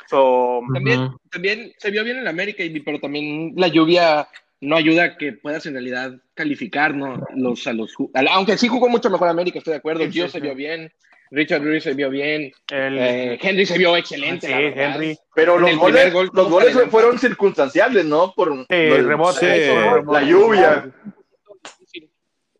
So, 0.09 0.61
También, 0.73 1.01
Ujú. 1.01 1.17
también 1.31 1.73
se 1.77 1.91
vio 1.91 2.03
bien 2.03 2.17
en 2.17 2.27
América, 2.27 2.63
pero 2.83 2.99
también 2.99 3.53
la 3.55 3.67
lluvia 3.67 4.27
no 4.61 4.75
ayuda 4.75 5.03
a 5.03 5.17
que 5.17 5.33
puedas 5.33 5.65
en 5.65 5.73
realidad 5.73 6.13
calificar, 6.33 6.95
¿no? 6.95 7.25
Los, 7.35 7.67
a 7.67 7.73
los, 7.73 7.95
aunque 8.31 8.57
sí 8.57 8.67
jugó 8.67 8.89
mucho 8.89 9.09
mejor 9.09 9.27
América, 9.29 9.59
estoy 9.59 9.71
de 9.71 9.77
acuerdo. 9.77 10.05
Sí, 10.05 10.11
Gio 10.11 10.25
sí, 10.25 10.31
se 10.33 10.37
sí. 10.39 10.43
vio 10.43 10.55
bien, 10.55 10.91
Richard 11.35 11.63
Luis 11.63 11.83
se 11.83 11.93
vio 11.95 12.09
bien, 12.11 12.51
el, 12.71 12.97
eh, 12.99 13.39
Henry 13.41 13.65
se 13.65 13.77
vio 13.77 13.95
excelente. 13.97 14.45
sí. 14.47 14.53
Henry. 14.53 15.17
Pero 15.33 15.57
los 15.57 15.69
el 15.71 15.77
goles, 15.77 16.13
gol, 16.13 16.25
los 16.31 16.45
¿cómo 16.45 16.55
goles 16.57 16.77
fueron 16.91 17.17
circunstanciales, 17.17 18.05
¿no? 18.05 18.33
Por 18.35 18.53
Sí, 18.53 18.65
el- 18.69 19.07
rebote, 19.07 19.39
sí, 19.39 19.71
rebote. 19.73 20.11
la 20.19 20.21
lluvia. 20.23 20.91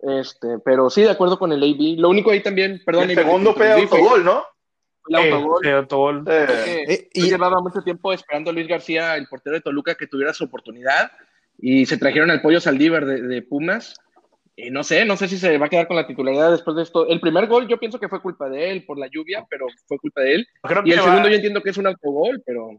Este, 0.02 0.48
pero 0.66 0.90
sí, 0.90 1.02
de 1.04 1.12
acuerdo 1.12 1.40
con 1.40 1.52
el 1.52 1.64
AB. 1.64 1.98
Lo 2.00 2.10
único 2.10 2.32
ahí 2.32 2.42
también, 2.42 2.82
perdón, 2.86 3.10
el 3.10 3.16
segundo 3.16 3.54
fue 3.54 3.72
autogol, 3.72 4.24
¿no? 4.26 4.44
el 5.10 5.16
autogol. 5.16 5.68
Autogol. 5.68 6.24
Eh, 6.28 6.84
Eh, 6.88 7.10
y- 7.14 7.30
llevaba 7.30 7.62
mucho 7.62 7.82
tiempo 7.82 8.12
esperando 8.14 8.50
a 8.50 8.54
Luis 8.54 8.68
García, 8.68 9.16
el 9.18 9.28
portero 9.28 9.56
de 9.56 9.62
Toluca, 9.62 9.96
que 9.96 10.08
tuviera 10.08 10.34
su 10.34 10.46
oportunidad 10.46 11.12
y 11.60 11.86
se 11.86 11.98
trajeron 11.98 12.32
al 12.32 12.42
pollo 12.42 12.60
Saldívar 12.60 13.06
de, 13.06 13.22
de 13.22 13.42
Pumas. 13.42 13.96
Y 14.56 14.70
no 14.70 14.84
sé, 14.84 15.04
no 15.06 15.18
sé 15.18 15.28
si 15.28 15.38
se 15.38 15.58
va 15.58 15.66
a 15.66 15.70
quedar 15.70 15.88
con 15.88 15.96
la 15.96 16.06
titularidad 16.06 16.52
después 16.52 16.76
de 16.76 16.84
esto. 16.84 17.08
El 17.08 17.20
primer 17.20 17.48
gol 17.48 17.68
yo 17.68 17.80
pienso 17.80 18.00
que 18.00 18.08
fue 18.10 18.22
culpa 18.22 18.50
de 18.50 18.70
él 18.72 18.86
por 18.86 19.00
la 19.00 19.08
lluvia, 19.12 19.46
pero 19.50 19.66
fue 19.88 19.98
culpa 19.98 20.22
de 20.22 20.36
él. 20.36 20.48
Creo 20.62 20.84
Y 20.86 20.92
el 20.92 21.00
va- 21.00 21.04
segundo 21.04 21.30
yo 21.30 21.36
entiendo 21.36 21.62
que 21.62 21.72
es 21.72 21.78
un 21.78 21.88
autogol, 21.88 22.42
pero 22.46 22.70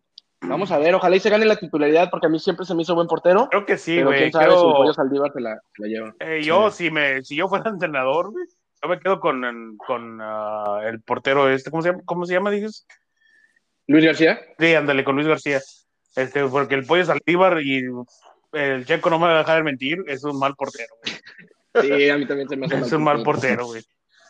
vamos 0.42 0.70
a 0.70 0.78
ver, 0.78 0.94
ojalá 0.94 1.16
y 1.16 1.20
se 1.20 1.30
gane 1.30 1.44
la 1.46 1.56
titularidad 1.56 2.10
porque 2.10 2.26
a 2.26 2.30
mí 2.30 2.38
siempre 2.38 2.64
se 2.64 2.74
me 2.74 2.82
hizo 2.82 2.94
buen 2.94 3.08
portero. 3.08 3.48
creo 3.50 3.66
que 3.66 3.76
sí, 3.76 3.96
pero 3.96 4.08
güey. 4.08 4.18
quién 4.20 4.32
sabe 4.32 4.44
creo- 4.46 4.60
si 4.60 4.66
el 4.68 4.72
pollo 4.74 4.94
Saldívar 4.94 5.32
se 5.32 5.40
la, 5.40 5.54
se 5.74 5.82
la 5.82 5.88
lleva. 5.88 6.14
eh, 6.20 6.42
yo, 6.44 6.70
si, 6.70 6.90
me, 6.92 7.22
si 7.24 7.34
yo 7.37 7.48
fuera 7.48 7.64
entrenador, 7.70 8.30
güey, 8.30 8.44
yo 8.82 8.88
me 8.88 9.00
quedo 9.00 9.18
con, 9.18 9.76
con 9.78 10.18
ah, 10.20 10.80
el 10.84 11.00
portero 11.02 11.48
este, 11.50 11.70
¿cómo 11.70 11.82
se 11.82 11.90
llama? 11.90 12.02
¿Cómo 12.04 12.24
se 12.26 12.34
llama, 12.34 12.50
dices? 12.52 12.87
Luis 13.88 14.04
García. 14.04 14.38
Sí, 14.58 14.74
ándale, 14.74 15.02
con 15.04 15.16
Luis 15.16 15.26
García. 15.28 15.60
Este, 16.16 16.44
porque 16.46 16.74
el 16.76 16.87
pollo 16.87 17.04
Saldívar 17.04 17.60
y 17.62 17.82
el 18.52 18.87
Checo 18.87 19.10
no 19.10 19.18
me 19.18 19.26
va 19.26 19.34
a 19.34 19.38
dejar 19.38 19.56
de 19.56 19.62
mentir, 19.64 20.04
es 20.06 20.22
un 20.22 20.38
mal 20.38 20.54
portero, 20.54 20.94
güey. 21.02 21.14
Sí, 21.80 22.08
a 22.10 22.18
mí 22.18 22.26
también 22.26 22.48
se 22.48 22.56
me 22.56 22.66
hace 22.66 22.76
Es 22.80 22.92
un 22.92 23.02
mal 23.04 23.22
portero, 23.22 23.66
güey. 23.66 23.82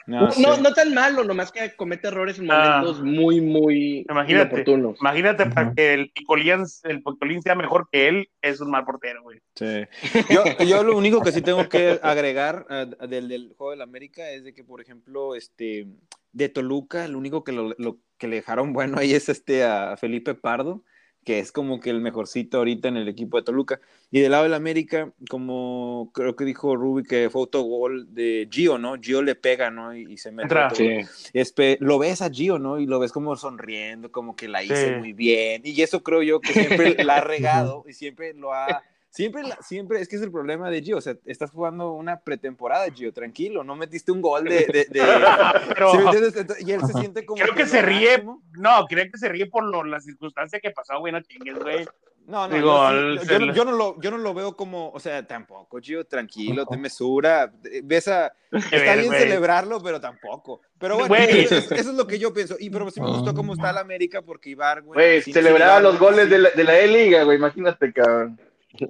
No, 0.07 0.21
No, 0.27 0.31
sí. 0.33 0.43
no, 0.43 0.59
no 0.59 0.75
tan 0.75 0.93
malo, 0.93 1.25
nomás 1.25 1.51
que 1.51 1.75
comete 1.77 2.09
errores 2.09 2.39
en 2.39 2.51
Ah. 2.51 2.81
momentos 2.83 3.03
muy, 3.03 3.41
muy 3.41 4.05
Imagínate. 4.11 4.33
inoportunos. 4.57 4.99
Imagínate 5.01 5.47
para 5.47 5.73
que 5.73 5.95
el 5.95 6.11
Picolín, 6.11 6.65
el 6.83 7.03
Picolín 7.03 7.41
sea 7.43 7.55
mejor 7.55 7.89
que 7.91 8.09
él, 8.09 8.29
es 8.43 8.61
un 8.61 8.71
mal 8.71 8.85
portero, 8.85 9.23
güey. 9.23 9.41
Sí. 9.55 9.87
Yo, 10.31 10.45
yo 10.65 10.83
lo 10.85 10.95
único 10.97 11.23
que 11.23 11.33
sí 11.33 11.41
tengo 11.41 11.69
que 11.71 11.99
agregar 12.03 12.67
eh, 12.69 12.87
del, 13.09 13.29
del 13.29 13.55
juego 13.57 13.71
del 13.71 13.81
América 13.81 14.29
es 14.31 14.45
de 14.45 14.53
que, 14.53 14.63
por 14.63 14.83
ejemplo, 14.83 15.35
este 15.35 15.87
de 16.33 16.49
Toluca, 16.51 17.09
lo 17.09 17.17
único 17.17 17.43
que, 17.43 17.53
lo, 17.53 17.75
lo 17.79 17.99
que 18.19 18.29
le 18.29 18.37
dejaron 18.37 18.73
bueno 18.75 18.99
ahí 18.99 19.15
es 19.15 19.29
este 19.31 19.65
a 19.65 19.97
Felipe 19.97 20.35
Pardo, 20.35 20.85
que 21.25 21.39
es 21.39 21.51
como 21.53 21.81
que 21.81 21.91
el 21.91 22.01
mejorcito 22.01 22.59
ahorita 22.59 22.89
en 22.89 22.97
el 22.97 23.09
equipo 23.09 23.37
de 23.39 23.43
Toluca. 23.45 23.81
Y 24.11 24.21
del 24.21 24.31
lado 24.31 24.45
del 24.45 24.55
América, 24.55 25.13
como 25.29 26.11
creo 26.15 26.37
que 26.37 26.45
dijo 26.45 26.77
Ruby 26.77 27.03
que 27.03 27.29
fue 27.31 27.41
autogol 27.43 28.15
de 28.15 28.49
Gio, 28.51 28.79
¿no? 28.79 28.95
Gio 29.01 29.23
le 29.23 29.35
pega, 29.35 29.71
¿no? 29.71 29.95
Y, 29.97 30.13
y 30.13 30.17
se 30.19 30.31
mete. 30.31 30.45
Entra. 30.45 30.69
autogol. 30.69 31.05
Sí. 31.07 31.31
Espe- 31.35 31.79
lo 31.81 31.99
ves 31.99 32.23
a 32.23 32.31
Gio, 32.31 32.59
¿no? 32.59 32.79
Y 32.79 32.87
lo 32.87 32.99
ves 33.01 33.11
como 33.13 33.35
sonriendo, 33.37 34.13
como 34.13 34.37
que 34.37 34.47
la 34.49 34.63
hice 34.63 34.91
Sí. 34.95 34.95
muy 35.01 35.13
bien. 35.13 35.63
Y 35.65 35.81
eso 35.83 36.03
creo 36.03 36.23
yo 36.23 36.41
que 36.41 36.53
siempre 36.53 36.95
la 37.05 37.17
ha 37.17 37.21
regado 37.23 37.85
y 37.89 37.93
siempre 37.95 38.35
lo 38.35 38.53
ha. 38.53 38.83
Siempre, 39.15 39.43
la- 39.45 39.57
siempre, 39.63 40.01
es 40.01 40.09
que 40.09 40.17
es 40.17 40.23
el 40.23 40.33
problema 40.33 40.71
de 40.71 40.83
Gio. 40.83 40.97
O 40.97 41.01
sea, 41.01 41.15
estás 41.25 41.51
jugando 41.53 41.93
una 41.93 42.19
pretemporada, 42.21 42.91
Gio, 42.93 43.13
tranquilo. 43.13 43.63
No 43.63 43.77
metiste 43.77 44.11
un 44.11 44.21
gol 44.21 44.43
de. 44.45 44.67
de, 44.67 44.87
de- 44.91 45.01
Pero 45.75 45.91
¿Sí 45.93 45.99
me 45.99 46.05
entiendes? 46.05 46.37
Entonces, 46.37 46.67
Y 46.67 46.73
él 46.73 46.81
se 46.85 46.93
siente 46.95 47.25
como. 47.25 47.41
creo 47.41 47.55
que 47.55 47.67
se 47.67 47.81
ríe. 47.81 48.11
máximo. 48.19 48.43
No, 48.55 48.87
creo 48.87 49.07
que 49.11 49.19
se 49.19 49.29
ríe 49.29 49.47
por 49.47 49.63
lo, 49.65 49.85
la 49.85 50.01
circunstancia 50.01 50.59
que 50.59 50.73
pasó, 50.73 50.99
güey, 50.99 51.13
no 51.13 51.21
chingues, 51.23 51.59
güey. 51.61 51.87
No, 52.27 52.49
no, 52.49 52.55
Digo, 52.55 52.67
yo, 52.69 52.83
al- 52.83 53.21
sí- 53.21 53.27
yo 53.29 53.39
no- 53.39 53.53
yo 53.55 53.65
no 53.67 53.73
lo, 53.73 54.01
yo 54.01 54.11
no 54.11 54.17
lo 54.19 54.33
veo 54.35 54.57
como, 54.57 54.89
o 54.91 54.99
sea, 54.99 55.27
tampoco, 55.27 55.79
Gio, 55.81 56.07
tranquilo, 56.07 56.65
te 56.67 56.79
mesura, 56.79 57.53
ves 57.85 58.09
a, 58.09 58.33
está 58.51 58.97
bien 58.97 59.13
celebrarlo, 59.13 59.81
pero 59.83 60.01
tampoco. 60.01 60.63
Pero 60.79 60.97
bueno, 61.07 61.15
eso, 61.29 61.55
es- 61.57 61.71
eso 61.71 61.91
es 61.91 61.97
lo 61.97 62.07
que 62.07 62.19
yo 62.19 62.33
pienso. 62.33 62.57
Y 62.59 62.71
pero 62.71 62.91
sí 62.91 63.01
me 63.01 63.09
gustó 63.09 63.35
cómo 63.35 63.53
está 63.53 63.73
la 63.75 63.81
América 63.83 64.23
porque 64.23 64.51
Ibar, 64.51 64.81
güey. 64.83 64.97
Güey, 64.97 65.23
sí- 65.23 65.33
celebraba 65.35 65.79
los 65.81 65.99
goles 65.99 66.31
de 66.31 66.39
la, 66.39 66.51
de 66.51 66.65
la 66.65 66.79
E-Liga, 66.81 67.25
güey, 67.25 67.37
imagínate, 67.37 67.93
cabrón. 67.93 68.41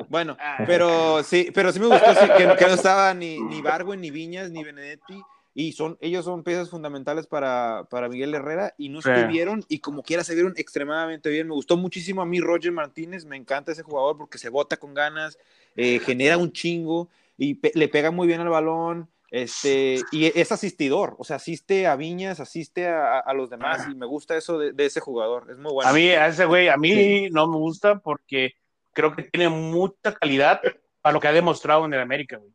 Bueno, 0.08 0.36
Ah. 0.40 0.64
pero 0.66 1.22
sí, 1.22 1.50
pero 1.54 1.72
sí 1.72 1.80
me 1.80 1.86
gustó 1.86 2.14
sí, 2.14 2.26
que, 2.36 2.56
que 2.56 2.66
no 2.66 2.74
estaba 2.74 3.12
ni, 3.14 3.38
ni 3.40 3.60
Barwen, 3.62 4.00
ni 4.00 4.10
Viñas, 4.10 4.50
ni 4.50 4.62
Benedetti. 4.64 5.20
Y 5.56 5.70
son, 5.72 5.96
ellos 6.00 6.24
son 6.24 6.42
piezas 6.42 6.68
fundamentales 6.68 7.28
para, 7.28 7.86
para 7.88 8.08
Miguel 8.08 8.34
Herrera 8.34 8.74
y 8.76 8.88
no 8.88 9.00
Sí. 9.00 9.10
estuvieron 9.10 9.64
y 9.68 9.78
como 9.78 10.02
quiera 10.02 10.24
se 10.24 10.34
vieron 10.34 10.52
extremadamente 10.56 11.30
bien. 11.30 11.46
Me 11.46 11.54
gustó 11.54 11.76
muchísimo 11.76 12.22
a 12.22 12.26
mí 12.26 12.40
Roger 12.40 12.72
Martínez, 12.72 13.24
me 13.24 13.36
encanta 13.36 13.70
ese 13.70 13.84
jugador 13.84 14.16
porque 14.18 14.38
se 14.38 14.48
bota 14.48 14.76
con 14.78 14.94
ganas, 14.94 15.38
eh, 15.76 16.00
genera 16.00 16.38
un 16.38 16.50
chingo 16.50 17.08
y 17.38 17.54
pe- 17.54 17.70
le 17.76 17.86
pega 17.88 18.10
muy 18.10 18.26
bien 18.26 18.40
al 18.40 18.48
balón. 18.48 19.08
Este, 19.30 20.00
y 20.12 20.26
es 20.26 20.52
asistidor, 20.52 21.16
o 21.18 21.24
sea, 21.24 21.36
asiste 21.36 21.86
a 21.88 21.96
Viñas, 21.96 22.38
asiste 22.40 22.86
a, 22.86 23.18
a- 23.18 23.34
los 23.34 23.50
demás 23.50 23.84
y 23.90 23.94
me 23.96 24.06
gusta 24.06 24.36
eso 24.36 24.58
de, 24.58 24.72
de 24.72 24.86
ese 24.86 25.00
jugador, 25.00 25.48
es 25.50 25.58
muy 25.58 25.72
bueno. 25.72 25.90
A 25.90 25.92
mí, 25.92 26.08
a 26.10 26.28
ese 26.28 26.44
güey, 26.46 26.68
a 26.68 26.76
mí 26.76 27.28
no 27.30 27.48
me 27.48 27.56
gusta 27.56 27.98
porque 27.98 28.54
creo 28.94 29.14
que 29.14 29.24
tiene 29.24 29.48
mucha 29.50 30.14
calidad 30.14 30.60
para 31.02 31.12
lo 31.12 31.20
que 31.20 31.28
ha 31.28 31.32
demostrado 31.32 31.84
en 31.84 31.92
el 31.94 32.00
América, 32.00 32.38
güey. 32.38 32.50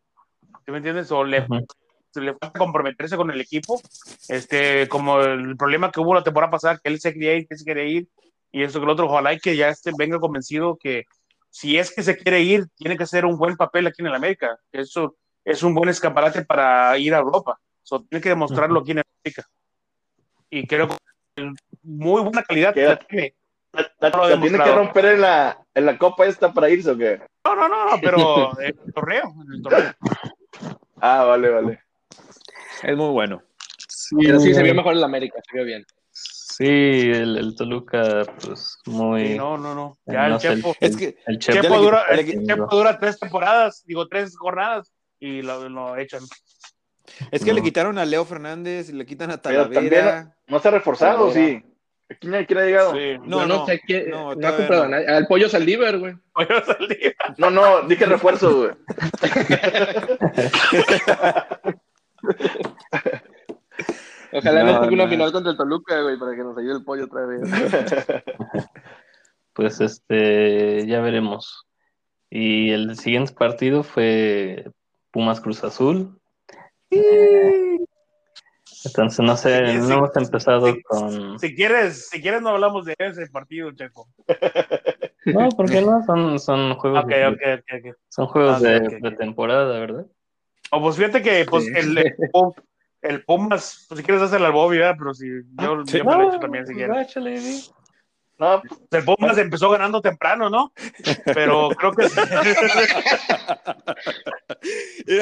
¿Sí 0.66 0.72
me 0.72 0.78
entiendes? 0.78 1.12
O 1.12 1.24
le, 1.24 1.42
Ujú. 1.42 1.66
se 2.12 2.22
le 2.22 2.34
falta 2.34 2.58
comprometerse 2.58 3.16
con 3.18 3.30
el 3.30 3.40
equipo. 3.42 3.80
Este, 4.28 4.88
como 4.88 5.22
el 5.22 5.56
problema 5.58 5.92
que 5.92 6.00
hubo 6.00 6.14
la 6.16 6.24
temporada 6.24 6.52
pasada, 6.52 6.80
que 6.82 6.90
él 6.90 7.00
se 7.00 7.14
quería 7.14 7.36
ir, 7.36 7.48
que 7.48 7.58
se 7.58 7.66
quería 7.66 7.84
ir, 7.86 8.08
y 8.52 8.64
eso 8.64 8.80
que 8.80 8.86
el 8.86 8.90
otro, 8.90 9.06
ojalá 9.06 9.34
y 9.34 9.40
que 9.40 9.56
ya 9.56 9.70
este 9.70 9.92
venga 9.98 10.20
convencido 10.20 10.76
que 10.78 11.06
si 11.52 11.78
es 11.78 11.94
que 11.94 12.02
se 12.04 12.18
quiere 12.18 12.42
ir, 12.42 12.68
tiene 12.76 12.98
que 12.98 13.04
hacer 13.04 13.26
un 13.26 13.38
buen 13.38 13.56
papel 13.58 13.86
aquí 13.88 14.02
en 14.02 14.08
el 14.08 14.16
América. 14.16 14.58
Eso 14.72 15.16
es 15.46 15.62
un 15.64 15.74
buen 15.76 15.90
escaparate 15.90 16.46
para 16.46 16.98
ir 16.98 17.14
a 17.14 17.20
Europa. 17.20 17.60
So, 17.84 18.02
tiene 18.04 18.22
que 18.22 18.30
demostrarlo 18.30 18.80
aquí 18.80 18.92
en 18.92 19.02
América. 19.24 19.48
Y 20.52 20.66
creo 20.68 20.88
que 20.88 21.52
muy 21.84 22.22
buena 22.22 22.44
calidad 22.44 22.74
¿Qué? 22.74 22.84
la 22.86 23.00
tiene. 23.00 23.36
¿La, 23.72 23.92
la- 24.00 24.10
la 24.30 24.42
tiene 24.42 24.58
que 24.58 24.72
romper 24.76 25.06
en 25.06 25.22
la, 25.22 25.60
en 25.80 25.86
la 25.86 25.98
copa 25.98 26.26
esta 26.28 26.54
para 26.54 26.70
irse 26.70 26.92
o 26.92 26.98
qué? 26.98 27.20
No, 27.44 27.56
no, 27.56 27.68
no, 27.68 27.86
no, 27.90 28.02
pero 28.02 28.52
en 28.62 28.76
el 28.86 28.94
torneo, 28.94 29.34
en 29.46 29.54
el 29.54 29.62
torneo. 29.64 29.94
Ah, 31.02 31.24
vale, 31.24 31.50
vale. 31.50 31.80
Es 32.84 32.96
muy 32.96 33.10
bueno. 33.12 33.42
Pero 34.20 34.40
sí, 34.40 34.54
se 34.54 34.64
vio 34.64 34.74
mejor 34.76 34.94
en 34.94 35.02
la 35.02 35.08
América, 35.08 35.40
se 35.50 35.58
vio 35.58 35.66
bien. 35.66 35.86
Sí, 36.12 36.66
el, 36.66 37.38
el 37.38 37.56
Toluca, 37.56 38.24
pues 38.44 38.78
muy. 38.86 39.30
Sí, 39.30 39.38
no, 39.38 39.58
no, 39.58 39.74
no. 39.74 39.98
Ya 40.06 40.28
no 40.28 40.36
el 40.36 40.42
Chepo, 40.42 40.76
Es 40.80 40.98
que 40.98 41.18
el 41.26 41.40
Chepo. 41.40 41.80
Dura, 41.80 42.04
el 42.10 42.46
Chepo 42.46 42.68
dura 42.76 43.00
tres 43.00 43.20
temporadas, 43.20 43.84
digo, 43.86 44.08
tres 44.08 44.38
jornadas, 44.38 44.92
y 45.20 45.42
lo, 45.42 45.70
lo 45.70 45.96
echan. 45.96 46.22
Es 47.32 47.44
que 47.44 47.52
No. 47.52 47.56
le 47.58 47.64
quitaron 47.64 47.98
a 47.98 48.06
Leo 48.06 48.26
Fernández, 48.26 48.90
le 48.90 49.06
quitan 49.06 49.32
a 49.32 49.42
Talavera. 49.42 50.36
¿No 50.48 50.60
se 50.60 50.68
ha 50.68 50.72
reforzado 50.72 51.28
o 51.28 51.32
sí? 51.32 51.64
¿Quién, 52.20 52.46
quién 52.46 52.60
ha 52.60 52.64
llegado? 52.66 52.94
Sí. 52.94 53.18
No, 53.24 53.46
no, 53.46 53.60
no, 53.60 53.66
sé 53.66 53.80
quién. 53.86 54.10
no, 54.10 54.34
No, 54.34 54.48
ha 54.48 54.58
comprado 54.58 54.84
no. 54.86 54.90
nadie. 54.90 55.08
Al 55.08 55.28
pollo 55.28 55.48
Saldívar, 55.48 56.00
güey. 56.00 56.16
Oye, 56.34 56.48
salí. 56.66 56.98
No, 57.38 57.52
no, 57.52 57.84
dije 57.84 58.06
refuerzo, 58.06 58.56
güey. 58.56 58.72
Ojalá 64.32 64.64
No, 64.64 64.82
toque 64.82 64.94
una 64.94 65.08
final 65.08 65.32
contra 65.32 65.52
el 65.52 65.58
Toluca, 65.58 66.02
güey, 66.02 66.18
para 66.20 66.36
que 66.36 66.44
nos 66.44 66.58
ayude 66.58 66.74
el 66.78 66.84
pollo 66.84 67.06
otra 67.06 67.26
vez. 67.26 67.42
Pues 69.54 69.82
este, 69.82 70.86
ya 70.88 71.02
veremos. 71.02 71.66
Y 72.30 72.70
el 72.70 72.96
siguiente 72.98 73.34
partido 73.34 73.84
fue 73.84 74.72
Pumas 75.12 75.42
Cruz 75.42 75.62
Azul. 75.66 76.18
Eh, 76.92 77.78
Entonces, 78.86 79.20
no 79.20 79.36
sé, 79.36 79.68
Sí, 79.68 79.78
no 79.78 79.86
sí, 79.88 79.94
hemos 79.94 80.16
empezado 80.16 80.68
sí, 80.74 80.82
con. 80.84 81.40
Si 81.40 81.56
quieres, 81.56 82.10
si 82.10 82.22
quieres 82.22 82.42
no 82.42 82.50
hablamos 82.50 82.86
de 82.86 82.96
ese 82.98 83.28
partido, 83.28 83.72
Checo. 83.72 84.08
No, 85.26 85.50
porque 85.50 85.82
no, 85.82 86.02
son, 86.06 86.40
son 86.40 86.76
juegos, 86.76 87.04
Ok, 87.04 87.10
de, 87.10 87.28
ok, 87.28 87.40
ok, 87.60 87.86
ok. 87.86 87.98
son 88.08 88.28
juegos 88.28 88.58
Ok, 88.58 88.64
de, 88.64 89.00
de 89.00 89.12
temporada, 89.12 89.80
¿verdad? 89.80 90.06
O 90.72 90.82
pues 90.82 90.96
fíjate 90.96 91.22
que 91.22 91.46
pues 91.46 91.68
el, 91.76 91.98
el, 91.98 92.14
el 93.02 93.24
Pumas, 93.26 93.86
pues 93.88 94.00
si 94.00 94.06
quieres 94.06 94.24
hacer 94.24 94.42
al 94.44 94.52
Bobby, 94.54 94.78
¿verdad? 94.78 94.96
Pero 94.98 95.14
si 95.14 95.28
yo, 95.56 95.84
Sí. 95.86 95.98
yo 95.98 96.06
me 96.06 96.12
lo 96.14 96.22
No, 96.24 96.30
echo 96.30 96.40
también 96.40 96.66
si 96.66 96.74
pues, 96.74 96.88
quieres. 96.88 97.14
No, 98.40 98.62
El 98.92 99.04
Pumas 99.04 99.38
empezó 99.38 99.70
ganando 99.70 100.02
temprano, 100.02 100.50
¿no? 100.50 100.72
Pero 101.26 101.70
creo 101.78 101.92
que 101.92 102.08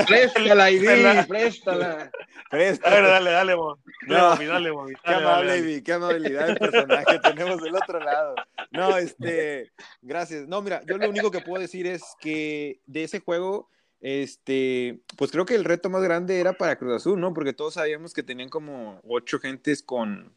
Préstala, 0.06 0.70
Ivy, 0.72 0.86
Préstala. 0.86 1.28
préstala. 1.28 2.12
Presta. 2.50 2.90
Dale, 2.90 3.08
dale, 3.08 3.32
dale, 3.32 3.54
Bobby. 3.56 3.82
Dale, 4.08 4.22
No. 4.22 4.30
Bobby, 4.30 4.46
dale, 4.46 4.72
Bobby. 4.72 4.94
Qué 4.94 5.02
Dale, 5.12 5.24
dale, 5.24 5.34
amable. 5.34 5.58
Ivy, 5.58 5.82
qué 5.82 5.94
amabilidad 5.94 6.48
de 6.48 6.56
personaje 6.56 7.20
tenemos 7.20 7.62
del 7.62 7.76
otro 7.76 8.00
lado. 8.00 8.36
No, 8.72 8.98
este, 8.98 9.72
gracias. 10.02 10.48
No, 10.48 10.62
mira, 10.62 10.82
yo 10.86 10.98
lo 10.98 11.10
único 11.10 11.32
que 11.32 11.42
puedo 11.42 11.62
decir 11.62 11.88
es 11.88 12.04
que 12.20 12.82
de 12.86 13.04
ese 13.04 13.20
juego, 13.20 13.70
este, 14.00 15.02
pues 15.18 15.32
creo 15.32 15.46
que 15.46 15.56
el 15.56 15.66
reto 15.66 15.90
más 15.90 16.04
grande 16.04 16.40
era 16.40 16.54
para 16.54 16.78
Cruz 16.78 16.98
Azul, 16.98 17.20
¿no? 17.20 17.34
Porque 17.34 17.54
todos 17.54 17.74
sabíamos 17.76 18.14
que 18.14 18.22
tenían 18.24 18.50
como 18.50 19.02
ocho 19.08 19.40
gentes 19.40 19.82
con, 19.82 20.34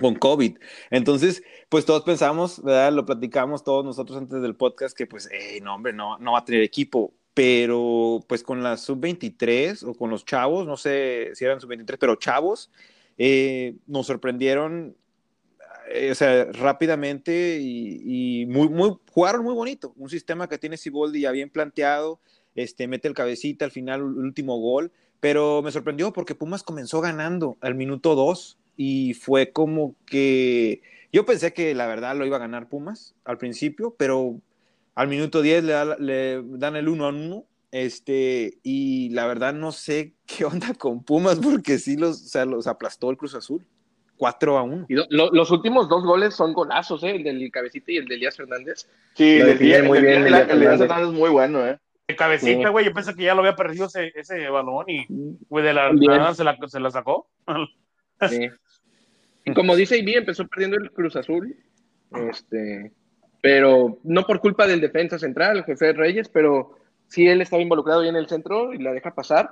con 0.00 0.14
COVID. 0.14 0.58
Entonces, 0.90 1.42
pues 1.68 1.84
todos 1.84 2.02
pensamos, 2.02 2.62
¿verdad? 2.62 2.92
Lo 2.92 3.04
platicamos 3.04 3.64
todos 3.64 3.84
nosotros 3.84 4.18
antes 4.18 4.42
del 4.42 4.56
podcast 4.56 4.96
que 4.96 5.06
pues, 5.06 5.28
hey, 5.32 5.60
no, 5.62 5.74
hombre, 5.74 5.92
no, 5.92 6.18
no 6.18 6.32
va 6.32 6.40
a 6.40 6.44
tener 6.44 6.62
equipo. 6.62 7.14
Pero 7.34 8.20
pues 8.28 8.42
con 8.42 8.62
la 8.62 8.76
sub-23 8.78 9.82
o 9.86 9.94
con 9.94 10.08
los 10.10 10.24
chavos, 10.24 10.66
no 10.66 10.76
sé 10.76 11.32
si 11.34 11.44
eran 11.44 11.60
sub-23, 11.60 11.96
pero 11.98 12.16
chavos, 12.16 12.70
eh, 13.18 13.76
nos 13.86 14.06
sorprendieron 14.06 14.96
eh, 15.88 16.10
o 16.10 16.14
sea, 16.14 16.46
rápidamente 16.52 17.58
y, 17.60 18.46
muy, 18.46 18.68
muy, 18.68 18.96
jugaron 19.10 19.44
muy 19.44 19.54
bonito. 19.54 19.92
Un 19.96 20.08
sistema 20.08 20.48
que 20.48 20.58
tiene 20.58 20.76
Siboldi 20.76 21.20
ya 21.20 21.30
bien 21.30 21.50
planteado, 21.50 22.20
este, 22.54 22.88
mete 22.88 23.08
el 23.08 23.14
cabecita 23.14 23.64
al 23.64 23.70
final, 23.70 24.02
último 24.02 24.58
gol, 24.58 24.92
pero 25.20 25.62
me 25.62 25.72
sorprendió 25.72 26.12
porque 26.12 26.34
Pumas 26.34 26.62
comenzó 26.62 27.00
ganando 27.00 27.56
al 27.60 27.74
minuto 27.74 28.14
2 28.14 28.58
y 28.76 29.14
fue 29.14 29.50
como 29.52 29.94
que 30.06 30.82
yo 31.12 31.24
pensé 31.24 31.52
que 31.52 31.74
la 31.74 31.86
verdad 31.86 32.16
lo 32.16 32.26
iba 32.26 32.36
a 32.36 32.40
ganar 32.40 32.68
Pumas 32.68 33.14
al 33.24 33.38
principio, 33.38 33.94
pero 33.98 34.40
al 34.94 35.08
minuto 35.08 35.42
10 35.42 35.64
le, 35.64 35.72
da- 35.72 35.96
le 35.98 36.42
dan 36.44 36.76
el 36.76 36.88
1 36.88 37.04
a 37.04 37.08
1. 37.10 37.44
Este, 37.72 38.58
y 38.62 39.10
la 39.10 39.26
verdad 39.26 39.52
no 39.52 39.70
sé 39.72 40.14
qué 40.26 40.44
onda 40.44 40.72
con 40.74 41.02
Pumas 41.02 41.38
porque 41.38 41.78
sí 41.78 41.96
los, 41.96 42.22
o 42.22 42.28
sea, 42.28 42.44
los 42.44 42.66
aplastó 42.66 43.10
el 43.10 43.16
Cruz 43.16 43.34
Azul. 43.34 43.64
4 44.18 44.56
a 44.56 44.62
1. 44.62 44.86
Y 44.88 44.94
lo- 44.94 45.04
lo- 45.10 45.30
los 45.30 45.50
últimos 45.50 45.88
dos 45.90 46.02
goles 46.04 46.34
son 46.34 46.54
golazos, 46.54 47.02
¿eh? 47.04 47.16
El 47.16 47.22
del 47.24 47.50
Cabecita 47.50 47.92
y 47.92 47.96
el 47.98 48.06
de 48.06 48.14
Elías 48.14 48.36
Fernández. 48.36 48.88
sí, 49.14 49.38
Lo 49.38 49.44
el 49.46 49.58
define 49.58 49.82
muy 49.82 50.00
bien, 50.00 50.22
el 50.22 50.26
Elías 50.28 50.48
Elías 50.50 50.78
Fernández. 50.78 51.08
Es 51.08 51.12
muy 51.14 51.28
bueno, 51.30 51.66
¿eh? 51.66 51.78
De 52.08 52.16
cabecita, 52.16 52.62
Sí. 52.68 52.70
güey, 52.72 52.84
yo 52.86 52.94
pensé 52.94 53.14
que 53.14 53.24
ya 53.24 53.34
lo 53.34 53.40
había 53.40 53.56
perdido 53.56 53.86
ese, 53.86 54.12
ese 54.14 54.48
balón 54.48 54.84
y, 54.88 55.04
güey, 55.50 55.64
de 55.64 55.74
la 55.74 55.90
Bien. 55.90 56.12
nada 56.12 56.34
se 56.34 56.44
la, 56.44 56.56
se 56.68 56.78
la 56.80 56.90
sacó. 56.90 57.28
Sí. 58.30 58.48
Y 59.46 59.54
como 59.54 59.74
dice 59.76 59.96
Ivy, 59.98 60.14
empezó 60.14 60.46
perdiendo 60.46 60.76
el 60.76 60.90
Cruz 60.90 61.16
Azul. 61.16 61.56
Este, 62.30 62.92
pero 63.40 63.98
no 64.04 64.24
por 64.26 64.40
culpa 64.40 64.66
del 64.66 64.80
defensa 64.80 65.18
central, 65.18 65.62
José 65.64 65.92
Reyes, 65.92 66.28
pero 66.28 66.76
sí 67.08 67.26
él 67.26 67.40
estaba 67.40 67.62
involucrado 67.62 68.00
ahí 68.00 68.08
en 68.08 68.16
el 68.16 68.28
centro 68.28 68.72
y 68.74 68.78
la 68.78 68.92
deja 68.92 69.14
pasar. 69.14 69.50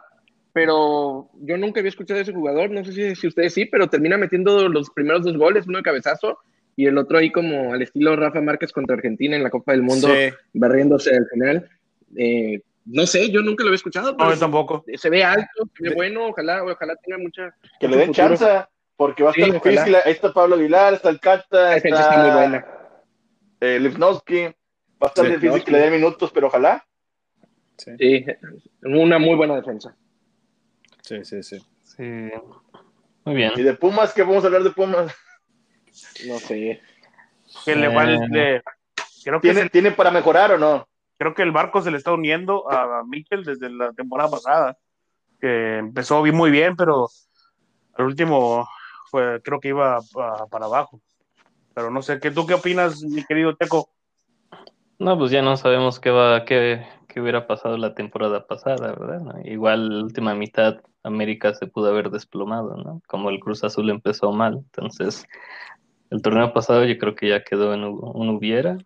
Pero 0.52 1.30
yo 1.40 1.56
nunca 1.56 1.80
había 1.80 1.88
escuchado 1.90 2.18
a 2.20 2.22
ese 2.22 2.32
jugador, 2.32 2.70
no 2.70 2.84
sé 2.84 2.92
si, 2.92 3.16
si 3.16 3.26
ustedes 3.26 3.54
sí, 3.54 3.66
pero 3.66 3.88
termina 3.88 4.16
metiendo 4.16 4.68
los 4.68 4.90
primeros 4.90 5.24
dos 5.24 5.36
goles, 5.36 5.66
uno 5.66 5.78
de 5.78 5.84
cabezazo 5.84 6.38
y 6.76 6.86
el 6.86 6.98
otro 6.98 7.18
ahí 7.18 7.30
como 7.30 7.72
al 7.72 7.82
estilo 7.82 8.14
Rafa 8.16 8.40
Márquez 8.40 8.72
contra 8.72 8.94
Argentina 8.96 9.36
en 9.36 9.42
la 9.42 9.50
Copa 9.50 9.72
del 9.72 9.82
Mundo, 9.82 10.08
Sí. 10.08 10.32
barriéndose 10.54 11.14
al 11.16 11.26
final. 11.32 11.68
Eh, 12.16 12.62
no 12.86 13.06
sé, 13.06 13.30
yo 13.30 13.42
nunca 13.42 13.64
lo 13.64 13.68
había 13.70 13.76
escuchado, 13.76 14.12
No, 14.12 14.16
pero 14.16 14.32
yo 14.34 14.38
tampoco. 14.38 14.84
se 14.94 15.10
ve 15.10 15.24
alto, 15.24 15.68
se 15.76 15.88
ve 15.88 15.94
bueno, 15.94 16.26
ojalá, 16.28 16.62
ojalá 16.64 16.94
tenga 16.96 17.18
mucha... 17.18 17.54
Que 17.80 17.88
le 17.88 17.96
den 17.96 18.06
futuro. 18.08 18.28
chance, 18.36 18.46
porque 18.96 19.22
va 19.22 19.30
a 19.30 19.32
Sí, 19.32 19.42
estar 19.42 19.56
ojalá. 19.56 19.70
difícil. 19.72 19.96
Ahí 20.04 20.12
está 20.12 20.32
Pablo 20.32 20.54
Aguilar, 20.56 20.94
está 20.94 21.08
el 21.10 21.20
Cata, 21.20 21.70
defensa 21.70 22.00
está 22.00 22.22
muy 22.22 22.30
buena. 22.30 22.56
está 22.58 22.74
eh, 23.60 23.80
Lipnowski. 23.80 24.42
Va 24.44 24.52
a 25.00 25.06
estar 25.06 25.24
Sí, 25.24 25.30
difícil 25.32 25.40
Lipnowski. 25.42 25.64
que 25.64 25.70
le 25.72 25.78
den 25.78 25.92
minutos, 25.92 26.30
pero 26.32 26.46
ojalá. 26.48 26.84
Sí, 27.76 28.24
una 28.82 29.18
muy 29.18 29.34
buena 29.34 29.56
defensa. 29.56 29.96
Sí, 31.02 31.24
sí, 31.24 31.42
sí. 31.42 31.58
Sí. 31.82 32.02
Muy 33.24 33.34
bien. 33.34 33.52
Y 33.56 33.62
de 33.62 33.74
Pumas, 33.74 34.12
¿qué 34.14 34.22
vamos 34.22 34.44
a 34.44 34.46
hablar 34.46 34.62
de 34.62 34.70
Pumas? 34.70 35.12
No 36.26 36.38
sé. 36.38 36.80
Que 37.64 37.74
le, 37.74 37.86
Eh. 37.86 37.94
va 37.94 38.04
el- 38.04 38.20
le- 38.30 38.62
creo, 39.24 39.40
que 39.40 39.52
¿Tiene, 39.52 39.68
¿Tiene 39.70 39.90
para 39.92 40.10
mejorar 40.10 40.52
o 40.52 40.58
no? 40.58 40.88
creo 41.16 41.32
que 41.34 41.42
el 41.42 41.52
barco 41.52 41.80
se 41.80 41.90
le 41.90 41.96
está 41.96 42.12
uniendo 42.12 42.70
a, 42.70 42.98
a 43.00 43.04
Mikel 43.04 43.44
desde 43.44 43.70
la 43.70 43.92
temporada 43.92 44.30
pasada. 44.30 44.76
Que 45.40 45.78
empezó 45.78 46.22
bien, 46.22 46.36
muy 46.36 46.50
bien, 46.50 46.76
pero 46.76 47.08
al 47.94 48.04
último 48.06 48.68
fue, 49.14 49.40
creo 49.42 49.60
que 49.60 49.68
iba 49.68 50.00
pa- 50.12 50.48
para 50.50 50.66
abajo. 50.66 51.00
Pero 51.72 51.88
no 51.88 52.02
sé, 52.02 52.18
¿qué, 52.18 52.32
¿tú 52.32 52.48
qué 52.48 52.54
opinas, 52.54 53.00
mi 53.04 53.22
querido 53.24 53.54
Teco? 53.54 53.88
No, 54.98 55.16
pues 55.16 55.30
ya 55.30 55.40
no 55.40 55.56
sabemos 55.56 56.00
qué 56.00 56.10
va, 56.10 56.44
qué, 56.44 56.84
qué 57.06 57.20
hubiera 57.20 57.46
pasado 57.46 57.76
la 57.76 57.94
temporada 57.94 58.48
pasada, 58.48 58.88
¿verdad? 58.92 59.22
Igual 59.44 59.88
la 59.88 60.04
última 60.04 60.34
mitad 60.34 60.80
América 61.04 61.54
se 61.54 61.68
pudo 61.68 61.90
haber 61.90 62.10
desplomado, 62.10 62.76
¿no? 62.76 63.02
Como 63.06 63.30
el 63.30 63.38
Cruz 63.38 63.62
Azul 63.62 63.88
empezó 63.88 64.32
mal, 64.32 64.54
entonces 64.54 65.24
el 66.10 66.20
torneo 66.20 66.52
pasado 66.52 66.84
yo 66.84 66.98
creo 66.98 67.14
que 67.14 67.28
ya 67.28 67.44
quedó 67.44 67.72
en 67.72 67.84
un 67.84 68.28
hubiera. 68.30 68.78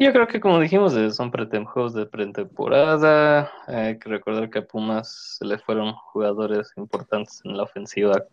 Yo 0.00 0.12
creo 0.12 0.26
que 0.26 0.40
como 0.40 0.58
dijimos, 0.58 0.96
eh, 0.96 1.12
son 1.12 1.30
juegos 1.66 1.94
de 1.94 2.06
pretemporada, 2.06 3.52
hay 3.68 3.96
que 4.00 4.08
recordar 4.08 4.50
que 4.50 4.58
a 4.58 4.66
Pumas 4.66 5.36
se 5.38 5.44
le 5.44 5.56
fueron 5.58 5.92
jugadores 5.92 6.72
importantes 6.76 7.40
en 7.44 7.56
la 7.56 7.62
ofensiva 7.62 8.24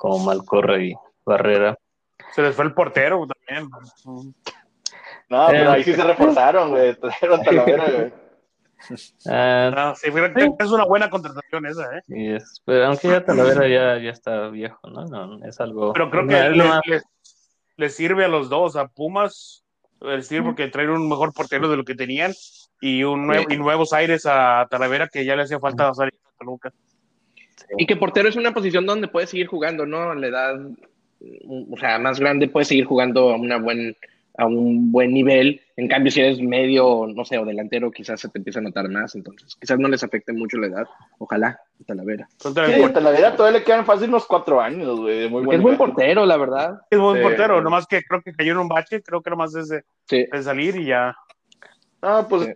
como 0.00 0.18
Malcorra 0.24 0.82
y 0.82 0.94
Barrera. 1.26 1.76
Se 2.32 2.40
les 2.40 2.56
fue 2.56 2.64
el 2.64 2.72
portero 2.72 3.26
también. 3.26 3.70
No, 5.28 5.46
pero 5.48 5.70
Eh, 5.70 5.74
ahí 5.74 5.84
sí 5.84 5.92
se 5.94 6.02
reforzaron, 6.02 6.70
güey. 6.70 6.94
Trajeron 6.96 7.42
Talavera, 7.42 7.90
güey. 7.90 8.12
Ah, 9.28 9.92
sí, 9.94 10.08
es 10.58 10.70
una 10.70 10.86
buena 10.86 11.10
contratación 11.10 11.66
esa, 11.66 11.98
¿eh? 11.98 12.02
Y 12.08 12.32
es, 12.34 12.62
pero 12.64 12.86
aunque 12.86 13.08
ya 13.08 13.22
Talavera 13.22 13.68
ya, 13.68 14.02
ya 14.02 14.10
está 14.10 14.48
viejo, 14.48 14.80
¿no? 14.88 15.04
No, 15.04 15.44
es 15.46 15.60
algo. 15.60 15.92
Pero 15.92 16.10
creo 16.10 16.26
que 16.26 16.46
es 16.48 16.56
le, 16.56 16.64
más- 16.64 16.80
le- 16.86 17.02
le 17.76 17.90
sirve 17.90 18.24
a 18.24 18.28
los 18.28 18.48
dos, 18.48 18.76
a 18.76 18.88
Pumas, 18.88 19.64
les 20.00 20.26
sirve 20.26 20.46
porque 20.46 20.68
traen 20.68 20.88
un 20.88 21.10
mejor 21.10 21.34
portero 21.34 21.68
de 21.68 21.76
lo 21.76 21.84
que 21.84 21.94
tenían 21.94 22.32
y, 22.80 23.04
un 23.04 23.26
nuevo, 23.26 23.44
y 23.50 23.58
nuevos 23.58 23.92
aires 23.92 24.24
a 24.24 24.66
Talavera 24.70 25.08
que 25.08 25.26
ya 25.26 25.36
le 25.36 25.42
hacía 25.42 25.58
falta 25.60 25.92
salir 25.92 26.14
a 26.24 26.38
Toluca. 26.38 26.72
Y 27.78 27.86
que 27.86 27.96
portero 27.96 28.28
es 28.28 28.36
una 28.36 28.52
posición 28.52 28.86
donde 28.86 29.08
puede 29.08 29.26
seguir 29.26 29.46
jugando, 29.46 29.86
¿no? 29.86 30.14
La 30.14 30.26
edad, 30.26 30.56
mm, 31.20 31.72
o 31.72 31.76
sea, 31.76 31.98
más 31.98 32.18
grande 32.20 32.48
puede 32.48 32.64
seguir 32.64 32.84
jugando 32.84 33.30
a 33.30 33.36
una 33.36 33.58
buen 33.58 33.96
a 34.38 34.46
un 34.46 34.90
buen 34.90 35.12
nivel. 35.12 35.60
En 35.76 35.86
cambio, 35.88 36.10
si 36.10 36.20
eres 36.20 36.40
medio, 36.40 37.06
no 37.14 37.24
sé, 37.26 37.36
o 37.36 37.44
delantero, 37.44 37.90
quizás 37.90 38.20
se 38.20 38.28
te 38.30 38.38
empieza 38.38 38.60
a 38.60 38.62
notar 38.62 38.88
más. 38.88 39.14
Entonces, 39.14 39.54
quizás 39.60 39.78
no 39.78 39.88
les 39.88 40.02
afecte 40.02 40.32
mucho 40.32 40.56
la 40.56 40.68
edad. 40.68 40.86
Ojalá, 41.18 41.60
Talavera. 41.86 42.26
Sí, 42.38 42.48
a 42.82 42.92
Talavera 42.92 43.36
todavía 43.36 43.58
le 43.58 43.64
quedan 43.64 43.84
fácil 43.84 44.08
unos 44.08 44.26
cuatro 44.26 44.60
años, 44.60 44.98
güey. 44.98 45.28
Muy 45.28 45.44
buen 45.44 45.58
es 45.58 45.62
buen 45.62 45.76
portero, 45.76 46.24
la 46.24 46.38
verdad. 46.38 46.80
Es 46.88 46.98
buen 46.98 47.16
Sí. 47.18 47.22
portero, 47.22 47.60
nomás 47.60 47.86
que 47.86 48.02
creo 48.02 48.22
que 48.22 48.32
cayó 48.32 48.52
en 48.52 48.58
un 48.58 48.68
bache, 48.68 49.02
creo 49.02 49.20
que 49.20 49.30
nomás 49.30 49.54
es 49.56 49.68
de, 49.68 49.82
Sí. 50.06 50.24
de 50.30 50.42
salir 50.42 50.76
y 50.76 50.86
ya. 50.86 51.14
No, 52.02 52.26
pues 52.28 52.44
Sí. 52.46 52.54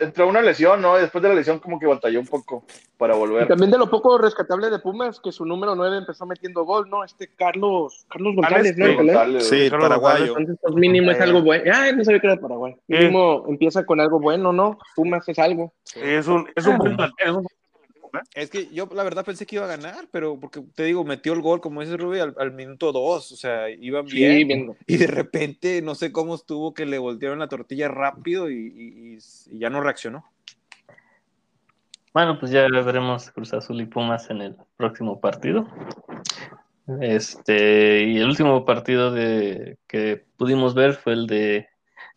Entró 0.00 0.26
una 0.28 0.40
lesión, 0.40 0.80
¿no? 0.80 0.96
Y 0.96 1.02
después 1.02 1.20
de 1.22 1.28
la 1.28 1.34
lesión 1.34 1.58
como 1.58 1.78
que 1.78 1.86
batalló 1.86 2.18
un 2.20 2.26
poco 2.26 2.64
para 2.96 3.14
Y 3.14 3.18
volver. 3.18 3.46
también 3.48 3.70
de 3.70 3.76
lo 3.78 3.90
poco 3.90 4.16
rescatable 4.16 4.70
de 4.70 4.78
Pumas, 4.78 5.20
que 5.20 5.32
su 5.32 5.44
número 5.44 5.74
9 5.74 5.98
empezó 5.98 6.24
metiendo 6.24 6.64
gol, 6.64 6.88
¿no? 6.88 7.04
Este 7.04 7.28
Carlos, 7.34 8.06
Carlos 8.08 8.34
González, 8.36 8.76
¿no? 8.78 8.86
Sí. 8.86 8.94
González, 8.96 9.48
Sí. 9.48 9.70
Carlos 9.70 9.88
paraguayo. 9.88 10.26
Entonces, 10.38 10.56
pues 10.62 10.74
mínimo 10.76 11.10
es 11.10 11.20
algo 11.20 11.42
bueno. 11.42 11.70
Ay, 11.74 11.94
no 11.94 12.04
sabía 12.04 12.20
que 12.20 12.26
era 12.26 12.36
Paraguay. 12.40 12.74
Mínimo 12.88 13.44
empieza 13.48 13.84
con 13.84 14.00
algo 14.00 14.18
bueno, 14.18 14.52
¿no? 14.52 14.78
Pumas 14.96 15.28
es 15.28 15.38
algo. 15.38 15.72
Es 15.94 16.26
un, 16.26 16.48
es 16.56 16.66
un 16.66 16.78
buen 16.78 16.96
plantel, 16.96 17.28
es 17.28 17.32
un- 17.34 17.46
Es 18.34 18.50
que 18.50 18.68
yo 18.72 18.88
la 18.94 19.02
verdad 19.02 19.24
pensé 19.24 19.46
que 19.46 19.56
iba 19.56 19.64
a 19.64 19.76
ganar, 19.76 20.08
pero 20.10 20.38
porque 20.38 20.62
te 20.74 20.84
digo, 20.84 21.04
metió 21.04 21.32
el 21.32 21.42
gol, 21.42 21.60
como 21.60 21.80
dice 21.80 21.96
Rubí, 21.96 22.18
al, 22.20 22.34
al 22.38 22.52
minuto 22.52 22.92
dos, 22.92 23.32
o 23.32 23.36
sea, 23.36 23.68
iban 23.70 24.06
Sí, 24.08 24.44
bien. 24.44 24.76
Y 24.86 24.96
de 24.96 25.06
repente, 25.06 25.82
no 25.82 25.94
sé 25.94 26.12
cómo 26.12 26.34
estuvo 26.34 26.74
que 26.74 26.86
le 26.86 26.98
voltearon 26.98 27.38
la 27.38 27.48
tortilla 27.48 27.88
rápido 27.88 28.50
y, 28.50 28.54
y- 28.56 29.14
y- 29.14 29.18
y 29.54 29.58
ya 29.58 29.70
no 29.70 29.80
reaccionó. 29.80 30.24
Bueno, 32.12 32.38
pues 32.40 32.50
ya 32.50 32.62
veremos 32.68 33.30
Cruz 33.30 33.54
Azul 33.54 33.80
y 33.80 33.86
Pumas 33.86 34.30
en 34.30 34.42
el 34.42 34.56
próximo 34.76 35.20
partido. 35.20 35.68
Este, 37.00 38.02
y 38.04 38.16
el 38.18 38.26
último 38.26 38.64
partido 38.64 39.12
de, 39.12 39.78
que 39.86 40.24
pudimos 40.36 40.74
ver 40.74 40.94
fue 40.94 41.12
el 41.12 41.26
de, 41.28 41.68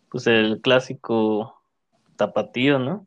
pues 0.09 0.25
el 0.25 0.61
clásico 0.61 1.61
tapatío, 2.15 2.79
¿no? 2.79 3.05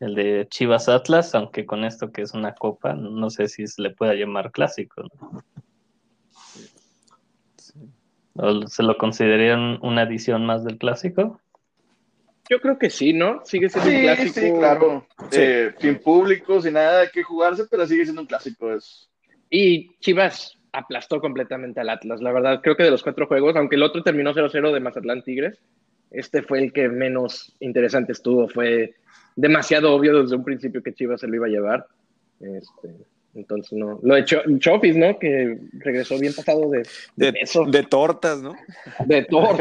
El 0.00 0.14
de 0.14 0.46
Chivas 0.48 0.88
Atlas, 0.88 1.34
aunque 1.34 1.66
con 1.66 1.84
esto 1.84 2.12
que 2.12 2.22
es 2.22 2.32
una 2.32 2.54
copa, 2.54 2.94
no 2.94 3.30
sé 3.30 3.48
si 3.48 3.66
se 3.66 3.82
le 3.82 3.90
pueda 3.90 4.14
llamar 4.14 4.52
clásico. 4.52 5.02
¿no? 5.02 5.42
¿O 8.34 8.66
¿Se 8.68 8.82
lo 8.84 8.96
considerarían 8.96 9.78
una 9.82 10.02
edición 10.02 10.46
más 10.46 10.64
del 10.64 10.78
clásico? 10.78 11.40
Yo 12.48 12.60
creo 12.60 12.78
que 12.78 12.88
sí, 12.88 13.12
¿no? 13.12 13.44
Sigue 13.44 13.68
siendo 13.68 13.90
un 13.90 13.96
Sí, 13.96 14.02
clásico. 14.02 14.32
sí, 14.40 14.52
claro. 14.58 15.06
Sí. 15.30 15.40
Eh, 15.40 15.74
sin 15.78 15.98
público, 15.98 16.62
sin 16.62 16.74
nada 16.74 17.00
de 17.00 17.10
que 17.10 17.22
jugarse, 17.22 17.64
pero 17.70 17.86
sigue 17.86 18.04
siendo 18.04 18.22
un 18.22 18.28
clásico. 18.28 18.72
Es... 18.72 19.10
Y 19.50 19.94
Chivas 19.98 20.56
aplastó 20.72 21.20
completamente 21.20 21.80
al 21.80 21.90
Atlas. 21.90 22.22
La 22.22 22.32
verdad, 22.32 22.60
creo 22.62 22.76
que 22.76 22.84
de 22.84 22.90
los 22.90 23.02
cuatro 23.02 23.26
juegos, 23.26 23.56
aunque 23.56 23.76
el 23.76 23.82
otro 23.82 24.02
terminó 24.02 24.32
0-0 24.32 24.72
de 24.72 24.80
Mazatlán 24.80 25.22
Tigres, 25.22 25.58
este 26.10 26.42
fue 26.42 26.60
el 26.60 26.72
que 26.72 26.88
menos 26.88 27.54
interesante 27.60 28.12
estuvo. 28.12 28.48
Fue 28.48 28.94
demasiado 29.38 29.94
obvio 29.94 30.22
desde 30.22 30.36
un 30.36 30.44
principio 30.44 30.82
que 30.82 30.92
Chivas 30.92 31.20
se 31.20 31.28
lo 31.28 31.36
iba 31.36 31.46
a 31.46 31.50
llevar. 31.50 31.86
Este, 32.40 32.94
entonces, 33.34 33.72
no. 33.78 33.98
Lo 34.02 34.14
de 34.16 34.24
Cho- 34.24 34.42
Chofis, 34.58 34.96
¿no? 34.96 35.18
Que 35.18 35.58
regresó 35.74 36.18
bien 36.18 36.34
pasado 36.34 36.68
de, 36.70 36.78
de, 37.16 37.26
De, 37.26 37.32
peso, 37.32 37.64
de 37.64 37.82
tortas, 37.84 38.40
¿no? 38.42 38.54
de 39.06 39.24
todo. 39.24 39.56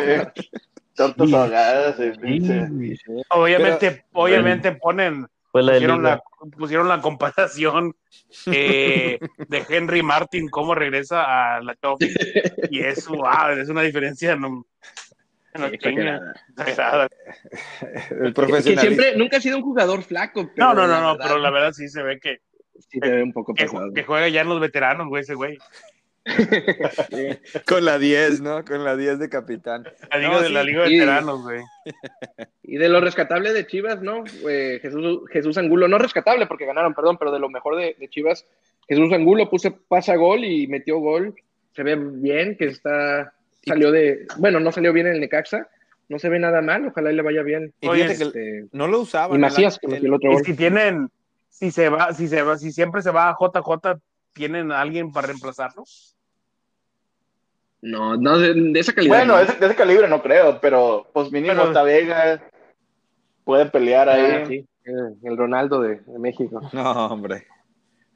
Tortas 0.95 1.31
ahogadas. 1.33 1.99
eh, 1.99 2.13
Sí, 2.23 2.95
obviamente, 3.29 4.03
obviamente 4.13 4.71
ponen, 4.71 5.27
la 5.53 5.73
pusieron 5.73 6.03
la, 6.03 6.21
pusieron 6.57 6.87
la 6.87 7.01
comparación 7.01 7.95
eh, 8.47 9.19
de 9.47 9.63
Henry 9.69 10.01
Martin, 10.01 10.49
cómo 10.49 10.73
regresa 10.73 11.55
a 11.57 11.61
la 11.61 11.75
top. 11.75 11.99
Y 12.71 12.79
es, 12.79 13.07
wow, 13.07 13.49
es 13.59 13.69
una 13.69 13.83
diferencia 13.83 14.35
no, 14.35 14.65
no 15.57 15.65
Exagerada. 15.67 16.33
exagerada. 16.57 17.09
El 18.11 18.27
Que 18.27 18.31
profesionalismo. 18.33 18.81
siempre, 18.81 19.15
nunca 19.17 19.37
ha 19.37 19.41
sido 19.41 19.57
un 19.57 19.63
jugador 19.63 20.03
flaco. 20.03 20.49
No, 20.55 20.73
no, 20.73 20.87
no, 20.87 21.01
no, 21.01 21.11
verdad, 21.13 21.25
pero 21.27 21.39
la 21.39 21.49
verdad 21.51 21.71
sí 21.73 21.87
se 21.89 22.01
ve 22.03 22.19
que, 22.19 22.39
Sí 22.89 22.99
se 23.01 23.09
ve 23.09 23.23
un 23.23 23.33
poco 23.33 23.53
que, 23.53 23.65
pesado. 23.65 23.91
que 23.93 24.03
juega 24.03 24.27
ya 24.29 24.41
en 24.41 24.49
los 24.49 24.59
veteranos, 24.59 25.07
güey, 25.07 25.21
ese 25.21 25.33
güey. 25.33 25.57
Sí. 27.09 27.61
Con 27.65 27.85
la 27.85 27.97
10, 27.97 28.41
¿no? 28.41 28.65
Con 28.65 28.83
la 28.83 28.97
10 28.97 29.17
de 29.19 29.29
capitán. 29.29 29.83
La 30.11 30.17
liga 30.17 30.29
No, 30.33 30.41
de 30.41 30.47
sí. 30.47 30.53
la 30.53 30.63
liga 30.63 30.83
de 30.83 30.89
veteranos, 30.89 31.41
güey. 31.41 31.61
Y 32.63 32.75
de 32.77 32.89
lo 32.89 32.99
rescatable 32.99 33.53
de 33.53 33.65
Chivas, 33.65 34.01
¿no? 34.01 34.25
Eh, 34.49 34.79
Jesús, 34.81 35.21
Jesús 35.31 35.57
Angulo, 35.57 35.87
no 35.87 35.97
rescatable 35.97 36.45
porque 36.45 36.65
ganaron, 36.65 36.93
perdón, 36.93 37.17
pero 37.17 37.31
de 37.31 37.39
lo 37.39 37.49
mejor 37.49 37.77
de, 37.77 37.95
de 37.97 38.09
Chivas, 38.09 38.45
Jesús 38.89 39.11
Angulo 39.13 39.49
puso 39.49 39.77
pasa 39.87 40.15
gol 40.17 40.43
y 40.43 40.67
metió 40.67 40.97
gol. 40.99 41.33
Se 41.73 41.83
ve 41.83 41.95
bien, 41.95 42.57
que 42.57 42.65
está, 42.65 43.33
salió 43.67 43.91
de, 43.91 44.25
bueno, 44.37 44.59
no 44.59 44.71
salió 44.71 44.93
bien 44.93 45.07
en 45.07 45.13
el 45.13 45.19
Necaxa, 45.19 45.67
no 46.09 46.19
se 46.19 46.29
ve 46.29 46.39
nada 46.39 46.61
mal, 46.61 46.87
ojalá 46.87 47.11
y 47.11 47.15
le 47.15 47.21
vaya 47.21 47.43
bien. 47.43 47.73
Y 47.81 47.87
Oye, 47.87 48.07
fíjate 48.07 48.31
que 48.31 48.57
Este, 48.59 48.69
no 48.71 48.87
lo 48.87 49.01
usaban. 49.01 49.37
y 49.37 49.39
Macías, 49.41 49.79
el- 49.81 50.05
el 50.05 50.13
otro 50.13 50.31
Y 50.31 50.35
gol. 50.35 50.43
si 50.45 50.53
tienen, 50.55 51.09
si 51.49 51.71
se 51.71 51.89
va, 51.89 52.13
si 52.13 52.27
se 52.27 52.41
va, 52.43 52.57
si 52.57 52.71
siempre 52.71 53.01
se 53.01 53.11
va 53.11 53.29
a 53.29 53.35
JJ, 53.37 53.99
¿tienen 54.33 54.71
a 54.71 54.79
alguien 54.81 55.11
para 55.11 55.27
reemplazarlo? 55.27 55.83
No, 57.81 58.17
no, 58.17 58.39
de, 58.39 58.53
de 58.53 58.79
esa 58.79 58.93
calidad. 58.93 59.17
Bueno, 59.17 59.33
¿no? 59.33 59.39
de 59.39 59.45
ese, 59.45 59.59
de 59.59 59.65
ese 59.67 59.75
calibre 59.75 60.07
no 60.07 60.21
creo, 60.21 60.59
pero 60.59 61.07
pues 61.13 61.31
mínimo 61.31 61.53
Pero- 61.55 61.73
Tavega 61.73 62.41
puede 63.43 63.67
pelear 63.67 64.09
ahí. 64.09 64.31
Ah, 64.31 64.45
sí, 64.47 64.67
el, 64.83 65.15
el 65.23 65.37
Ronaldo 65.37 65.81
de, 65.81 65.97
de 65.99 66.19
México. 66.19 66.61
No, 66.73 67.07
hombre. 67.07 67.45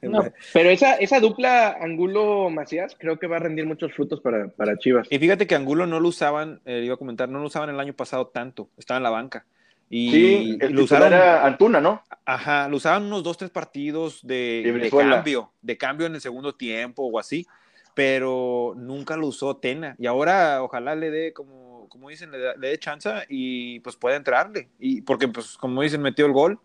No, 0.02 0.24
pero 0.54 0.70
esa, 0.70 0.96
esa 0.96 1.20
dupla 1.20 1.78
Angulo-Macías 1.80 2.96
creo 2.98 3.20
que 3.20 3.28
va 3.28 3.38
a 3.38 3.40
rendir 3.40 3.66
muchos 3.66 3.94
frutos 3.94 4.20
para, 4.22 4.48
para 4.48 4.78
Chivas. 4.78 5.08
Y 5.12 5.20
fíjate 5.20 5.46
que 5.48 5.56
Angulo 5.56 5.86
no 5.86 6.00
lo 6.00 6.08
usaban, 6.08 6.60
eh, 6.66 6.82
iba 6.84 6.96
a 6.96 6.98
comentar, 6.98 7.30
no 7.30 7.40
lo 7.40 7.46
usaban 7.46 7.70
el 7.70 7.80
año 7.80 7.94
pasado 7.94 8.28
tanto, 8.28 8.70
estaba 8.78 8.98
en 8.98 9.04
la 9.04 9.10
banca. 9.12 9.46
Y, 9.90 10.12
Sí, 10.12 10.58
el 10.62 10.72
lo 10.74 10.84
usaron, 10.84 11.12
era 11.14 11.46
Antuna, 11.46 11.82
¿no? 11.82 12.02
ajá, 12.26 12.70
lo 12.70 12.78
usaban 12.78 13.04
unos 13.04 13.24
dos, 13.24 13.38
tres 13.38 13.52
partidos 13.52 14.26
de, 14.26 14.62
de 14.82 14.90
cambio, 15.12 15.52
de 15.62 15.78
cambio 15.78 16.08
en 16.08 16.16
el 16.16 16.22
segundo 16.22 16.56
tiempo 16.56 17.04
o 17.04 17.20
así, 17.20 17.46
pero 17.94 18.74
nunca 18.78 19.18
lo 19.18 19.28
usó 19.28 19.58
Tena. 19.58 19.96
Y 20.00 20.08
ahora 20.08 20.64
ojalá 20.64 20.96
le 20.96 21.12
dé, 21.12 21.34
como, 21.34 21.88
como 21.90 22.10
dicen, 22.10 22.32
le, 22.32 22.40
da- 22.40 22.56
le 22.56 22.70
dé 22.70 22.80
chance 22.80 23.10
y 23.30 23.82
pues 23.82 23.98
pueda 23.98 24.16
entrarle. 24.16 24.70
Y 24.80 25.02
porque, 25.02 25.28
pues, 25.28 25.58
como 25.58 25.82
dicen, 25.82 26.02
metió 26.02 26.26
el 26.26 26.32
gol 26.32 26.58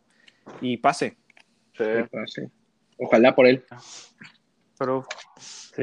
y 0.61 0.76
pase. 0.76 1.16
Sí. 1.76 1.84
Sí. 2.26 2.43
Ojalá 2.99 3.34
por 3.34 3.47
él. 3.47 3.64
Pero 4.78 5.07
Sí. 5.38 5.82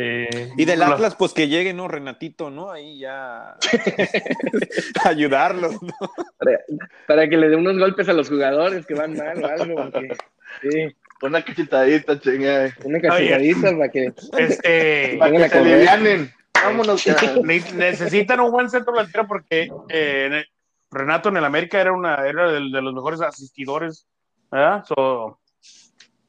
Y 0.58 0.66
del 0.66 0.82
Atlas, 0.82 1.16
pues 1.16 1.34
que 1.34 1.48
llegue, 1.48 1.72
¿no? 1.72 1.88
Renatito, 1.88 2.50
¿no? 2.50 2.72
Ahí 2.72 2.98
ya 2.98 3.58
ayudarlos, 5.06 5.82
¿no? 5.84 5.94
Para, 6.40 6.60
para 7.08 7.30
que 7.30 7.38
le 7.38 7.50
dé 7.50 7.56
unos 7.56 7.78
golpes 7.78 8.10
a 8.10 8.14
los 8.14 8.28
jugadores 8.30 8.86
que 8.88 8.96
van 8.96 9.16
mal 9.16 9.44
o 9.44 9.48
algo. 9.48 9.76
porque- 9.92 10.16
sí, 10.62 10.96
Una 11.22 11.44
cachetadita, 11.44 12.20
chinga. 12.20 12.74
una 12.84 13.00
cachetadita 13.02 13.72
para 13.78 13.90
que. 13.90 14.14
este 14.38 15.16
Para 15.20 15.32
que 15.32 15.50
se 15.50 15.58
alivianen. 15.60 16.34
Vámonos. 16.54 17.04
ya. 17.04 17.16
ne- 17.44 17.64
necesitan 17.76 18.40
un 18.40 18.52
buen 18.52 18.70
centro 18.70 18.94
delantero 18.94 19.28
porque 19.28 19.70
eh, 19.90 20.24
en 20.28 20.34
el- 20.34 20.48
Renato 20.90 21.30
en 21.30 21.38
el 21.38 21.46
América 21.46 21.82
era 21.82 21.92
una 21.92 22.28
era 22.28 22.52
de, 22.52 22.60
de 22.70 22.82
los 22.82 22.94
mejores 22.94 23.20
asistidores, 23.22 24.08
¿verdad? 24.52 24.84
So, 24.88 25.40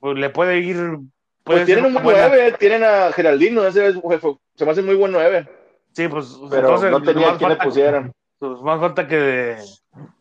pues 0.05 0.19
le 0.19 0.29
puede 0.29 0.59
ir 0.59 0.77
puede 0.77 1.61
Pues 1.61 1.65
tienen 1.65 1.87
un 1.87 1.95
buen 1.95 2.05
buena- 2.05 2.29
9, 2.29 2.57
tienen 2.59 2.85
a 2.85 3.11
Geraldino, 3.11 3.65
ese 3.67 3.87
es- 3.87 3.97
fue- 4.03 4.21
se 4.55 4.65
me 4.67 4.71
hace 4.71 4.83
muy 4.83 4.97
buen 4.97 5.13
9, 5.13 5.49
Sí, 5.93 6.09
pues 6.09 6.37
pero 6.51 6.69
entonces 6.69 6.91
no 6.91 7.03
tenía 7.03 7.29
quien 7.39 7.49
le 7.49 7.57
falta- 7.57 7.65
pusieran. 7.65 8.13
pues, 8.39 8.61
más 8.61 8.81
falta 8.81 9.09
que, 9.09 9.57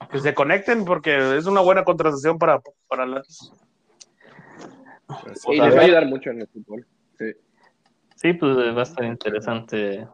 que 0.09 0.19
se 0.21 0.33
conecten 0.33 0.85
porque 0.85 1.35
es 1.37 1.47
una 1.47 1.59
buena 1.59 1.83
contratación 1.83 2.37
para, 2.39 2.61
para 2.87 3.05
la 3.05 3.21
Y 5.51 5.59
les 5.59 5.75
va 5.75 5.79
a 5.81 5.83
ayudar 5.83 6.05
mucho 6.05 6.29
en 6.29 6.39
el 6.41 6.47
fútbol. 6.47 6.87
Sí. 7.19 7.25
Sí, 8.15 8.33
pues 8.33 8.55
va 8.55 8.79
a 8.79 8.83
estar 8.83 9.03
interesante. 9.03 10.07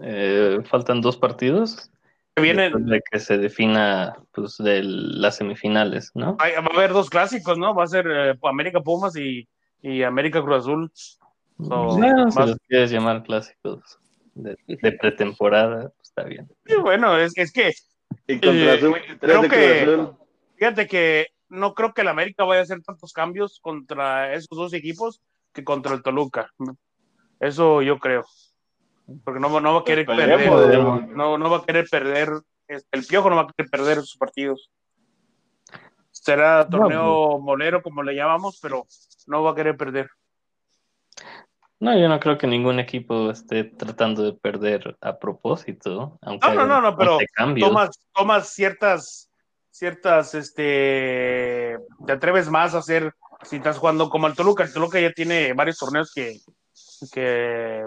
Eh, 0.00 0.58
faltan 0.64 1.00
dos 1.00 1.16
partidos. 1.16 1.91
Después 2.36 2.86
de 2.86 3.02
que 3.10 3.18
se 3.20 3.38
defina 3.38 4.14
pues 4.32 4.56
de 4.58 4.82
las 4.82 5.36
semifinales, 5.36 6.10
¿no? 6.14 6.36
hay- 6.40 6.52
va 6.54 6.60
a 6.72 6.76
haber 6.76 6.92
dos 6.92 7.10
clásicos, 7.10 7.58
¿no? 7.58 7.74
Va 7.74 7.84
a 7.84 7.88
ser 7.88 8.06
eh, 8.08 8.34
América 8.42 8.80
Pumas 8.80 9.16
y, 9.16 9.46
y 9.82 10.02
América 10.02 10.42
Cruz 10.42 10.58
Azul. 10.58 10.90
So, 11.58 11.98
No, 11.98 12.30
si 12.30 12.38
más- 12.38 12.48
los 12.48 12.58
quieres 12.66 12.90
llamar 12.90 13.22
clásicos 13.22 13.98
de, 14.34 14.56
de 14.66 14.92
pretemporada, 14.92 15.90
pues, 15.96 16.08
está 16.08 16.24
bien. 16.24 16.48
Sí, 16.66 16.74
bueno, 16.76 17.16
es, 17.18 17.32
es 17.36 17.52
que 17.52 17.72
Y 18.26 18.34
contra 18.40 18.74
Eh, 18.74 18.80
su 18.80 18.92
23 18.92 19.18
creo 19.20 19.42
que- 19.50 19.82
Azul. 19.82 20.16
Fíjate 20.56 20.86
que 20.86 21.26
no 21.48 21.74
creo 21.74 21.92
que 21.92 22.00
el 22.02 22.08
América 22.08 22.44
vaya 22.44 22.60
a 22.60 22.62
hacer 22.62 22.80
tantos 22.82 23.12
cambios 23.12 23.58
contra 23.60 24.32
esos 24.32 24.56
dos 24.56 24.72
equipos 24.72 25.20
que 25.52 25.64
contra 25.64 25.92
el 25.94 26.02
Toluca. 26.02 26.50
Eso 27.40 27.82
yo 27.82 27.98
creo. 27.98 28.24
Porque 29.24 29.40
no, 29.40 29.60
no 29.60 29.74
va 29.74 29.80
a 29.80 29.84
querer 29.84 30.06
perder. 30.06 30.48
No, 31.08 31.38
no 31.38 31.50
va 31.50 31.58
a 31.58 31.64
querer 31.64 31.86
perder. 31.90 32.30
este, 32.68 32.88
El 32.96 33.04
piojo 33.06 33.30
no 33.30 33.36
va 33.36 33.42
a 33.42 33.46
querer 33.48 33.70
perder 33.70 33.96
sus 34.00 34.16
partidos. 34.16 34.70
Será 36.10 36.68
torneo 36.68 37.38
molero, 37.40 37.82
como 37.82 38.02
le 38.02 38.14
llamamos, 38.14 38.58
pero 38.60 38.86
no 39.26 39.42
va 39.42 39.52
a 39.52 39.54
querer 39.54 39.76
perder. 39.76 40.08
No, 41.80 41.98
yo 41.98 42.08
no 42.08 42.20
creo 42.20 42.38
que 42.38 42.46
ningún 42.46 42.78
equipo 42.78 43.30
esté 43.30 43.64
tratando 43.64 44.22
de 44.22 44.34
perder 44.34 44.96
a 45.00 45.18
propósito. 45.18 46.16
Aunque 46.22 46.46
No, 46.46 46.54
no, 46.54 46.66
no, 46.66 46.80
no, 46.80 46.96
pero 46.96 47.18
cambios. 47.34 47.68
tomas, 47.68 47.90
tomas 48.14 48.50
ciertas, 48.50 49.28
ciertas, 49.70 50.32
este, 50.36 51.76
te 52.06 52.12
atreves 52.12 52.48
más 52.50 52.76
a 52.76 52.78
hacer, 52.78 53.12
si 53.42 53.56
estás 53.56 53.78
jugando 53.78 54.10
como 54.10 54.28
el 54.28 54.34
Toluca, 54.36 54.62
el 54.62 54.72
Toluca 54.72 55.00
ya 55.00 55.10
tiene 55.12 55.54
varios 55.54 55.76
torneos 55.78 56.12
que, 56.14 56.38
que 57.12 57.84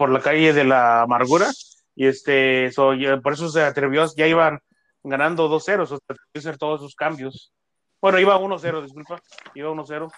por 0.00 0.08
la 0.08 0.20
calle 0.20 0.54
de 0.54 0.64
la 0.64 1.02
amargura, 1.02 1.50
y 1.94 2.06
este, 2.06 2.70
ya- 2.98 3.20
por 3.20 3.34
eso 3.34 3.50
se 3.50 3.62
atrevió, 3.62 4.06
ya 4.16 4.26
iban 4.26 4.58
ganando 5.02 5.46
2-0, 5.46 5.84
so, 5.84 5.96
atrevió 5.96 6.24
a 6.36 6.38
hacer 6.38 6.56
todos 6.56 6.80
esos 6.80 6.94
cambios. 6.94 7.52
Bueno, 8.00 8.18
iba 8.18 8.38
1-0, 8.38 8.80
disculpa, 8.80 9.20
iba 9.54 9.68
1-0. 9.70 10.10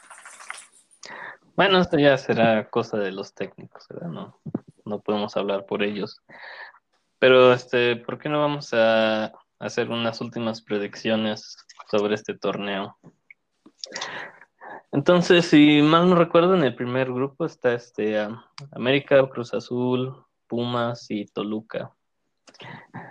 Bueno, 1.56 1.80
esto 1.80 1.98
ya 1.98 2.16
será 2.16 2.70
cosa 2.70 2.96
de 2.96 3.10
los 3.10 3.34
técnicos. 3.34 3.84
No, 4.08 4.38
no 4.84 5.00
podemos 5.00 5.36
hablar 5.36 5.66
por 5.66 5.82
ellos. 5.82 6.20
Pero, 7.18 7.52
este, 7.52 7.96
¿por 7.96 8.20
qué 8.20 8.28
no 8.28 8.38
vamos 8.38 8.72
a 8.74 9.32
hacer 9.58 9.90
unas 9.90 10.20
últimas 10.20 10.62
predicciones 10.62 11.56
sobre 11.90 12.14
este 12.14 12.38
torneo? 12.38 12.96
Entonces, 14.92 15.46
si 15.46 15.80
mal 15.82 16.08
no 16.08 16.16
recuerdo, 16.16 16.54
en 16.54 16.64
el 16.64 16.74
primer 16.74 17.12
grupo 17.12 17.44
está 17.46 17.72
este 17.72 18.18
ah, 18.18 18.44
América, 18.72 19.26
Cruz 19.28 19.54
Azul, 19.54 20.14
Pumas 20.46 21.10
y 21.10 21.24
Toluca. 21.26 21.90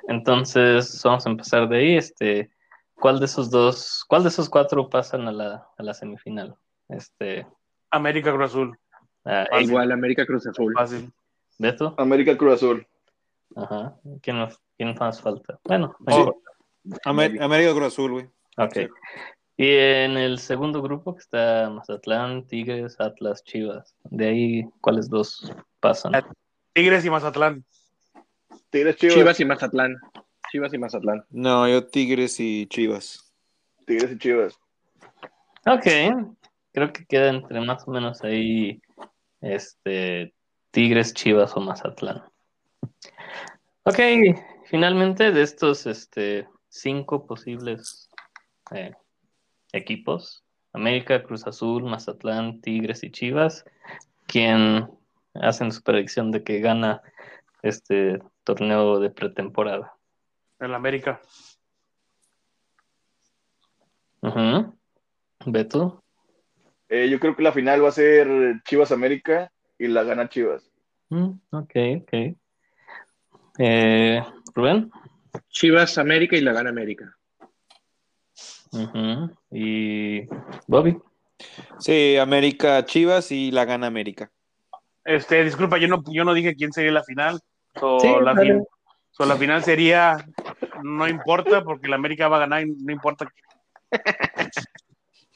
Entonces, 0.08 1.02
vamos 1.04 1.26
a 1.26 1.30
empezar 1.30 1.68
de 1.68 1.78
ahí. 1.78 1.98
Este, 1.98 2.52
¿cuál 2.96 3.20
de 3.20 3.26
esos 3.26 3.50
dos, 3.50 4.06
cuál 4.08 4.24
de 4.24 4.30
esos 4.30 4.50
cuatro 4.50 4.90
pasan 4.90 5.28
a 5.28 5.32
la, 5.32 5.68
a 5.78 5.84
la 5.84 5.94
semifinal? 5.94 6.56
Este, 6.90 7.48
América 7.90 8.32
Cruz 8.32 8.52
Azul, 8.52 8.78
ah, 9.26 9.46
Fácil. 9.50 9.70
Igual 9.70 9.92
América 9.92 10.26
Cruz 10.26 10.46
Azul. 10.48 10.74
fácil. 10.74 11.12
Beto. 11.58 11.96
América 11.98 12.38
Cruz 12.38 12.54
Azul. 12.56 12.88
Ajá. 13.56 13.96
¿Quién 14.22 14.38
más, 14.38 14.60
quién 14.78 14.96
más 15.00 15.22
falta? 15.22 15.60
Bueno, 15.64 15.96
Oh. 16.08 16.36
América 17.06 17.74
Cruz 17.74 17.88
Azul, 17.88 18.12
güey. 18.12 18.26
ok. 18.58 18.74
sí. 18.74 18.88
Y 19.58 19.70
en 19.70 20.18
el 20.18 20.40
segundo 20.40 20.82
grupo 20.82 21.14
que 21.14 21.22
está 21.22 21.70
Mazatlán, 21.70 22.48
Tigres, 22.48 23.00
Atlas, 23.00 23.44
Chivas. 23.44 23.96
De 24.06 24.30
ahí, 24.30 24.66
¿cuáles 24.82 25.10
dos 25.10 25.52
pasan? 25.80 26.14
Tigres 26.74 27.06
y 27.06 27.10
Mazatlán. 27.10 27.64
Tigres 28.70 28.96
Chivas. 28.96 29.16
Chivas 29.16 29.40
y 29.40 29.46
Mazatlán. 29.46 29.96
Chivas 30.52 30.74
y 30.74 30.78
Mazatlán. 30.78 31.26
No, 31.30 31.68
yo 31.68 31.86
Tigres 31.88 32.40
y 32.40 32.66
Chivas. 32.68 33.32
Tigres 33.86 34.12
y 34.14 34.18
Chivas. 34.18 34.60
Ok. 35.66 35.88
Creo 36.74 36.94
que 36.94 37.06
queda 37.06 37.30
entre 37.30 37.60
más 37.62 37.88
o 37.88 37.92
menos 37.92 38.24
ahí 38.24 38.82
este 39.42 40.34
Tigres, 40.72 41.14
Chivas 41.14 41.56
o 41.56 41.60
Mazatlán. 41.60 42.24
Ok, 43.84 44.00
finalmente 44.66 45.32
de 45.32 45.42
estos 45.42 45.86
este, 45.86 46.48
cinco 46.70 47.26
posibles 47.26 48.10
eh, 48.72 48.94
equipos, 49.74 50.44
América, 50.74 51.24
Cruz 51.24 51.46
Azul, 51.48 51.84
Mazatlán, 51.84 52.62
Tigres 52.62 53.04
y 53.04 53.12
Chivas, 53.12 53.66
quien 54.28 54.90
hacen 55.36 55.72
su 55.72 55.82
predicción 55.82 56.32
de 56.32 56.44
que 56.44 56.60
gana 56.60 57.02
este 57.62 58.22
torneo 58.44 59.00
de 59.00 59.10
pretemporada. 59.10 59.94
En 60.60 60.72
la 60.72 60.78
América. 60.78 61.22
Beto, 65.46 66.04
Eh, 66.90 67.10
yo 67.10 67.20
creo 67.20 67.36
que 67.36 67.44
la 67.44 67.52
final 67.52 67.84
va 67.84 67.90
a 67.90 67.94
ser 67.94 68.28
Chivas 68.66 68.92
América 68.92 69.52
y 69.80 69.88
la 69.88 70.04
gana 70.04 70.30
Chivas. 70.30 70.70
Mm, 71.10 71.32
ok, 71.52 71.76
ok. 72.02 72.36
Eh, 73.58 74.24
Rubén. 74.54 74.92
Chivas 75.50 75.98
América 75.98 76.36
y 76.36 76.42
la 76.42 76.54
gana 76.54 76.70
América. 76.70 77.18
Y 79.52 80.28
Bobby. 80.68 80.98
Sí, 81.80 82.18
América 82.18 82.86
Chivas 82.86 83.32
y 83.32 83.52
la 83.52 83.66
gana 83.66 83.88
América. 83.88 84.32
Este, 85.04 85.44
disculpa, 85.44 85.78
yo 85.78 85.88
no, 85.88 86.04
yo 86.08 86.24
no 86.24 86.34
dije 86.34 86.56
quién 86.56 86.72
sería 86.72 86.92
la 86.92 87.04
final. 87.04 87.40
So, 87.80 88.00
Sí, 88.00 88.08
la, 88.22 88.34
dale. 88.34 88.54
fin- 88.54 88.64
so, 89.12 89.26
la 89.26 89.36
final 89.36 89.64
sería, 89.64 90.18
no 90.84 91.08
importa, 91.08 91.64
porque 91.64 91.88
la 91.88 91.96
América 91.96 92.28
va 92.28 92.38
a 92.38 92.42
ganar, 92.42 92.62
y 92.66 92.72
no 92.72 92.92
importa. 92.92 93.28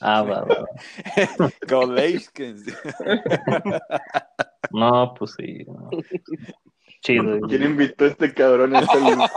Ah, 0.01 0.21
va, 0.23 0.41
va. 0.43 0.65
No, 4.71 5.13
pues 5.17 5.33
sí. 5.37 5.63
no. 5.67 5.89
Chido. 7.05 7.39
¿Quién 7.47 7.63
invitó 7.63 8.05
a 8.05 8.07
este 8.07 8.33
cabrón? 8.33 8.75
a 8.75 8.79
esta 8.79 8.95
lista? 8.95 9.31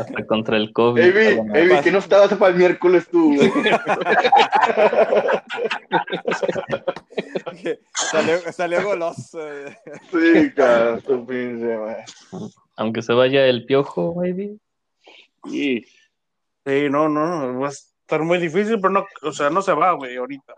Hasta 0.00 0.26
contra 0.26 0.56
el 0.56 0.72
COVID. 0.72 1.02
Avi, 1.02 1.36
que 1.82 1.92
no 1.92 1.98
estabas 1.98 2.32
para 2.34 2.52
el 2.52 2.58
miércoles 2.58 3.06
tú. 3.10 3.36
güey? 3.36 3.52
salió, 7.92 8.38
salió 8.52 8.82
goloso. 8.82 9.40
Sí, 10.10 10.50
cabrón, 10.54 11.02
tu 11.02 11.26
pinche. 11.26 11.76
Aunque 12.76 13.02
se 13.02 13.12
vaya 13.12 13.44
el 13.46 13.66
piojo, 13.66 14.14
baby. 14.14 14.58
Y 15.44 15.84
Sí, 16.66 16.88
no, 16.90 17.08
no, 17.08 17.60
va 17.60 17.68
a 17.68 17.70
estar 17.70 18.22
muy 18.22 18.38
difícil, 18.38 18.80
pero 18.80 18.90
no, 18.90 19.06
o 19.22 19.30
sea, 19.30 19.50
no 19.50 19.62
se 19.62 19.72
va, 19.72 19.92
güey, 19.92 20.16
ahorita. 20.16 20.52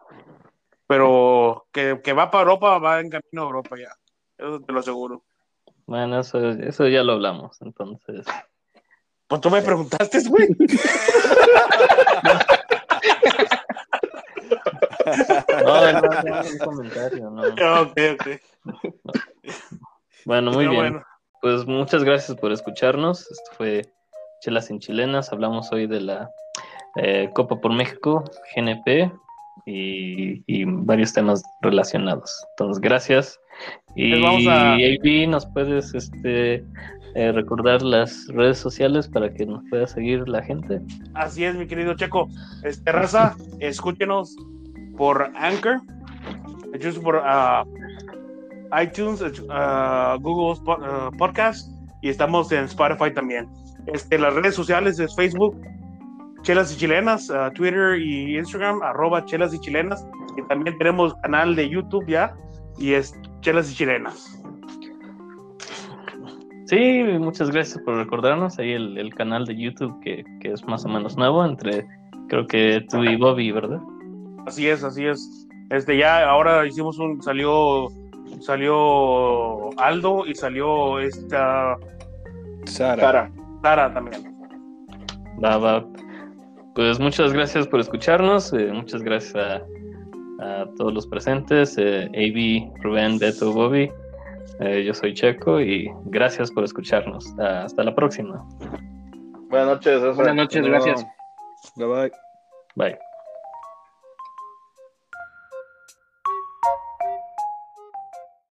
Pero 0.88 1.66
que, 1.70 2.00
que 2.02 2.12
va 2.14 2.30
para 2.30 2.42
Europa, 2.42 2.78
va 2.78 2.98
en 3.00 3.10
camino 3.10 3.42
a 3.42 3.46
Europa 3.46 3.76
ya. 3.78 3.94
Eso 4.38 4.60
te 4.60 4.72
lo 4.72 4.80
aseguro. 4.80 5.22
Bueno, 5.86 6.18
eso, 6.20 6.50
eso 6.50 6.88
ya 6.88 7.02
lo 7.04 7.12
hablamos, 7.12 7.60
entonces. 7.62 8.26
Pues 9.28 9.40
tú 9.40 9.50
me 9.50 9.62
preguntaste, 9.62 10.20
güey. 10.28 10.48
No, 15.64 15.92
no, 15.92 16.00
no, 16.02 16.40
un 16.42 16.58
comentario, 16.58 17.30
no. 17.30 17.42
ok, 17.82 17.98
ok. 18.14 18.26
Bueno, 20.26 20.50
muy 20.52 20.66
Pero 20.66 20.70
bien. 20.70 20.92
bueno, 20.92 21.06
Pues 21.40 21.66
muchas 21.66 22.04
gracias 22.04 22.36
por 22.38 22.52
escucharnos. 22.52 23.30
Esto 23.30 23.50
fue 23.56 23.82
Chelas 24.42 24.66
sin 24.66 24.80
Chilenas. 24.80 25.32
Hablamos 25.32 25.72
hoy 25.72 25.86
de 25.86 26.00
la 26.00 26.30
eh, 26.96 27.30
Copa 27.34 27.56
por 27.56 27.72
México, 27.72 28.24
GNP 28.54 29.10
y, 29.66 30.42
y 30.46 30.64
varios 30.64 31.12
temas 31.12 31.42
relacionados. 31.62 32.34
Entonces, 32.50 32.80
gracias. 32.80 33.40
Y 33.96 34.20
vamos 34.20 34.46
a- 34.46 34.74
AB, 34.74 35.28
¿nos 35.28 35.46
puedes 35.46 35.92
este, 35.94 36.64
eh, 37.14 37.32
recordar 37.32 37.82
las 37.82 38.26
redes 38.28 38.58
sociales 38.58 39.08
para 39.08 39.32
que 39.32 39.44
nos 39.46 39.62
pueda 39.70 39.86
seguir 39.86 40.28
la 40.28 40.42
gente? 40.42 40.80
así 41.14 41.44
es, 41.44 41.56
mi 41.56 41.66
querido 41.66 41.94
Checo. 41.94 42.28
Este, 42.62 42.92
raza, 42.92 43.34
escúchenos 43.60 44.36
por 44.96 45.30
Anchor, 45.36 45.80
escúchenos 46.72 46.98
por 46.98 47.20
ah, 47.24 47.64
iTunes, 48.82 49.22
ah, 49.50 50.16
Google 50.20 50.60
ah, 50.68 51.10
Podcast 51.18 51.68
y 52.02 52.10
estamos 52.10 52.52
en 52.52 52.64
Spotify 52.64 53.12
también. 53.12 53.48
Este, 53.86 54.18
las 54.18 54.34
redes 54.34 54.54
sociales 54.54 54.98
es 55.00 55.16
Facebook, 55.16 55.60
Chelas 56.48 56.72
y 56.72 56.78
Chilenas, 56.78 57.30
ah, 57.30 57.50
Twitter 57.54 57.98
y 58.00 58.38
Instagram, 58.38 58.80
arroba 58.80 59.22
Chelas 59.26 59.52
y 59.52 59.60
Chilenas. 59.60 60.02
Y 60.34 60.40
también 60.48 60.78
tenemos 60.78 61.12
canal 61.16 61.54
de 61.54 61.68
YouTube 61.68 62.06
ya 62.08 62.34
y 62.78 62.94
es 62.94 63.14
Chelas 63.42 63.70
y 63.70 63.74
Chilenas. 63.74 64.40
Sí, 66.64 67.02
muchas 67.20 67.50
gracias 67.50 67.78
por 67.84 67.96
recordarnos. 67.96 68.58
Ahí 68.58 68.72
el, 68.72 68.96
el 68.96 69.14
canal 69.14 69.44
de 69.44 69.60
YouTube 69.60 69.94
que, 70.00 70.24
que 70.40 70.54
es 70.54 70.66
más 70.66 70.86
o 70.86 70.88
menos 70.88 71.18
nuevo 71.18 71.44
entre, 71.44 71.86
creo 72.30 72.46
que 72.46 72.82
tú 72.88 73.04
y 73.04 73.16
Bobby, 73.16 73.52
¿verdad? 73.52 73.82
Así 74.46 74.68
es, 74.68 74.82
así 74.82 75.04
es. 75.04 75.46
Este 75.68 75.98
ya 75.98 76.30
ahora 76.30 76.66
hicimos 76.66 76.98
un 76.98 77.22
salió 77.22 77.88
salió 78.40 79.78
Aldo 79.78 80.24
y 80.26 80.34
salió 80.34 80.98
esta 80.98 81.76
Sara. 82.64 83.02
Cara. 83.02 83.32
Sara 83.62 83.92
también. 83.92 84.34
Va, 85.44 85.58
va. 85.58 85.84
Pues 86.78 87.00
muchas 87.00 87.32
gracias 87.32 87.66
por 87.66 87.80
escucharnos. 87.80 88.52
eh, 88.52 88.70
muchas 88.72 89.02
gracias 89.02 89.34
a, 89.34 89.56
a 90.38 90.64
todos 90.76 90.94
los 90.94 91.08
presentes. 91.08 91.76
Eh, 91.76 92.04
AB, 92.04 92.80
Rubén, 92.84 93.18
Beto, 93.18 93.52
Bobby. 93.52 93.90
Eh, 94.60 94.84
yo 94.84 94.94
soy 94.94 95.12
Checo 95.12 95.60
y 95.60 95.90
gracias 96.04 96.52
por 96.52 96.62
escucharnos. 96.62 97.36
Hasta 97.40 97.82
la 97.82 97.92
próxima. 97.92 98.46
Buenas 99.50 99.70
noches. 99.70 100.14
Buenas 100.14 100.36
noches, 100.36 100.64
gracias. 100.64 101.04
Bye 101.74 101.86
bye. 101.88 102.12
Bye. 102.76 102.98